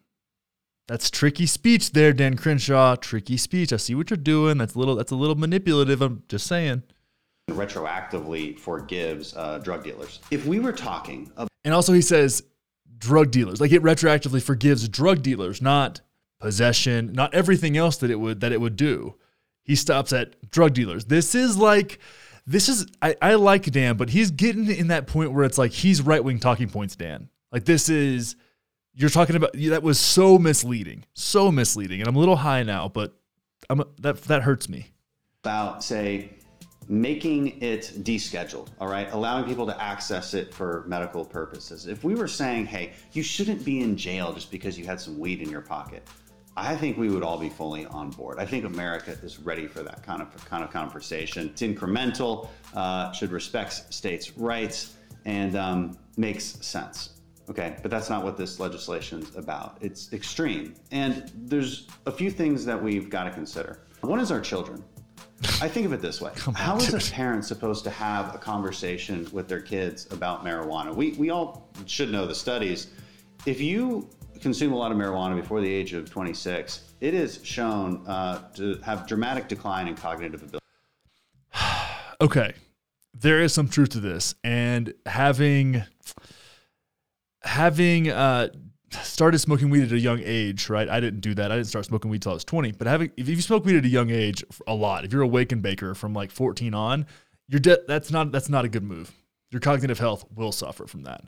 That's 0.87 1.11
tricky 1.11 1.46
speech 1.46 1.94
there, 1.94 2.12
Dan 2.12 2.37
Crenshaw. 2.37 2.94
Tricky 2.94 3.37
speech. 3.37 3.72
I 3.72 3.77
see 3.79 3.96
what 3.96 4.09
you're 4.09 4.16
doing. 4.18 4.57
That's 4.59 4.77
a 4.77 4.79
little 4.79 4.94
that's 4.94 5.11
a 5.11 5.16
little 5.16 5.35
manipulative. 5.35 6.01
I'm 6.01 6.22
just 6.29 6.46
saying. 6.46 6.85
Retroactively 7.51 8.57
forgives 8.57 9.35
uh, 9.37 9.59
drug 9.59 9.83
dealers. 9.83 10.20
If 10.31 10.46
we 10.46 10.61
were 10.61 10.70
talking 10.70 11.33
about 11.35 11.49
And 11.64 11.75
also 11.75 11.92
he 11.92 12.03
says 12.03 12.44
drug 12.99 13.33
dealers. 13.33 13.61
Like 13.61 13.72
it 13.72 13.83
retroactively 13.83 14.40
forgives 14.40 14.88
drug 14.88 15.22
dealers, 15.22 15.61
not 15.61 16.03
possession, 16.38 17.12
not 17.12 17.35
everything 17.35 17.77
else 17.77 17.96
that 17.99 18.11
it 18.11 18.20
would 18.20 18.40
that 18.40 18.53
it 18.53 18.61
would 18.61 18.77
do. 18.77 19.16
He 19.62 19.75
stops 19.75 20.12
at 20.12 20.51
drug 20.51 20.75
dealers. 20.75 21.07
This 21.07 21.35
is 21.35 21.57
like 21.57 21.99
this 22.46 22.68
is 22.68 22.87
I, 23.03 23.16
I 23.20 23.35
like 23.35 23.64
Dan, 23.70 23.96
but 23.96 24.11
he's 24.11 24.31
getting 24.31 24.70
in 24.70 24.88
that 24.88 25.07
point 25.07 25.33
where 25.33 25.44
it's 25.44 25.59
like 25.59 25.72
he's 25.72 26.01
right 26.03 26.22
wing 26.22 26.38
talking 26.38 26.68
points, 26.68 26.96
Dan. 26.96 27.29
Like 27.51 27.64
this 27.64 27.88
is 27.88 28.37
you're 28.94 29.11
talking 29.11 29.37
about 29.37 29.53
that 29.55 29.83
was 29.83 29.99
so 29.99 30.38
misleading, 30.38 31.05
so 31.14 31.51
misleading, 31.51 32.01
and 32.01 32.09
I'm 32.09 32.16
a 32.16 32.18
little 32.18 32.37
high 32.37 32.62
now, 32.62 32.88
but 32.88 33.16
I'm 33.68 33.83
that 34.01 34.22
that 34.25 34.42
hurts 34.42 34.68
me. 34.68 34.92
about 35.42 35.83
say 35.83 36.31
making 36.88 37.61
it 37.61 37.92
descheduled 38.03 38.68
all 38.81 38.87
right 38.87 39.09
allowing 39.12 39.44
people 39.44 39.66
to 39.66 39.83
access 39.83 40.35
it 40.35 40.55
for 40.55 40.85
medical 40.87 41.25
purposes 41.25 41.88
if 41.88 42.05
we 42.05 42.14
were 42.14 42.29
saying 42.29 42.64
hey 42.64 42.92
you 43.12 43.25
shouldn't 43.25 43.64
be 43.64 43.81
in 43.81 43.96
jail 43.96 44.33
just 44.33 44.53
because 44.53 44.79
you 44.79 44.85
had 44.85 45.01
some 45.01 45.18
weed 45.18 45.40
in 45.40 45.51
your 45.51 45.61
pocket 45.61 46.07
i 46.57 46.75
think 46.75 46.97
we 46.97 47.09
would 47.09 47.23
all 47.23 47.38
be 47.38 47.49
fully 47.49 47.87
on 47.87 48.11
board 48.11 48.38
i 48.38 48.47
think 48.47 48.64
america 48.64 49.16
is 49.23 49.38
ready 49.38 49.66
for 49.66 49.83
that 49.83 50.03
kind 50.03 50.23
of 50.23 50.45
kind 50.45 50.64
of 50.64 50.71
conversation 50.71 51.49
it's 51.49 51.62
incremental 51.62 52.49
uh, 52.75 53.12
should 53.12 53.31
respect 53.31 53.92
states 53.92 54.37
rights 54.37 54.97
and 55.25 55.57
um, 55.57 55.97
makes 56.16 56.45
sense 56.64 57.16
Okay, 57.49 57.77
but 57.83 57.90
that's 57.90 58.11
not 58.11 58.25
what 58.25 58.37
this 58.37 58.59
legislation's 58.59 59.37
about. 59.37 59.79
It's 59.81 60.12
extreme. 60.12 60.75
And 60.90 61.31
there's 61.35 61.87
a 62.07 62.12
few 62.12 62.31
things 62.31 62.64
that 62.64 62.83
we've 62.83 63.09
got 63.09 63.25
to 63.25 63.31
consider. 63.31 63.81
One 64.01 64.19
is 64.21 64.33
our 64.33 64.40
children. 64.40 64.83
I 65.61 65.69
think 65.69 65.87
of 65.87 65.92
it 65.92 66.01
this 66.01 66.21
way 66.21 66.33
How 66.55 66.77
is 66.77 66.95
a 66.95 67.12
parent 67.12 67.45
supposed 67.45 67.85
to 67.85 67.90
have 67.90 68.35
a 68.35 68.38
conversation 68.38 69.29
with 69.33 69.49
their 69.49 69.61
kids 69.61 70.11
about 70.11 70.45
marijuana? 70.45 70.95
We, 70.95 71.12
we 71.12 71.31
all 71.31 71.69
should 71.87 72.11
know 72.11 72.27
the 72.27 72.35
studies. 72.35 72.88
If 73.45 73.61
you 73.61 74.09
consume 74.40 74.72
a 74.72 74.77
lot 74.77 74.92
of 74.92 74.99
marijuana 74.99 75.37
before 75.37 75.61
the 75.61 75.72
age 75.72 75.92
of 75.92 76.11
26, 76.11 76.94
it 77.01 77.14
is 77.14 77.40
shown 77.42 78.07
uh, 78.07 78.49
to 78.55 78.77
have 78.85 79.07
dramatic 79.07 79.49
decline 79.49 79.88
in 79.88 79.94
cognitive 79.94 80.42
ability. 80.42 80.64
Okay. 82.18 82.55
There 83.12 83.42
is 83.42 83.53
some 83.53 83.68
truth 83.68 83.90
to 83.90 84.01
this. 84.01 84.35
And 84.42 84.94
having 85.05 85.83
having 87.42 88.09
uh 88.09 88.49
started 89.03 89.38
smoking 89.38 89.68
weed 89.68 89.85
at 89.85 89.92
a 89.92 89.99
young 89.99 90.20
age, 90.25 90.70
right? 90.70 90.88
I 90.88 90.99
didn't 91.01 91.20
do 91.20 91.35
that. 91.35 91.53
I 91.53 91.57
didn't 91.57 91.68
start 91.68 91.85
smoking 91.85 92.11
weed 92.11 92.22
till 92.22 92.33
I 92.33 92.35
was 92.35 92.44
20. 92.44 92.72
But 92.72 92.87
having 92.87 93.12
if 93.18 93.29
you 93.29 93.40
smoke 93.42 93.66
weed 93.66 93.77
at 93.77 93.85
a 93.85 93.88
young 93.88 94.09
age 94.09 94.42
a 94.66 94.75
lot, 94.75 95.05
if 95.05 95.12
you're 95.12 95.20
a 95.20 95.27
wake 95.27 95.53
and 95.53 95.61
baker 95.61 95.94
from 95.94 96.14
like 96.14 96.31
14 96.31 96.72
on, 96.72 97.07
you're 97.49 97.61
de- 97.61 97.85
that's 97.87 98.11
not 98.11 98.33
that's 98.33 98.49
not 98.49 98.64
a 98.64 98.68
good 98.68 98.85
move. 98.85 99.12
Your 99.51 99.61
cognitive 99.61 99.99
health 99.99 100.25
will 100.35 100.53
suffer 100.53 100.87
from 100.87 101.03
that. 101.03 101.25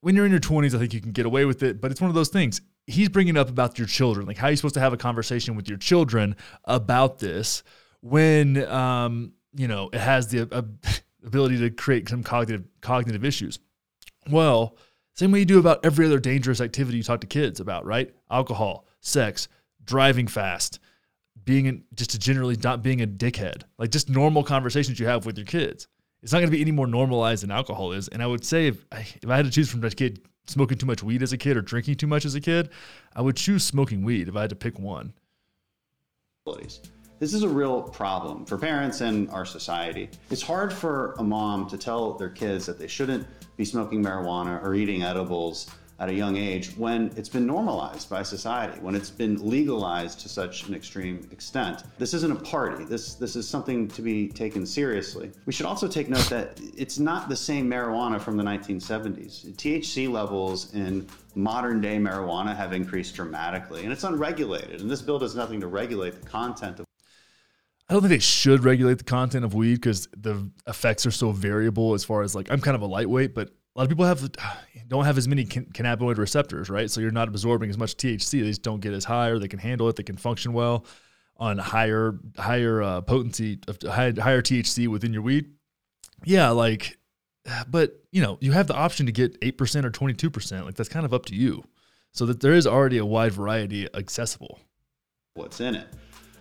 When 0.00 0.14
you're 0.14 0.26
in 0.26 0.30
your 0.30 0.40
20s, 0.40 0.74
I 0.74 0.78
think 0.78 0.94
you 0.94 1.00
can 1.00 1.12
get 1.12 1.26
away 1.26 1.44
with 1.44 1.62
it, 1.62 1.80
but 1.80 1.90
it's 1.90 2.00
one 2.00 2.08
of 2.08 2.14
those 2.14 2.28
things. 2.28 2.60
He's 2.86 3.08
bringing 3.08 3.36
up 3.36 3.48
about 3.48 3.78
your 3.78 3.88
children, 3.88 4.26
like 4.26 4.36
how 4.36 4.46
you're 4.46 4.52
you 4.52 4.56
supposed 4.56 4.74
to 4.74 4.80
have 4.80 4.92
a 4.92 4.96
conversation 4.96 5.56
with 5.56 5.68
your 5.68 5.78
children 5.78 6.36
about 6.64 7.18
this 7.18 7.62
when 8.00 8.64
um, 8.68 9.32
you 9.54 9.68
know, 9.68 9.90
it 9.92 10.00
has 10.00 10.28
the 10.28 10.48
uh, 10.52 10.62
ability 11.26 11.58
to 11.58 11.70
create 11.70 12.08
some 12.08 12.22
cognitive 12.22 12.64
cognitive 12.80 13.24
issues. 13.24 13.58
Well, 14.30 14.76
same 15.14 15.32
way 15.32 15.40
you 15.40 15.44
do 15.44 15.58
about 15.58 15.84
every 15.84 16.06
other 16.06 16.20
dangerous 16.20 16.60
activity 16.60 16.98
you 16.98 17.02
talk 17.02 17.20
to 17.22 17.26
kids 17.26 17.60
about, 17.60 17.84
right? 17.84 18.14
Alcohol, 18.30 18.86
sex, 19.00 19.48
driving 19.84 20.28
fast, 20.28 20.78
being 21.44 21.66
in, 21.66 21.84
just 21.94 22.18
generally 22.20 22.56
not 22.62 22.82
being 22.82 23.02
a 23.02 23.06
dickhead, 23.06 23.62
like 23.78 23.90
just 23.90 24.08
normal 24.08 24.44
conversations 24.44 25.00
you 25.00 25.06
have 25.06 25.26
with 25.26 25.36
your 25.36 25.46
kids. 25.46 25.88
It's 26.22 26.32
not 26.32 26.38
going 26.38 26.50
to 26.50 26.56
be 26.56 26.60
any 26.60 26.72
more 26.72 26.86
normalized 26.86 27.42
than 27.42 27.50
alcohol 27.50 27.92
is. 27.92 28.08
And 28.08 28.22
I 28.22 28.26
would 28.26 28.44
say 28.44 28.68
if 28.68 28.84
I, 28.90 29.06
if 29.22 29.28
I 29.28 29.36
had 29.36 29.44
to 29.44 29.50
choose 29.50 29.70
from 29.70 29.84
a 29.84 29.90
kid 29.90 30.20
smoking 30.46 30.78
too 30.78 30.86
much 30.86 31.02
weed 31.02 31.22
as 31.22 31.32
a 31.32 31.38
kid 31.38 31.56
or 31.56 31.62
drinking 31.62 31.96
too 31.96 32.06
much 32.06 32.24
as 32.24 32.34
a 32.34 32.40
kid, 32.40 32.70
I 33.14 33.22
would 33.22 33.36
choose 33.36 33.64
smoking 33.64 34.02
weed 34.02 34.28
if 34.28 34.36
I 34.36 34.42
had 34.42 34.50
to 34.50 34.56
pick 34.56 34.78
one. 34.78 35.12
This 37.18 37.34
is 37.34 37.42
a 37.42 37.48
real 37.48 37.82
problem 37.82 38.46
for 38.46 38.56
parents 38.56 39.00
and 39.00 39.28
our 39.30 39.44
society. 39.44 40.08
It's 40.30 40.42
hard 40.42 40.72
for 40.72 41.14
a 41.18 41.22
mom 41.24 41.68
to 41.68 41.76
tell 41.76 42.14
their 42.14 42.30
kids 42.30 42.64
that 42.66 42.78
they 42.78 42.86
shouldn't 42.86 43.26
be 43.56 43.64
smoking 43.64 44.02
marijuana 44.02 44.62
or 44.62 44.74
eating 44.74 45.02
edibles 45.02 45.70
at 46.00 46.08
a 46.08 46.14
young 46.14 46.36
age 46.36 46.76
when 46.76 47.10
it's 47.16 47.28
been 47.28 47.46
normalized 47.46 48.08
by 48.08 48.22
society, 48.22 48.78
when 48.80 48.94
it's 48.94 49.10
been 49.10 49.36
legalized 49.44 50.20
to 50.20 50.28
such 50.28 50.68
an 50.68 50.74
extreme 50.74 51.28
extent. 51.32 51.82
This 51.98 52.14
isn't 52.14 52.30
a 52.30 52.40
party. 52.40 52.84
This 52.84 53.14
this 53.14 53.34
is 53.34 53.48
something 53.48 53.88
to 53.88 54.02
be 54.02 54.28
taken 54.28 54.64
seriously. 54.64 55.32
We 55.46 55.52
should 55.52 55.66
also 55.66 55.88
take 55.88 56.08
note 56.08 56.28
that 56.30 56.60
it's 56.76 56.98
not 56.98 57.28
the 57.28 57.36
same 57.36 57.68
marijuana 57.68 58.20
from 58.20 58.36
the 58.36 58.44
1970s. 58.44 59.52
THC 59.56 60.10
levels 60.10 60.72
in 60.74 61.06
modern 61.34 61.80
day 61.80 61.98
marijuana 61.98 62.56
have 62.56 62.72
increased 62.72 63.14
dramatically 63.16 63.82
and 63.82 63.92
it's 63.92 64.04
unregulated. 64.04 64.80
And 64.80 64.90
this 64.90 65.02
bill 65.02 65.18
does 65.18 65.34
nothing 65.34 65.60
to 65.60 65.66
regulate 65.66 66.20
the 66.20 66.28
content 66.28 66.78
of 66.80 66.86
I 67.90 67.94
don't 67.94 68.02
think 68.02 68.10
they 68.10 68.18
should 68.18 68.64
regulate 68.64 68.98
the 68.98 69.04
content 69.04 69.46
of 69.46 69.54
weed 69.54 69.76
because 69.76 70.08
the 70.14 70.50
effects 70.66 71.06
are 71.06 71.10
so 71.10 71.32
variable. 71.32 71.94
As 71.94 72.04
far 72.04 72.20
as 72.20 72.34
like, 72.34 72.50
I'm 72.50 72.60
kind 72.60 72.74
of 72.74 72.82
a 72.82 72.86
lightweight, 72.86 73.34
but 73.34 73.50
a 73.78 73.82
lot 73.82 73.84
of 73.84 73.90
people 73.90 74.06
have 74.06 74.32
don't 74.88 75.04
have 75.04 75.16
as 75.16 75.28
many 75.28 75.44
can- 75.44 75.66
cannabinoid 75.66 76.18
receptors, 76.18 76.68
right? 76.68 76.90
So 76.90 77.00
you're 77.00 77.12
not 77.12 77.28
absorbing 77.28 77.70
as 77.70 77.78
much 77.78 77.96
THC. 77.96 78.40
They 78.40 78.48
just 78.48 78.62
don't 78.62 78.80
get 78.80 78.92
as 78.92 79.04
high, 79.04 79.28
or 79.28 79.38
they 79.38 79.48
can 79.48 79.60
handle 79.60 79.88
it. 79.88 79.94
They 79.96 80.02
can 80.02 80.16
function 80.16 80.52
well 80.52 80.84
on 81.36 81.58
higher 81.58 82.18
higher 82.36 82.82
uh, 82.82 83.00
potency 83.02 83.60
of 83.68 83.78
high, 83.82 84.12
higher 84.18 84.42
THC 84.42 84.88
within 84.88 85.12
your 85.12 85.22
weed. 85.22 85.52
Yeah, 86.24 86.50
like, 86.50 86.98
but 87.68 88.02
you 88.10 88.20
know, 88.20 88.36
you 88.40 88.50
have 88.50 88.66
the 88.66 88.74
option 88.74 89.06
to 89.06 89.12
get 89.12 89.38
eight 89.42 89.56
percent 89.56 89.86
or 89.86 89.90
twenty 89.90 90.14
two 90.14 90.30
percent. 90.30 90.66
Like 90.66 90.74
that's 90.74 90.88
kind 90.88 91.06
of 91.06 91.14
up 91.14 91.26
to 91.26 91.36
you. 91.36 91.62
So 92.10 92.26
that 92.26 92.40
there 92.40 92.54
is 92.54 92.66
already 92.66 92.98
a 92.98 93.06
wide 93.06 93.32
variety 93.32 93.86
accessible. 93.94 94.58
what's 95.34 95.60
in 95.60 95.76
it. 95.76 95.86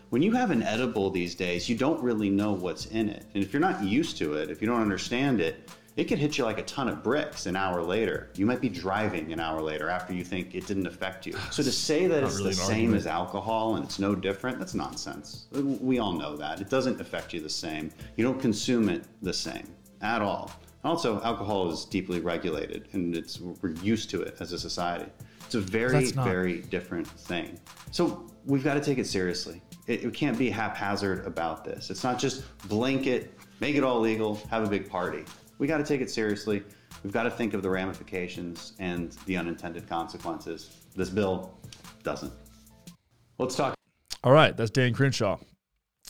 When 0.09 0.21
you 0.21 0.31
have 0.31 0.49
an 0.49 0.63
edible 0.63 1.11
these 1.11 1.35
days, 1.35 1.67
you 1.67 1.75
don't 1.75 2.01
really 2.01 2.29
know 2.29 2.53
what's 2.53 2.85
in 2.87 3.09
it. 3.09 3.25
And 3.35 3.43
if 3.43 3.51
you're 3.51 3.59
not 3.59 3.83
used 3.83 4.17
to 4.19 4.35
it, 4.35 4.49
if 4.49 4.61
you 4.61 4.67
don't 4.67 4.81
understand 4.81 5.41
it, 5.41 5.69
it 5.97 6.07
could 6.07 6.19
hit 6.19 6.37
you 6.37 6.45
like 6.45 6.59
a 6.59 6.63
ton 6.63 6.87
of 6.87 7.01
bricks 7.03 7.47
an 7.47 7.55
hour 7.55 7.81
later. 7.81 8.29
You 8.35 8.45
might 8.45 8.61
be 8.61 8.69
driving 8.69 9.33
an 9.33 9.39
hour 9.39 9.61
later 9.61 9.89
after 9.89 10.13
you 10.13 10.23
think 10.23 10.53
it 10.53 10.67
didn't 10.67 10.85
affect 10.85 11.25
you. 11.25 11.33
So 11.49 11.63
to 11.63 11.71
say 11.71 12.05
that 12.05 12.21
Not 12.21 12.27
it's 12.27 12.37
really 12.37 12.49
the 12.51 12.55
same 12.55 12.69
argument. 12.69 12.95
as 12.97 13.07
alcohol 13.07 13.75
and 13.75 13.83
it's 13.83 13.97
no 13.97 14.13
different, 14.13 14.59
that's 14.59 14.75
nonsense. 14.75 15.47
We 15.51 15.97
all 15.97 16.13
know 16.13 16.37
that. 16.37 16.61
It 16.61 16.69
doesn't 16.69 17.01
affect 17.01 17.33
you 17.33 17.41
the 17.41 17.49
same. 17.49 17.91
You 18.15 18.23
don't 18.23 18.39
consume 18.39 18.89
it 18.89 19.05
the 19.23 19.33
same 19.33 19.67
at 20.01 20.21
all. 20.21 20.51
Also, 20.83 21.19
alcohol 21.23 21.71
is 21.71 21.83
deeply 21.85 22.19
regulated 22.19 22.89
and 22.93 23.15
it's 23.15 23.39
we're 23.39 23.71
used 23.81 24.11
to 24.11 24.21
it 24.21 24.37
as 24.39 24.53
a 24.53 24.59
society. 24.59 25.11
It's 25.47 25.55
a 25.55 25.59
very, 25.59 26.11
not. 26.11 26.25
very 26.25 26.61
different 26.61 27.07
thing. 27.07 27.59
So 27.89 28.29
we've 28.45 28.63
got 28.63 28.75
to 28.75 28.81
take 28.81 28.99
it 28.99 29.07
seriously. 29.07 29.63
It, 29.87 30.03
it 30.03 30.13
can't 30.13 30.37
be 30.37 30.51
haphazard 30.51 31.25
about 31.25 31.65
this. 31.65 31.89
It's 31.89 32.03
not 32.03 32.19
just 32.19 32.43
blanket, 32.67 33.33
make 33.59 33.75
it 33.75 33.83
all 33.83 33.99
legal, 33.99 34.35
have 34.51 34.63
a 34.63 34.69
big 34.69 34.87
party. 34.87 35.25
We 35.57 35.67
got 35.67 35.77
to 35.77 35.83
take 35.83 36.01
it 36.01 36.09
seriously. 36.09 36.63
We've 37.03 37.13
got 37.13 37.23
to 37.23 37.31
think 37.31 37.53
of 37.53 37.61
the 37.61 37.69
ramifications 37.69 38.73
and 38.79 39.11
the 39.25 39.37
unintended 39.37 39.87
consequences. 39.87 40.77
This 40.95 41.09
bill 41.09 41.57
doesn't. 42.03 42.33
Let's 43.39 43.55
talk 43.55 43.75
All 44.23 44.31
right, 44.31 44.55
that's 44.55 44.71
Dan 44.71 44.93
Crenshaw. 44.93 45.37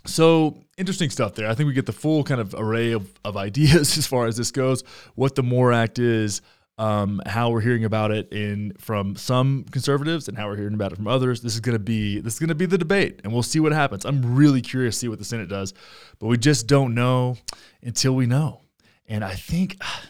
So 0.06 0.64
interesting 0.78 1.10
stuff 1.10 1.36
there. 1.36 1.50
I 1.50 1.56
think 1.56 1.68
we 1.68 1.74
get 1.74 1.86
the 1.86 1.93
full 1.93 2.24
kind 2.24 2.39
of 2.39 2.56
array 2.58 2.91
of, 2.91 3.12
of 3.26 3.36
ideas 3.36 3.98
as 3.98 4.08
far 4.08 4.28
as 4.28 4.38
this 4.38 4.52
goes. 4.52 4.84
What 5.16 5.36
the 5.36 5.43
MORE 5.43 5.74
Act 5.74 6.00
is, 6.00 6.41
um, 6.78 7.22
how 7.26 7.50
we're 7.50 7.62
hearing 7.62 7.84
about 7.84 8.12
it 8.12 8.32
in 8.32 8.74
from 8.78 9.16
some 9.16 9.66
conservatives, 9.72 10.28
and 10.28 10.38
how 10.38 10.48
we're 10.48 10.56
hearing 10.56 10.76
about 10.76 10.91
it 10.91 10.95
from 10.95 11.08
others. 11.08 11.41
This 11.41 11.56
is 11.56 11.62
to 11.62 11.80
be 11.80 12.20
this 12.20 12.34
is 12.34 12.39
going 12.39 12.50
to 12.50 12.56
be 12.56 12.66
the 12.66 12.78
debate, 12.78 13.22
and 13.24 13.34
we'll 13.34 13.43
see 13.43 13.60
what 13.60 13.72
happens. 13.72 14.06
I'm 14.06 14.36
really 14.36 14.62
curious 14.62 14.95
to 14.95 15.00
see 15.00 15.08
what 15.08 15.20
the 15.20 15.26
Senate 15.26 15.50
does, 15.50 15.74
but 16.20 16.28
we 16.28 16.38
just 16.38 16.68
don't 16.68 16.93
know 16.93 17.38
until 17.82 18.16
we 18.16 18.28
know. 18.28 18.62
And 19.08 19.24
I 19.24 19.34
think 19.34 19.78
uh, 19.82 20.01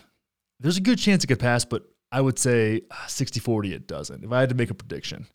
there's 0.59 0.77
a 0.77 0.81
good 0.81 0.97
chance 0.97 1.23
it 1.23 1.27
could 1.27 1.39
pass, 1.39 1.65
but 1.65 1.83
I 2.11 2.21
would 2.21 2.39
say 2.39 2.81
uh, 2.89 3.07
60 3.07 3.39
40 3.39 3.73
it 3.73 3.87
doesn't. 3.87 4.23
If 4.23 4.31
I 4.31 4.39
had 4.39 4.49
to 4.49 4.55
make 4.55 4.69
a 4.69 4.73
prediction, 4.73 5.27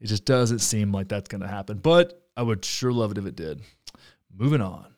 it 0.00 0.06
just 0.06 0.24
doesn't 0.24 0.60
seem 0.60 0.92
like 0.92 1.08
that's 1.08 1.28
going 1.28 1.40
to 1.40 1.48
happen. 1.48 1.78
But 1.78 2.22
I 2.36 2.42
would 2.42 2.64
sure 2.64 2.92
love 2.92 3.10
it 3.10 3.18
if 3.18 3.26
it 3.26 3.36
did. 3.36 3.62
Moving 4.36 4.60
on. 4.60 4.94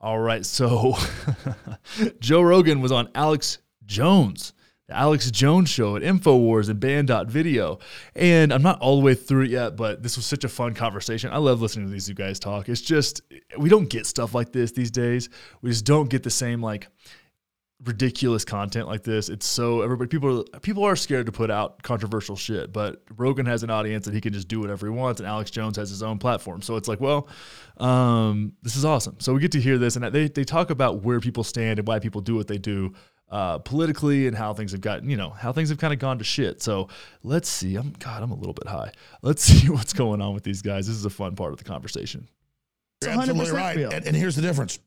All 0.00 0.18
right, 0.18 0.46
so 0.46 0.96
Joe 2.20 2.40
Rogan 2.40 2.80
was 2.80 2.90
on 2.90 3.10
Alex 3.14 3.58
Jones, 3.84 4.54
the 4.90 4.96
Alex 4.96 5.30
Jones 5.30 5.70
show 5.70 5.96
at 5.96 6.02
InfoWars 6.02 6.68
and 6.68 6.80
Banned.video. 6.80 7.78
And 8.16 8.52
I'm 8.52 8.62
not 8.62 8.80
all 8.80 8.98
the 8.98 9.04
way 9.04 9.14
through 9.14 9.44
it 9.44 9.50
yet, 9.50 9.76
but 9.76 10.02
this 10.02 10.16
was 10.16 10.26
such 10.26 10.44
a 10.44 10.48
fun 10.48 10.74
conversation. 10.74 11.32
I 11.32 11.38
love 11.38 11.62
listening 11.62 11.86
to 11.86 11.92
these 11.92 12.06
two 12.06 12.14
guys 12.14 12.40
talk. 12.40 12.68
It's 12.68 12.80
just, 12.80 13.22
we 13.56 13.68
don't 13.68 13.88
get 13.88 14.06
stuff 14.06 14.34
like 14.34 14.52
this 14.52 14.72
these 14.72 14.90
days. 14.90 15.28
We 15.62 15.70
just 15.70 15.84
don't 15.84 16.10
get 16.10 16.24
the 16.24 16.30
same, 16.30 16.60
like, 16.60 16.88
ridiculous 17.84 18.44
content 18.44 18.86
like 18.88 19.02
this. 19.04 19.28
It's 19.28 19.46
so 19.46 19.80
everybody 19.80 20.08
people 20.08 20.44
are 20.54 20.60
people 20.60 20.84
are 20.84 20.96
scared 20.96 21.26
to 21.26 21.32
put 21.32 21.50
out 21.50 21.82
controversial 21.82 22.36
shit, 22.36 22.72
but 22.72 23.02
Rogan 23.16 23.46
has 23.46 23.62
an 23.62 23.70
audience 23.70 24.04
that 24.04 24.14
he 24.14 24.20
can 24.20 24.32
just 24.32 24.48
do 24.48 24.60
whatever 24.60 24.86
he 24.86 24.92
wants, 24.92 25.20
and 25.20 25.26
Alex 25.26 25.50
Jones 25.50 25.76
has 25.78 25.88
his 25.88 26.02
own 26.02 26.18
platform. 26.18 26.60
So 26.60 26.76
it's 26.76 26.88
like, 26.88 27.00
well, 27.00 27.28
um, 27.78 28.52
this 28.62 28.76
is 28.76 28.84
awesome. 28.84 29.16
So 29.20 29.32
we 29.32 29.40
get 29.40 29.52
to 29.52 29.60
hear 29.60 29.78
this, 29.78 29.96
and 29.96 30.04
they 30.12 30.28
they 30.28 30.44
talk 30.44 30.70
about 30.70 31.02
where 31.02 31.20
people 31.20 31.42
stand 31.42 31.78
and 31.78 31.88
why 31.88 32.00
people 32.00 32.20
do 32.20 32.34
what 32.34 32.48
they 32.48 32.58
do. 32.58 32.92
Uh, 33.30 33.58
politically 33.58 34.26
and 34.26 34.36
how 34.36 34.52
things 34.52 34.72
have 34.72 34.80
gotten, 34.80 35.08
you 35.08 35.16
know, 35.16 35.30
how 35.30 35.52
things 35.52 35.68
have 35.68 35.78
kind 35.78 35.92
of 35.92 36.00
gone 36.00 36.18
to 36.18 36.24
shit. 36.24 36.60
So 36.60 36.88
let's 37.22 37.48
see. 37.48 37.76
I'm 37.76 37.94
God, 38.00 38.24
I'm 38.24 38.32
a 38.32 38.34
little 38.34 38.54
bit 38.54 38.66
high. 38.66 38.90
Let's 39.22 39.42
see 39.44 39.68
what's 39.68 39.92
going 39.92 40.20
on 40.20 40.34
with 40.34 40.42
these 40.42 40.62
guys. 40.62 40.88
This 40.88 40.96
is 40.96 41.04
a 41.04 41.10
fun 41.10 41.36
part 41.36 41.52
of 41.52 41.58
the 41.58 41.64
conversation. 41.64 42.28
You're 43.02 43.12
absolutely 43.12 43.52
right. 43.52 43.78
And, 43.78 44.04
and 44.04 44.16
here's 44.16 44.34
the 44.34 44.42
difference 44.42 44.80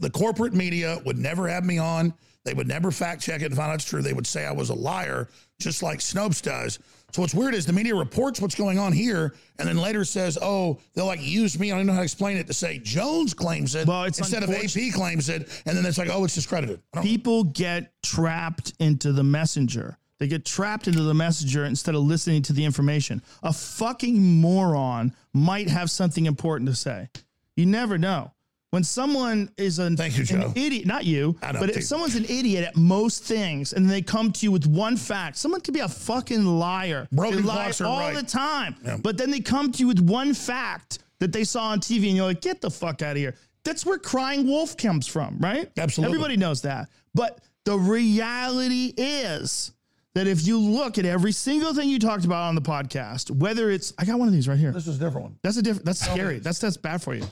the 0.00 0.10
corporate 0.10 0.54
media 0.54 1.00
would 1.04 1.18
never 1.18 1.48
have 1.48 1.64
me 1.64 1.78
on. 1.78 2.14
They 2.48 2.54
would 2.54 2.66
never 2.66 2.90
fact 2.90 3.20
check 3.20 3.42
it 3.42 3.46
and 3.46 3.56
find 3.56 3.68
out 3.68 3.74
it's 3.74 3.84
true. 3.84 4.00
They 4.00 4.14
would 4.14 4.26
say 4.26 4.46
I 4.46 4.52
was 4.52 4.70
a 4.70 4.74
liar, 4.74 5.28
just 5.60 5.82
like 5.82 5.98
Snopes 5.98 6.40
does. 6.40 6.78
So 7.12 7.20
what's 7.20 7.34
weird 7.34 7.54
is 7.54 7.66
the 7.66 7.74
media 7.74 7.94
reports 7.94 8.40
what's 8.40 8.54
going 8.54 8.78
on 8.78 8.90
here, 8.90 9.34
and 9.58 9.68
then 9.68 9.76
later 9.76 10.02
says, 10.02 10.38
"Oh, 10.40 10.78
they'll 10.94 11.04
like 11.04 11.20
use 11.20 11.58
me." 11.58 11.72
I 11.72 11.76
don't 11.76 11.84
know 11.84 11.92
how 11.92 11.98
to 11.98 12.04
explain 12.04 12.38
it 12.38 12.46
to 12.46 12.54
say 12.54 12.78
Jones 12.78 13.34
claims 13.34 13.74
it 13.74 13.86
Well, 13.86 14.04
it's 14.04 14.18
instead 14.18 14.42
of 14.42 14.48
AP 14.48 14.92
claims 14.94 15.28
it, 15.28 15.46
and 15.66 15.76
then 15.76 15.84
it's 15.84 15.98
like, 15.98 16.08
"Oh, 16.10 16.24
it's 16.24 16.34
discredited." 16.34 16.80
People 17.02 17.44
get 17.44 17.92
trapped 18.02 18.72
into 18.78 19.12
the 19.12 19.24
messenger. 19.24 19.98
They 20.18 20.26
get 20.26 20.46
trapped 20.46 20.88
into 20.88 21.02
the 21.02 21.14
messenger 21.14 21.66
instead 21.66 21.94
of 21.94 22.00
listening 22.00 22.40
to 22.44 22.54
the 22.54 22.64
information. 22.64 23.20
A 23.42 23.52
fucking 23.52 24.40
moron 24.40 25.14
might 25.34 25.68
have 25.68 25.90
something 25.90 26.24
important 26.24 26.70
to 26.70 26.74
say. 26.74 27.10
You 27.56 27.66
never 27.66 27.98
know. 27.98 28.32
When 28.70 28.84
someone 28.84 29.50
is 29.56 29.78
an, 29.78 29.96
Thank 29.96 30.18
you, 30.18 30.24
Joe. 30.24 30.36
an 30.36 30.52
idiot, 30.54 30.84
not 30.84 31.06
you, 31.06 31.36
I 31.42 31.52
know, 31.52 31.60
but 31.60 31.72
too. 31.72 31.78
if 31.78 31.84
someone's 31.84 32.16
an 32.16 32.24
idiot 32.26 32.64
at 32.64 32.76
most 32.76 33.24
things 33.24 33.72
and 33.72 33.88
they 33.88 34.02
come 34.02 34.30
to 34.30 34.44
you 34.44 34.52
with 34.52 34.66
one 34.66 34.96
fact, 34.96 35.38
someone 35.38 35.62
could 35.62 35.72
be 35.72 35.80
a 35.80 35.88
fucking 35.88 36.44
liar. 36.44 37.08
Broken 37.10 37.36
they 37.36 37.42
lie 37.42 37.54
clocks 37.54 37.80
are 37.80 37.86
all 37.86 37.98
right. 38.00 38.14
the 38.14 38.22
time. 38.22 38.76
Yeah. 38.84 38.98
But 39.02 39.16
then 39.16 39.30
they 39.30 39.40
come 39.40 39.72
to 39.72 39.78
you 39.78 39.88
with 39.88 40.00
one 40.00 40.34
fact 40.34 40.98
that 41.18 41.32
they 41.32 41.44
saw 41.44 41.68
on 41.68 41.80
TV 41.80 42.08
and 42.08 42.16
you're 42.16 42.26
like, 42.26 42.42
get 42.42 42.60
the 42.60 42.70
fuck 42.70 43.00
out 43.00 43.12
of 43.12 43.16
here. 43.16 43.34
That's 43.64 43.86
where 43.86 43.98
crying 43.98 44.46
wolf 44.46 44.76
comes 44.76 45.06
from, 45.06 45.38
right? 45.38 45.70
Absolutely. 45.78 46.14
Everybody 46.14 46.36
knows 46.36 46.62
that. 46.62 46.88
But 47.14 47.40
the 47.64 47.76
reality 47.76 48.92
is 48.96 49.72
that 50.14 50.26
if 50.26 50.46
you 50.46 50.58
look 50.58 50.98
at 50.98 51.06
every 51.06 51.32
single 51.32 51.72
thing 51.74 51.88
you 51.88 51.98
talked 51.98 52.24
about 52.24 52.44
on 52.44 52.54
the 52.54 52.60
podcast, 52.60 53.30
whether 53.30 53.70
it's 53.70 53.94
I 53.98 54.04
got 54.04 54.18
one 54.18 54.28
of 54.28 54.34
these 54.34 54.46
right 54.48 54.58
here. 54.58 54.72
this 54.72 54.86
is 54.86 54.96
a 54.96 55.04
different 55.04 55.24
one. 55.24 55.38
That's 55.42 55.56
a 55.56 55.62
different. 55.62 55.86
That's 55.86 56.00
scary. 56.00 56.38
That's 56.38 56.58
that's 56.58 56.76
bad 56.76 57.02
for 57.02 57.14
you. 57.14 57.24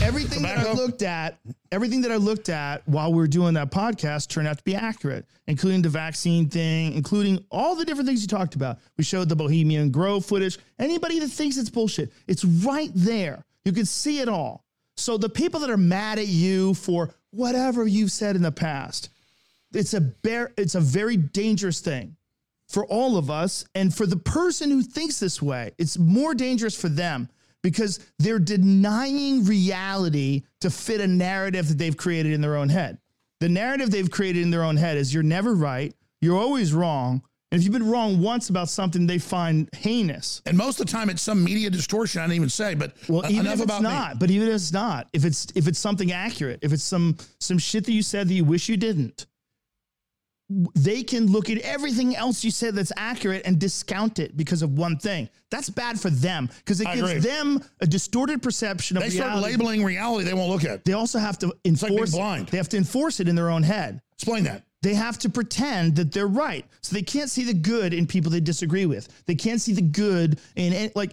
Everything 0.00 0.42
that 0.42 0.58
I 0.58 0.72
looked 0.72 1.02
at, 1.02 1.38
everything 1.70 2.00
that 2.00 2.10
I 2.10 2.16
looked 2.16 2.48
at 2.48 2.86
while 2.88 3.12
we 3.12 3.18
were 3.18 3.26
doing 3.26 3.54
that 3.54 3.70
podcast 3.70 4.28
turned 4.28 4.48
out 4.48 4.58
to 4.58 4.64
be 4.64 4.74
accurate, 4.74 5.26
including 5.46 5.82
the 5.82 5.88
vaccine 5.88 6.48
thing, 6.48 6.94
including 6.94 7.44
all 7.50 7.76
the 7.76 7.84
different 7.84 8.08
things 8.08 8.22
you 8.22 8.28
talked 8.28 8.54
about. 8.54 8.78
We 8.96 9.04
showed 9.04 9.28
the 9.28 9.36
Bohemian 9.36 9.90
Grove 9.90 10.24
footage. 10.24 10.58
Anybody 10.78 11.18
that 11.20 11.28
thinks 11.28 11.56
it's 11.56 11.70
bullshit, 11.70 12.12
it's 12.26 12.44
right 12.44 12.90
there. 12.94 13.44
You 13.64 13.72
can 13.72 13.86
see 13.86 14.20
it 14.20 14.28
all. 14.28 14.64
So 14.96 15.16
the 15.16 15.28
people 15.28 15.60
that 15.60 15.70
are 15.70 15.76
mad 15.76 16.18
at 16.18 16.28
you 16.28 16.74
for 16.74 17.14
whatever 17.30 17.86
you've 17.86 18.12
said 18.12 18.36
in 18.36 18.42
the 18.42 18.52
past, 18.52 19.10
it's 19.72 19.94
a 19.94 20.00
bear, 20.00 20.52
it's 20.56 20.74
a 20.74 20.80
very 20.80 21.16
dangerous 21.16 21.80
thing 21.80 22.16
for 22.68 22.86
all 22.86 23.16
of 23.16 23.30
us. 23.30 23.64
And 23.74 23.94
for 23.94 24.06
the 24.06 24.16
person 24.16 24.70
who 24.70 24.82
thinks 24.82 25.20
this 25.20 25.40
way, 25.40 25.72
it's 25.78 25.98
more 25.98 26.34
dangerous 26.34 26.78
for 26.78 26.88
them 26.88 27.28
because 27.62 28.00
they're 28.18 28.38
denying 28.38 29.44
reality 29.44 30.42
to 30.60 30.70
fit 30.70 31.00
a 31.00 31.06
narrative 31.06 31.68
that 31.68 31.78
they've 31.78 31.96
created 31.96 32.32
in 32.32 32.40
their 32.40 32.56
own 32.56 32.68
head. 32.68 32.98
The 33.40 33.48
narrative 33.48 33.90
they've 33.90 34.10
created 34.10 34.42
in 34.42 34.50
their 34.50 34.62
own 34.62 34.76
head 34.76 34.96
is 34.96 35.12
you're 35.12 35.22
never 35.22 35.54
right, 35.54 35.94
you're 36.20 36.38
always 36.38 36.72
wrong. 36.72 37.22
And 37.50 37.58
if 37.58 37.64
you've 37.64 37.72
been 37.72 37.90
wrong 37.90 38.22
once 38.22 38.48
about 38.48 38.70
something 38.70 39.06
they 39.06 39.18
find 39.18 39.68
heinous, 39.74 40.40
And 40.46 40.56
most 40.56 40.80
of 40.80 40.86
the 40.86 40.92
time, 40.92 41.10
it's 41.10 41.20
some 41.20 41.44
media 41.44 41.68
distortion. 41.68 42.22
I 42.22 42.24
didn't 42.24 42.36
even 42.36 42.48
say, 42.48 42.74
but 42.74 42.96
well, 43.08 43.26
even 43.26 43.40
enough 43.40 43.54
if 43.54 43.60
it's 43.60 43.64
about 43.64 43.82
me. 43.82 43.90
not, 43.90 44.18
but 44.18 44.30
even 44.30 44.48
if 44.48 44.54
it's 44.54 44.72
not, 44.72 45.08
if 45.12 45.26
it's 45.26 45.48
if 45.54 45.68
it's 45.68 45.78
something 45.78 46.12
accurate, 46.12 46.60
if 46.62 46.72
it's 46.72 46.82
some 46.82 47.18
some 47.40 47.58
shit 47.58 47.84
that 47.84 47.92
you 47.92 48.02
said 48.02 48.28
that 48.28 48.34
you 48.34 48.44
wish 48.44 48.70
you 48.70 48.78
didn't, 48.78 49.26
they 50.74 51.02
can 51.02 51.26
look 51.26 51.50
at 51.50 51.58
everything 51.58 52.16
else 52.16 52.44
you 52.44 52.50
said 52.50 52.74
that's 52.74 52.92
accurate 52.96 53.42
and 53.44 53.58
discount 53.58 54.18
it 54.18 54.36
because 54.36 54.62
of 54.62 54.76
one 54.78 54.98
thing. 54.98 55.28
That's 55.50 55.70
bad 55.70 56.00
for 56.00 56.10
them 56.10 56.48
because 56.58 56.80
it 56.80 56.86
I 56.86 56.96
gives 56.96 57.10
agree. 57.10 57.20
them 57.20 57.64
a 57.80 57.86
distorted 57.86 58.42
perception 58.42 58.96
of 58.96 59.02
reality. 59.02 59.18
They 59.18 59.24
start 59.24 59.42
labeling 59.42 59.84
reality 59.84 60.24
they 60.24 60.34
won't 60.34 60.50
look 60.50 60.64
at. 60.64 60.84
They 60.84 60.94
also 60.94 61.18
have 61.18 61.38
to 61.40 61.54
enforce 61.64 61.92
like 61.92 62.10
blind. 62.12 62.48
They 62.48 62.56
have 62.56 62.68
to 62.70 62.76
enforce 62.76 63.20
it 63.20 63.28
in 63.28 63.36
their 63.36 63.50
own 63.50 63.62
head. 63.62 64.00
Explain 64.14 64.44
that. 64.44 64.64
They 64.82 64.94
have 64.94 65.18
to 65.20 65.28
pretend 65.28 65.96
that 65.96 66.12
they're 66.12 66.26
right. 66.26 66.64
So 66.80 66.94
they 66.94 67.02
can't 67.02 67.30
see 67.30 67.44
the 67.44 67.54
good 67.54 67.94
in 67.94 68.06
people 68.06 68.30
they 68.30 68.40
disagree 68.40 68.86
with. 68.86 69.24
They 69.26 69.36
can't 69.36 69.60
see 69.60 69.72
the 69.72 69.82
good 69.82 70.40
in 70.56 70.72
it. 70.72 70.96
Like, 70.96 71.12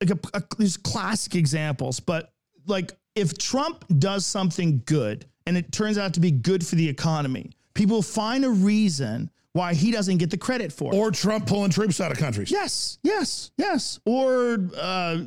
like 0.00 0.10
a, 0.10 0.36
a, 0.38 0.42
there's 0.58 0.76
classic 0.76 1.34
examples, 1.34 2.00
but 2.00 2.32
like 2.66 2.92
if 3.14 3.36
Trump 3.36 3.84
does 3.98 4.24
something 4.24 4.82
good 4.86 5.26
and 5.46 5.56
it 5.56 5.72
turns 5.72 5.98
out 5.98 6.14
to 6.14 6.20
be 6.20 6.30
good 6.30 6.66
for 6.66 6.76
the 6.76 6.88
economy, 6.88 7.50
people 7.74 8.02
find 8.02 8.44
a 8.44 8.50
reason 8.50 9.30
why 9.52 9.74
he 9.74 9.90
doesn't 9.90 10.16
get 10.18 10.30
the 10.30 10.38
credit 10.38 10.72
for 10.72 10.92
it. 10.92 10.96
Or 10.96 11.10
Trump 11.10 11.46
pulling 11.46 11.70
troops 11.70 12.00
out 12.00 12.10
of 12.10 12.18
countries. 12.18 12.50
Yes, 12.50 12.98
yes, 13.02 13.50
yes. 13.58 14.00
Or 14.06 14.58
uh, 14.76 15.18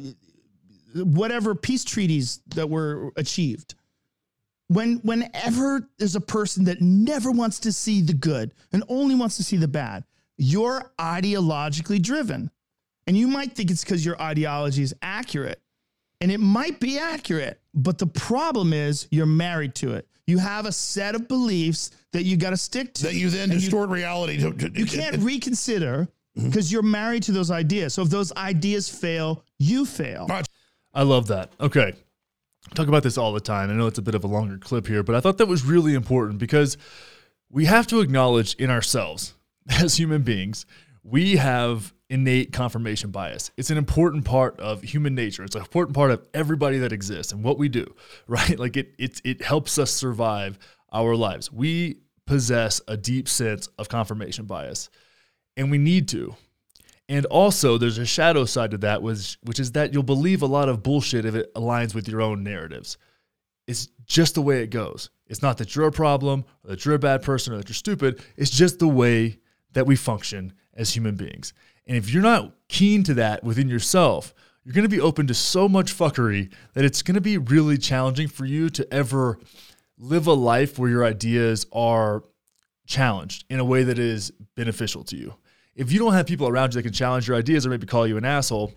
whatever 0.95 1.53
peace 1.55 1.83
treaties 1.83 2.41
that 2.55 2.69
were 2.69 3.11
achieved. 3.15 3.75
When 4.67 4.97
whenever 4.97 5.87
there's 5.99 6.15
a 6.15 6.21
person 6.21 6.63
that 6.65 6.81
never 6.81 7.29
wants 7.31 7.59
to 7.59 7.71
see 7.71 8.01
the 8.01 8.13
good 8.13 8.51
and 8.73 8.83
only 8.89 9.13
wants 9.13 9.37
to 9.37 9.43
see 9.43 9.57
the 9.57 9.67
bad, 9.67 10.05
you're 10.37 10.91
ideologically 10.99 12.01
driven. 12.01 12.49
And 13.05 13.15
you 13.15 13.27
might 13.27 13.53
think 13.53 13.69
it's 13.69 13.83
because 13.83 14.03
your 14.03 14.19
ideology 14.19 14.81
is 14.81 14.95
accurate. 15.03 15.61
And 16.21 16.31
it 16.31 16.39
might 16.39 16.79
be 16.79 16.97
accurate, 16.97 17.59
but 17.75 17.99
the 17.99 18.07
problem 18.07 18.73
is 18.73 19.07
you're 19.11 19.27
married 19.27 19.75
to 19.75 19.93
it. 19.93 20.07
You 20.27 20.37
have 20.39 20.65
a 20.65 20.71
set 20.71 21.15
of 21.15 21.27
beliefs 21.27 21.91
that 22.11 22.23
you 22.23 22.37
got 22.37 22.51
to 22.51 22.57
stick 22.57 22.93
to. 22.95 23.03
That 23.03 23.15
you 23.15 23.29
then 23.29 23.51
And 23.51 23.59
distort 23.59 23.89
reality. 23.89 24.37
To, 24.39 24.51
to- 24.51 24.71
you 24.73 24.85
can't 24.85 25.15
it- 25.15 25.21
reconsider 25.21 26.07
mm-hmm. 26.37 26.47
because 26.47 26.71
you're 26.71 26.81
married 26.81 27.23
to 27.23 27.31
those 27.31 27.51
ideas. 27.51 27.93
So 27.93 28.01
if 28.01 28.09
those 28.09 28.33
ideas 28.35 28.89
fail, 28.89 29.43
you 29.59 29.85
fail. 29.85 30.27
I 30.93 31.03
love 31.03 31.27
that. 31.27 31.51
Okay. 31.59 31.93
Talk 32.73 32.87
about 32.87 33.03
this 33.03 33.17
all 33.17 33.33
the 33.33 33.39
time. 33.39 33.69
I 33.69 33.73
know 33.73 33.85
it's 33.85 33.99
a 33.99 34.01
bit 34.01 34.15
of 34.15 34.23
a 34.23 34.27
longer 34.27 34.57
clip 34.57 34.87
here, 34.87 35.03
but 35.03 35.15
I 35.15 35.19
thought 35.19 35.37
that 35.37 35.47
was 35.47 35.63
really 35.63 35.93
important 35.93 36.39
because 36.39 36.77
we 37.49 37.65
have 37.65 37.85
to 37.87 37.99
acknowledge 37.99 38.55
in 38.55 38.71
ourselves 38.71 39.35
as 39.69 39.97
human 39.97 40.23
beings, 40.23 40.65
we 41.03 41.35
have 41.35 41.93
innate 42.15 42.53
confirmation 42.53 43.11
bias. 43.11 43.51
It's 43.57 43.69
an 43.69 43.77
important 43.77 44.23
part 44.23 44.57
of 44.59 44.81
human 44.81 45.13
nature. 45.13 45.43
It's 45.43 45.55
an 45.55 45.61
important 45.61 45.95
part 45.95 46.11
of 46.11 46.25
everybody 46.33 46.79
that 46.79 46.93
exists 46.93 47.33
and 47.33 47.43
what 47.43 47.57
we 47.57 47.69
do, 47.69 47.93
right? 48.27 48.57
Like 48.57 48.77
it 48.77 48.95
it 48.97 49.21
it 49.23 49.41
helps 49.43 49.77
us 49.77 49.91
survive 49.91 50.57
our 50.91 51.15
lives. 51.15 51.51
We 51.51 51.97
possess 52.25 52.81
a 52.87 52.97
deep 52.97 53.27
sense 53.27 53.67
of 53.77 53.89
confirmation 53.89 54.45
bias 54.45 54.89
and 55.57 55.69
we 55.69 55.77
need 55.77 56.07
to. 56.09 56.35
And 57.07 57.25
also, 57.27 57.77
there's 57.77 57.99
a 57.99 58.05
shadow 58.05 58.45
side 58.45 58.71
to 58.71 58.77
that, 58.79 59.03
which, 59.03 59.37
which 59.43 59.59
is 59.59 59.73
that 59.73 59.93
you'll 59.93 60.01
believe 60.01 60.41
a 60.41 60.47
lot 60.47 60.69
of 60.69 60.81
bullshit 60.81 61.25
if 61.25 61.35
it 61.35 61.53
aligns 61.53 61.93
with 61.93 62.07
your 62.07 62.21
own 62.21 62.43
narratives. 62.43 62.97
It's 63.67 63.89
just 64.05 64.33
the 64.33 64.41
way 64.41 64.63
it 64.63 64.71
goes. 64.71 65.11
It's 65.27 65.43
not 65.43 65.59
that 65.59 65.75
you're 65.75 65.87
a 65.87 65.91
problem, 65.91 66.45
or 66.63 66.71
that 66.71 66.83
you're 66.83 66.95
a 66.95 66.99
bad 66.99 67.21
person, 67.21 67.53
or 67.53 67.57
that 67.57 67.69
you're 67.69 67.75
stupid. 67.75 68.23
It's 68.37 68.49
just 68.49 68.79
the 68.79 68.87
way 68.87 69.37
that 69.73 69.85
we 69.85 69.95
function 69.95 70.53
as 70.73 70.95
human 70.95 71.15
beings. 71.15 71.53
And 71.87 71.97
if 71.97 72.09
you're 72.09 72.23
not 72.23 72.53
keen 72.67 73.03
to 73.03 73.13
that 73.15 73.43
within 73.43 73.69
yourself, 73.69 74.33
you're 74.63 74.73
going 74.73 74.83
to 74.83 74.89
be 74.89 75.01
open 75.01 75.27
to 75.27 75.33
so 75.33 75.69
much 75.69 75.95
fuckery 75.95 76.51
that 76.73 76.83
it's 76.83 77.03
going 77.03 77.15
to 77.15 77.21
be 77.21 77.37
really 77.37 77.77
challenging 77.77 78.27
for 78.27 78.45
you 78.45 78.69
to 78.71 78.93
ever 78.93 79.37
live 79.97 80.27
a 80.27 80.33
life 80.33 80.79
where 80.79 80.89
your 80.89 81.05
ideas 81.05 81.65
are 81.71 82.23
challenged 82.87 83.45
in 83.49 83.59
a 83.59 83.65
way 83.65 83.83
that 83.83 83.99
is 83.99 84.31
beneficial 84.55 85.03
to 85.03 85.15
you. 85.15 85.35
If 85.75 85.91
you 85.91 85.99
don't 85.99 86.13
have 86.13 86.25
people 86.25 86.47
around 86.47 86.73
you 86.73 86.79
that 86.79 86.83
can 86.83 86.93
challenge 86.93 87.27
your 87.27 87.37
ideas 87.37 87.65
or 87.65 87.69
maybe 87.69 87.85
call 87.85 88.07
you 88.07 88.17
an 88.17 88.25
asshole, 88.25 88.73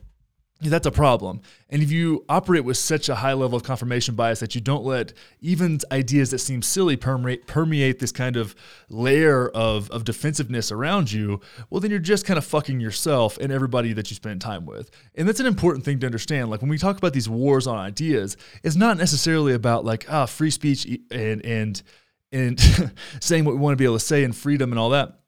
that's 0.61 0.87
a 0.87 0.91
problem. 0.91 1.41
And 1.71 1.83
if 1.83 1.93
you 1.93 2.25
operate 2.29 2.65
with 2.65 2.77
such 2.77 3.09
a 3.09 3.15
high 3.15 3.33
level 3.33 3.57
of 3.57 3.63
confirmation 3.63 4.17
bias 4.17 4.41
that 4.41 4.57
you 4.57 4.61
don't 4.61 4.85
let 4.85 5.13
even 5.41 5.79
ideas 5.93 6.31
that 6.33 6.41
seem 6.41 6.63
silly 6.63 6.97
permeate, 6.97 7.47
permeate 7.47 8.01
this 8.01 8.11
kind 8.11 8.37
of 8.37 8.57
layer 8.89 9.49
of, 9.51 9.89
of 9.91 10.03
defensiveness 10.03 10.73
around 10.73 11.13
you, 11.13 11.41
well, 11.71 11.81
then 11.81 11.93
you're 11.93 12.01
just 12.01 12.27
kind 12.27 12.39
of 12.39 12.45
fucking 12.45 12.81
yourself 12.81 13.39
and 13.39 13.53
everybody 13.53 13.93
that 13.93 14.11
you 14.11 14.17
spend 14.17 14.41
time 14.41 14.67
with. 14.67 14.91
And 15.15 15.29
that's 15.29 15.39
an 15.39 15.47
important 15.47 15.85
thing 15.85 16.01
to 16.01 16.07
understand. 16.07 16.51
Like 16.51 16.61
when 16.61 16.71
we 16.71 16.79
talk 16.79 16.99
about 16.99 17.13
these 17.13 17.29
wars 17.29 17.69
on 17.69 17.79
ideas, 17.79 18.37
it's 18.65 18.77
not 18.77 18.97
necessarily 18.97 19.55
about 19.55 19.85
like, 19.85 20.07
ah, 20.09 20.27
free 20.27 20.51
speech 20.51 20.87
and, 21.13 21.45
and, 21.45 21.81
and 22.33 22.61
saying 23.21 23.45
what 23.45 23.55
we 23.55 23.61
want 23.61 23.75
to 23.75 23.77
be 23.77 23.85
able 23.85 23.99
to 23.99 24.05
say 24.05 24.25
and 24.25 24.35
freedom 24.35 24.73
and 24.73 24.79
all 24.79 24.91
that. 24.91 25.21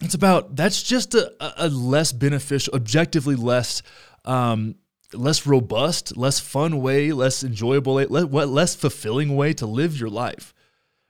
It's 0.00 0.14
about 0.14 0.56
that's 0.56 0.82
just 0.82 1.14
a, 1.14 1.32
a 1.64 1.68
less 1.68 2.10
beneficial, 2.10 2.74
objectively 2.74 3.36
less 3.36 3.82
um, 4.24 4.76
less 5.12 5.46
robust, 5.46 6.16
less 6.16 6.40
fun 6.40 6.80
way, 6.80 7.12
less 7.12 7.44
enjoyable, 7.44 7.94
less 7.94 8.74
fulfilling 8.74 9.36
way 9.36 9.52
to 9.54 9.66
live 9.66 9.98
your 9.98 10.10
life. 10.10 10.54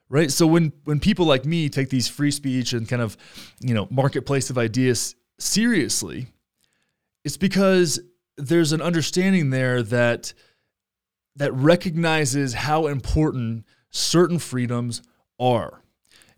Right. 0.09 0.31
So 0.31 0.47
when 0.47 0.73
when 0.85 1.01
people 1.01 1.25
like 1.25 1.47
me 1.47 1.71
take 1.71 1.89
these 1.89 2.07
free 2.07 2.31
speech 2.31 2.75
and 2.75 2.87
kind 2.87 3.01
of, 3.01 3.17
you 3.61 3.73
know, 3.73 3.89
marketplace 3.91 4.51
of 4.51 4.59
ideas 4.59 5.15
seriously, 5.39 6.27
it's 7.25 7.39
because 7.39 7.99
there's 8.37 8.73
an 8.73 8.83
understanding 8.83 9.49
there 9.51 9.83
that 9.83 10.35
that 11.37 11.53
recognizes 11.55 12.53
how 12.53 12.89
important 12.89 13.65
certain 13.91 14.39
freedoms 14.39 15.01
are. 15.41 15.83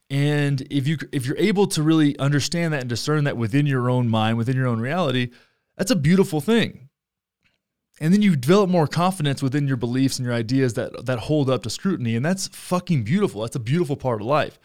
And 0.09 0.61
if 0.70 0.87
you 0.87 0.99
if 1.11 1.27
you're 1.27 1.39
able 1.39 1.66
to 1.68 1.83
really 1.83 2.16
understand 2.18 2.75
that 2.75 2.83
and 2.83 2.89
discern 2.89 3.25
that 3.25 3.37
within 3.37 3.66
your 3.66 3.91
own 3.91 4.09
mind, 4.09 4.37
within 4.37 4.57
your 4.57 4.68
own 4.68 4.81
reality, 4.81 5.31
that's 5.77 5.91
a 5.91 5.97
beautiful 5.97 6.41
thing. 6.41 6.89
And 8.01 8.12
then 8.12 8.22
you 8.22 8.35
develop 8.35 8.70
more 8.70 8.89
confidence 8.89 9.43
within 9.43 9.68
your 9.68 9.77
beliefs 9.77 10.18
and 10.18 10.27
your 10.27 10.35
ideas 10.35 10.75
that 10.75 11.07
that 11.07 11.20
hold 11.20 11.49
up 11.49 11.62
to 11.62 11.70
scrutiny, 11.70 12.16
and 12.16 12.25
that's 12.25 12.49
fucking 12.49 13.05
beautiful. 13.05 13.43
That's 13.43 13.57
a 13.57 13.61
beautiful 13.61 13.97
part 13.97 14.20
of 14.20 14.27
life. 14.27 14.59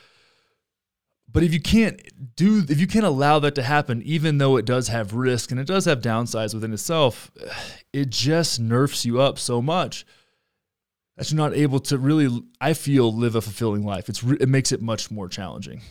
But 1.31 1.43
if 1.43 1.53
you 1.53 1.61
can't 1.61 2.01
do 2.35 2.63
if 2.67 2.79
you 2.79 2.87
can't 2.87 3.05
allow 3.05 3.39
that 3.39 3.55
to 3.55 3.63
happen 3.63 4.01
even 4.03 4.39
though 4.39 4.57
it 4.57 4.65
does 4.65 4.87
have 4.87 5.13
risk 5.13 5.51
and 5.51 5.59
it 5.59 5.67
does 5.67 5.85
have 5.85 6.01
downsides 6.01 6.53
within 6.53 6.73
itself, 6.73 7.31
it 7.93 8.09
just 8.09 8.59
nerfs 8.59 9.05
you 9.05 9.21
up 9.21 9.37
so 9.37 9.61
much 9.61 10.05
that 11.17 11.29
you're 11.29 11.37
not 11.37 11.53
able 11.53 11.79
to 11.81 11.97
really 11.97 12.43
I 12.59 12.73
feel 12.73 13.13
live 13.13 13.35
a 13.35 13.41
fulfilling 13.41 13.83
life. 13.83 14.09
It's 14.09 14.23
it 14.23 14.49
makes 14.49 14.71
it 14.71 14.81
much 14.81 15.11
more 15.11 15.27
challenging. 15.27 15.81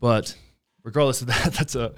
But 0.00 0.36
regardless 0.82 1.22
of 1.22 1.26
that, 1.28 1.54
that's 1.54 1.74
a 1.74 1.94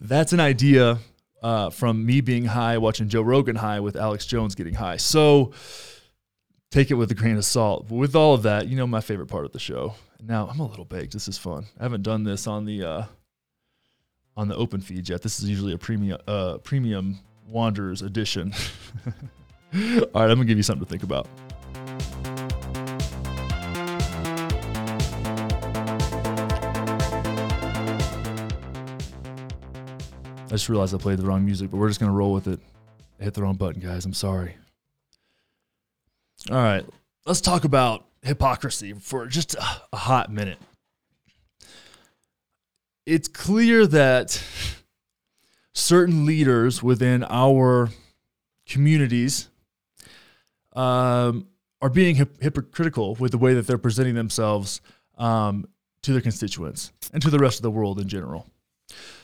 that's 0.00 0.32
an 0.32 0.40
idea 0.40 0.98
uh, 1.42 1.70
from 1.70 2.04
me 2.04 2.20
being 2.20 2.44
high, 2.44 2.78
watching 2.78 3.08
Joe 3.08 3.22
Rogan 3.22 3.56
high 3.56 3.80
with 3.80 3.96
Alex 3.96 4.26
Jones 4.26 4.54
getting 4.54 4.74
high. 4.74 4.96
So 4.96 5.52
take 6.70 6.90
it 6.90 6.94
with 6.94 7.10
a 7.10 7.14
grain 7.14 7.36
of 7.36 7.44
salt. 7.44 7.88
But 7.88 7.96
with 7.96 8.14
all 8.14 8.34
of 8.34 8.42
that, 8.42 8.68
you 8.68 8.76
know 8.76 8.86
my 8.86 9.00
favorite 9.00 9.26
part 9.26 9.44
of 9.44 9.52
the 9.52 9.58
show. 9.58 9.94
Now 10.20 10.48
I'm 10.50 10.60
a 10.60 10.66
little 10.66 10.84
baked. 10.84 11.12
This 11.12 11.28
is 11.28 11.38
fun. 11.38 11.66
I 11.78 11.84
haven't 11.84 12.02
done 12.02 12.24
this 12.24 12.46
on 12.46 12.64
the 12.64 12.84
uh, 12.84 13.04
on 14.36 14.48
the 14.48 14.56
open 14.56 14.80
feed 14.80 15.08
yet. 15.08 15.22
This 15.22 15.40
is 15.40 15.48
usually 15.48 15.72
a 15.72 15.78
premium 15.78 16.18
uh, 16.26 16.58
premium 16.58 17.20
Wanderers 17.48 18.02
edition. 18.02 18.52
all 19.06 19.80
right, 19.80 20.30
I'm 20.30 20.36
gonna 20.36 20.44
give 20.44 20.56
you 20.56 20.62
something 20.62 20.84
to 20.84 20.90
think 20.90 21.02
about. 21.02 21.26
I 30.48 30.52
just 30.52 30.70
realized 30.70 30.94
I 30.94 30.98
played 30.98 31.18
the 31.18 31.26
wrong 31.26 31.44
music, 31.44 31.70
but 31.70 31.76
we're 31.76 31.88
just 31.88 32.00
gonna 32.00 32.12
roll 32.12 32.32
with 32.32 32.48
it. 32.48 32.58
Hit 33.20 33.34
the 33.34 33.42
wrong 33.42 33.56
button, 33.56 33.82
guys. 33.82 34.06
I'm 34.06 34.14
sorry. 34.14 34.56
All 36.50 36.56
right, 36.56 36.86
let's 37.26 37.42
talk 37.42 37.64
about 37.64 38.06
hypocrisy 38.22 38.94
for 38.94 39.26
just 39.26 39.54
a, 39.56 39.82
a 39.92 39.96
hot 39.96 40.32
minute. 40.32 40.58
It's 43.04 43.28
clear 43.28 43.86
that 43.88 44.42
certain 45.74 46.24
leaders 46.24 46.82
within 46.82 47.24
our 47.28 47.90
communities 48.66 49.48
um, 50.74 51.46
are 51.82 51.90
being 51.90 52.16
hip- 52.16 52.40
hypocritical 52.42 53.16
with 53.16 53.32
the 53.32 53.38
way 53.38 53.52
that 53.52 53.66
they're 53.66 53.76
presenting 53.76 54.14
themselves 54.14 54.80
um, 55.18 55.68
to 56.02 56.12
their 56.12 56.22
constituents 56.22 56.92
and 57.12 57.22
to 57.22 57.28
the 57.28 57.38
rest 57.38 57.58
of 57.58 57.62
the 57.62 57.70
world 57.70 58.00
in 58.00 58.08
general. 58.08 58.46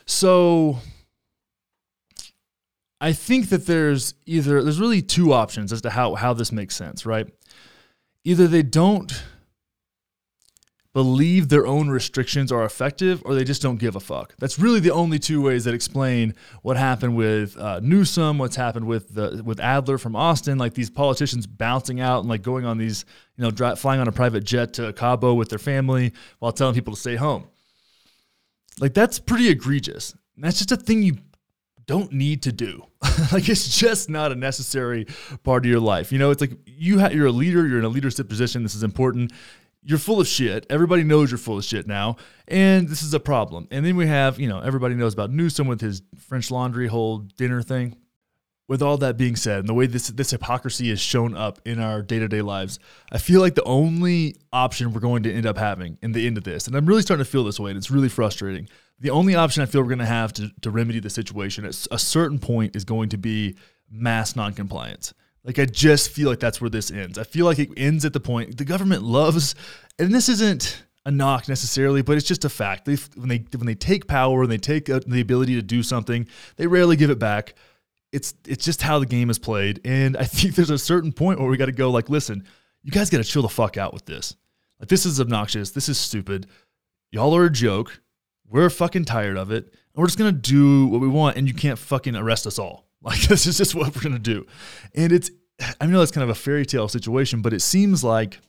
So 0.07 0.79
I 3.01 3.13
think 3.13 3.49
that 3.51 3.67
there's 3.67 4.15
either 4.27 4.63
there's 4.63 4.81
really 4.81 5.03
two 5.03 5.33
options 5.33 5.73
as 5.73 5.83
to 5.83 5.91
how 5.91 6.15
how 6.15 6.33
this 6.33 6.53
makes 6.53 6.77
sense, 6.77 7.05
right? 7.05 7.27
Either 8.25 8.47
they 8.47 8.63
don't 8.63 9.23
believe 10.95 11.49
their 11.49 11.67
own 11.67 11.91
restrictions 11.91 12.53
are 12.53 12.65
effective 12.65 13.21
or 13.27 13.35
they 13.35 13.43
just 13.43 13.61
don't 13.61 13.79
give 13.79 13.97
a 13.97 14.01
fuck. 14.01 14.33
That's 14.39 14.61
really 14.61 14.79
the 14.79 14.93
only 14.93 15.19
two 15.19 15.43
ways 15.43 15.65
that 15.65 15.75
explain 15.75 16.35
what 16.63 16.77
happened 16.77 17.17
with 17.17 17.59
uh, 17.59 17.81
Newsom, 17.83 18.39
what's 18.39 18.55
happened 18.55 18.87
with 18.87 19.13
the 19.13 19.43
with 19.45 19.59
Adler 19.61 19.99
from 19.99 20.15
Austin, 20.15 20.57
like 20.57 20.75
these 20.75 20.91
politicians 20.91 21.47
bouncing 21.47 22.01
out 22.01 22.21
and 22.21 22.29
like 22.29 22.43
going 22.43 22.65
on 22.65 22.79
these, 22.79 23.05
you 23.37 23.43
know, 23.43 23.51
dry, 23.51 23.75
flying 23.75 24.01
on 24.01 24.07
a 24.07 24.13
private 24.13 24.45
jet 24.45 24.73
to 24.75 24.93
Cabo 24.93 25.35
with 25.35 25.49
their 25.49 25.59
family 25.59 26.13
while 26.39 26.53
telling 26.53 26.75
people 26.75 26.95
to 26.95 27.01
stay 27.01 27.17
home. 27.17 27.49
Like 28.81 28.95
that's 28.95 29.19
pretty 29.19 29.49
egregious. 29.49 30.15
that's 30.39 30.59
just 30.59 30.73
a 30.73 30.77
thing 30.77 31.03
you 31.03 31.19
don't 31.87 32.13
need 32.13 32.43
to 32.43 32.53
do. 32.53 32.85
like 33.33 33.49
it's 33.49 33.79
just 33.79 34.09
not 34.09 34.33
a 34.33 34.35
necessary 34.35 35.07
part 35.43 35.65
of 35.65 35.71
your 35.71 35.81
life. 35.81 36.13
You 36.13 36.19
know, 36.19 36.31
it's 36.31 36.41
like 36.41 36.53
you 36.67 37.01
ha- 37.01 37.09
you're 37.09 37.27
a 37.27 37.33
leader, 37.33 37.67
you're 37.67 37.79
in 37.79 37.85
a 37.85 37.89
leadership 37.89 38.29
position. 38.29 38.63
This 38.63 38.75
is 38.75 38.83
important. 38.83 39.33
You're 39.83 39.99
full 39.99 40.21
of 40.21 40.27
shit. 40.27 40.67
Everybody 40.71 41.05
knows 41.05 41.31
you're 41.31 41.39
full 41.39 41.59
of 41.59 41.65
shit 41.65 41.87
now, 41.87 42.17
and 42.49 42.89
this 42.89 43.03
is 43.03 43.13
a 43.13 43.21
problem. 43.21 43.69
And 43.71 43.85
then 43.85 43.97
we 43.97 44.07
have, 44.07 44.41
you 44.41 44.49
know, 44.49 44.61
everybody 44.61 44.95
knows 44.95 45.13
about 45.13 45.31
Newsom 45.31 45.67
with 45.67 45.83
his 45.83 46.03
French 46.19 46.51
Laundry 46.51 46.87
whole 46.87 47.19
dinner 47.19 47.63
thing. 47.63 47.97
With 48.67 48.81
all 48.81 48.97
that 48.97 49.19
being 49.19 49.37
said, 49.37 49.59
and 49.59 49.69
the 49.69 49.75
way 49.75 49.87
this 49.87 50.09
this 50.09 50.31
hypocrisy 50.31 50.89
is 50.89 50.99
shown 50.99 51.37
up 51.37 51.61
in 51.67 51.79
our 51.79 52.01
day 52.01 52.19
to 52.19 52.29
day 52.29 52.41
lives, 52.41 52.79
I 53.13 53.19
feel 53.19 53.43
like 53.43 53.57
the 53.57 53.65
only 53.65 54.37
option 54.55 54.95
we're 54.95 55.01
going 55.01 55.25
to 55.25 55.33
end 55.35 55.45
up 55.45 55.59
having 55.59 55.99
in 56.01 56.13
the 56.13 56.27
end 56.27 56.39
of 56.39 56.45
this, 56.45 56.67
and 56.67 56.75
I'm 56.75 56.87
really 56.87 57.03
starting 57.03 57.27
to 57.27 57.31
feel 57.31 57.45
this 57.45 57.61
way, 57.61 57.73
and 57.73 57.77
it's 57.77 57.91
really 57.91 58.09
frustrating 58.09 58.71
the 58.99 59.11
only 59.11 59.35
option 59.35 59.63
I 59.63 59.67
feel 59.67 59.83
we're 59.83 59.89
going 59.89 59.99
to 59.99 60.07
have 60.07 60.33
to, 60.35 60.71
remedy 60.71 61.01
the 61.01 61.11
situation 61.11 61.65
at 61.65 61.87
a 61.91 61.99
certain 61.99 62.39
point 62.39 62.77
is 62.77 62.85
going 62.85 63.11
to 63.11 63.19
be 63.19 63.57
mass 63.91 64.37
noncompliance. 64.37 65.13
Like 65.45 65.59
I 65.59 65.67
just 65.67 66.11
feel 66.11 66.29
like 66.29 66.41
that's 66.41 66.61
where 66.61 66.71
this 66.71 66.91
ends. 66.91 67.19
I 67.19 67.25
feel 67.25 67.45
like 67.45 67.59
it 67.59 67.71
ends 67.77 68.05
at 68.05 68.13
the 68.13 68.21
point 68.21 68.57
the 68.57 68.65
government 68.65 69.03
loves, 69.03 69.55
and 69.99 70.15
this 70.15 70.29
isn't 70.31 70.83
a 71.05 71.11
knock 71.11 71.49
necessarily, 71.49 72.03
but 72.03 72.17
it's 72.17 72.27
just 72.27 72.47
a 72.47 72.49
fact. 72.49 72.87
They 72.87 72.97
when 73.15 73.29
they 73.29 73.45
when 73.57 73.67
they 73.67 73.75
take 73.75 74.07
power 74.07 74.43
and 74.43 74.51
they 74.51 74.57
take 74.59 74.89
uh, 74.89 75.01
the 75.07 75.21
ability 75.21 75.55
to 75.57 75.63
do 75.63 75.83
something, 75.83 76.27
they 76.57 76.67
rarely 76.67 76.97
give 76.97 77.11
it 77.11 77.19
back. 77.19 77.55
It's 78.11 78.35
it's 78.47 78.65
just 78.65 78.81
how 78.81 78.99
the 78.99 79.07
game 79.07 79.29
is 79.29 79.39
played, 79.39 79.81
and 79.85 80.17
I 80.17 80.25
think 80.25 80.55
there's 80.55 80.71
a 80.71 80.79
certain 80.79 81.13
point 81.13 81.41
where 81.41 81.49
we 81.49 81.59
got 81.59 81.67
to 81.67 81.73
go 81.73 81.91
like, 81.91 82.09
listen, 82.09 82.47
you 82.83 82.91
guys 82.91 83.11
got 83.11 83.19
to 83.19 83.25
chill 83.25 83.43
the 83.43 83.49
fuck 83.49 83.77
out 83.77 83.93
with 83.93 84.07
this. 84.07 84.37
Like 84.81 84.89
this 84.89 85.05
is 85.05 85.21
obnoxious. 85.21 85.73
This 85.73 85.91
is 85.91 85.99
stupid. 85.99 86.47
Y'all 87.11 87.37
are 87.37 87.45
a 87.45 87.51
joke. 87.51 88.01
We're 88.49 88.71
fucking 88.71 89.05
tired 89.05 89.37
of 89.37 89.51
it. 89.51 89.65
And 89.65 90.01
we're 90.01 90.07
just 90.07 90.19
to 90.35 90.41
do 90.41 90.87
what 90.87 91.01
we 91.01 91.09
want. 91.09 91.37
And 91.37 91.49
you 91.49 91.55
can't 91.55 91.79
fucking 91.79 92.17
arrest 92.17 92.47
us 92.47 92.59
all. 92.59 92.87
Like, 93.05 93.21
this 93.21 93.47
is 93.47 93.59
just 93.59 93.75
what 93.75 93.95
we're 93.95 94.01
to 94.15 94.19
do. 94.19 94.47
And 94.95 95.13
it's, 95.13 95.31
I 95.79 95.85
know 95.85 95.99
that's 95.99 96.11
kind 96.11 96.25
of 96.25 96.31
a 96.31 96.35
fairy 96.35 96.65
tale 96.65 96.89
situation, 96.89 97.43
but 97.43 97.53
it 97.53 97.61
seems 97.61 98.03
like 98.03 98.41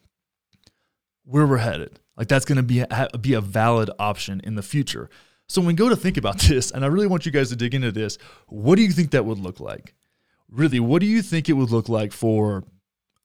where 1.26 1.46
we're 1.46 1.58
headed. 1.58 2.00
Like, 2.16 2.30
that's 2.30 2.46
going 2.46 2.56
to 2.56 2.64
be, 2.64 2.80
a, 2.80 3.10
be 3.20 3.34
a 3.34 3.42
valid 3.42 3.90
option 4.00 4.40
in 4.46 4.56
the 4.56 4.64
future. 4.64 5.10
So 5.50 5.60
when 5.60 5.68
we 5.68 5.74
go 5.74 5.90
to 5.90 5.96
think 5.98 6.16
about 6.16 6.40
this, 6.48 6.72
and 6.72 6.86
I 6.86 6.88
really 6.88 7.08
want 7.08 7.26
you 7.26 7.34
guys 7.34 7.50
to 7.50 7.58
dig 7.58 7.76
into 7.76 7.92
this, 7.92 8.18
what 8.48 8.76
do 8.76 8.84
you 8.84 8.94
think 8.94 9.12
that 9.12 9.26
would 9.26 9.40
look 9.40 9.60
like? 9.60 9.94
Really, 10.50 10.80
what 10.80 11.02
do 11.02 11.06
you 11.06 11.22
think 11.22 11.50
it 11.50 11.54
would 11.54 11.72
look 11.72 11.90
like 11.90 12.14
for 12.14 12.64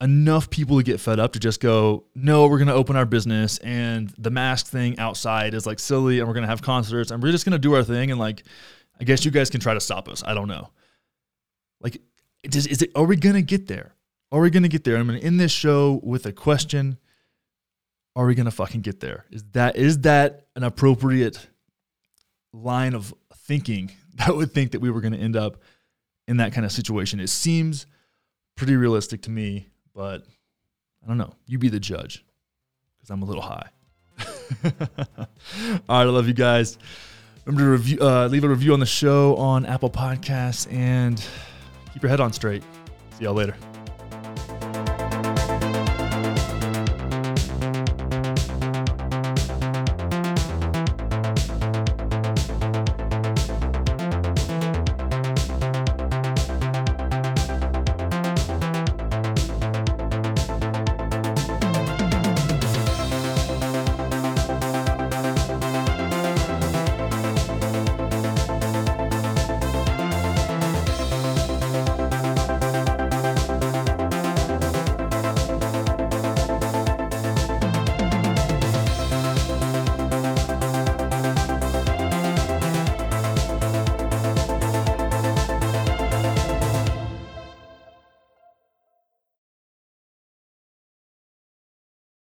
enough 0.01 0.49
people 0.49 0.79
to 0.79 0.83
get 0.83 0.99
fed 0.99 1.21
up 1.21 1.35
to 1.35 1.39
just 1.39 1.61
go, 1.61 2.05
no, 2.15 2.47
we're 2.47 2.59
going 2.59 2.69
to 2.69 2.75
open 2.75 2.97
our 2.97 3.05
business 3.05 3.59
and 3.59 4.13
the 4.19 4.31
mask 4.31 4.67
thing 4.67 4.99
outside 4.99 5.53
is 5.53 5.67
like 5.67 5.79
silly 5.79 6.19
and 6.19 6.29
we're 6.29 6.35
going 6.35 6.45
to 6.45 6.49
have 6.49 6.63
concerts 6.63 7.11
and 7.11 7.23
we're 7.23 7.33
just 7.33 7.45
going 7.45 7.53
to 7.53 7.59
do 7.59 7.75
our 7.75 7.85
thing. 7.85 8.11
And 8.11 8.19
like, 8.19 8.43
I 8.99 9.05
guess 9.05 9.25
you 9.25 9.31
guys 9.31 9.51
can 9.51 9.61
try 9.61 9.75
to 9.75 9.81
stop 9.81 10.09
us. 10.09 10.23
I 10.25 10.35
don't 10.35 10.49
know. 10.49 10.71
Like, 11.81 12.01
is, 12.43 12.67
is 12.67 12.83
it, 12.83 12.91
are 12.95 13.05
we 13.05 13.17
going 13.17 13.35
to 13.35 13.43
get 13.43 13.67
there? 13.67 13.95
Are 14.33 14.41
we 14.41 14.51
going 14.51 14.63
to 14.63 14.69
get 14.69 14.85
there? 14.85 14.97
I'm 14.97 15.07
going 15.07 15.21
to 15.21 15.27
end 15.27 15.39
this 15.39 15.53
show 15.53 16.01
with 16.03 16.25
a 16.25 16.33
question. 16.33 16.99
Are 18.17 18.27
we 18.27 18.35
going 18.35 18.47
to 18.47 18.51
fucking 18.51 18.81
get 18.81 19.01
there? 19.01 19.27
Is 19.31 19.45
that, 19.53 19.77
is 19.77 20.01
that 20.01 20.47
an 20.57 20.63
appropriate 20.63 21.49
line 22.53 22.95
of 22.95 23.15
thinking 23.35 23.93
that 24.15 24.35
would 24.35 24.53
think 24.53 24.73
that 24.73 24.81
we 24.81 24.91
were 24.91 25.01
going 25.01 25.13
to 25.13 25.19
end 25.19 25.37
up 25.37 25.59
in 26.27 26.39
that 26.39 26.53
kind 26.53 26.65
of 26.65 26.73
situation. 26.73 27.21
It 27.21 27.29
seems 27.29 27.87
pretty 28.57 28.77
realistic 28.77 29.23
to 29.23 29.31
me, 29.31 29.69
but 29.95 30.25
I 31.05 31.09
don't 31.09 31.19
know. 31.19 31.35
You 31.47 31.59
be 31.59 31.69
the 31.69 31.81
judge 31.81 32.25
because 32.99 33.11
I'm 33.11 33.23
a 33.23 33.27
little 33.27 33.43
high. 33.43 33.69
All 34.65 34.77
right, 35.19 35.79
I 35.89 36.05
love 36.05 36.27
you 36.27 36.35
guys. 36.35 36.79
Remember 37.47 37.65
to 37.65 37.71
review, 37.71 37.99
uh, 38.01 38.27
leave 38.27 38.45
a 38.45 38.49
review 38.49 38.73
on 38.73 38.81
the 38.81 38.87
show 38.87 39.37
on 39.37 39.65
Apple 39.67 39.91
Podcasts 39.91 40.71
and 40.73 41.23
keep 41.93 42.03
your 42.03 42.11
head 42.11 42.21
on 42.21 42.33
straight. 42.33 42.63
See 43.19 43.25
y'all 43.25 43.35
later. 43.35 43.57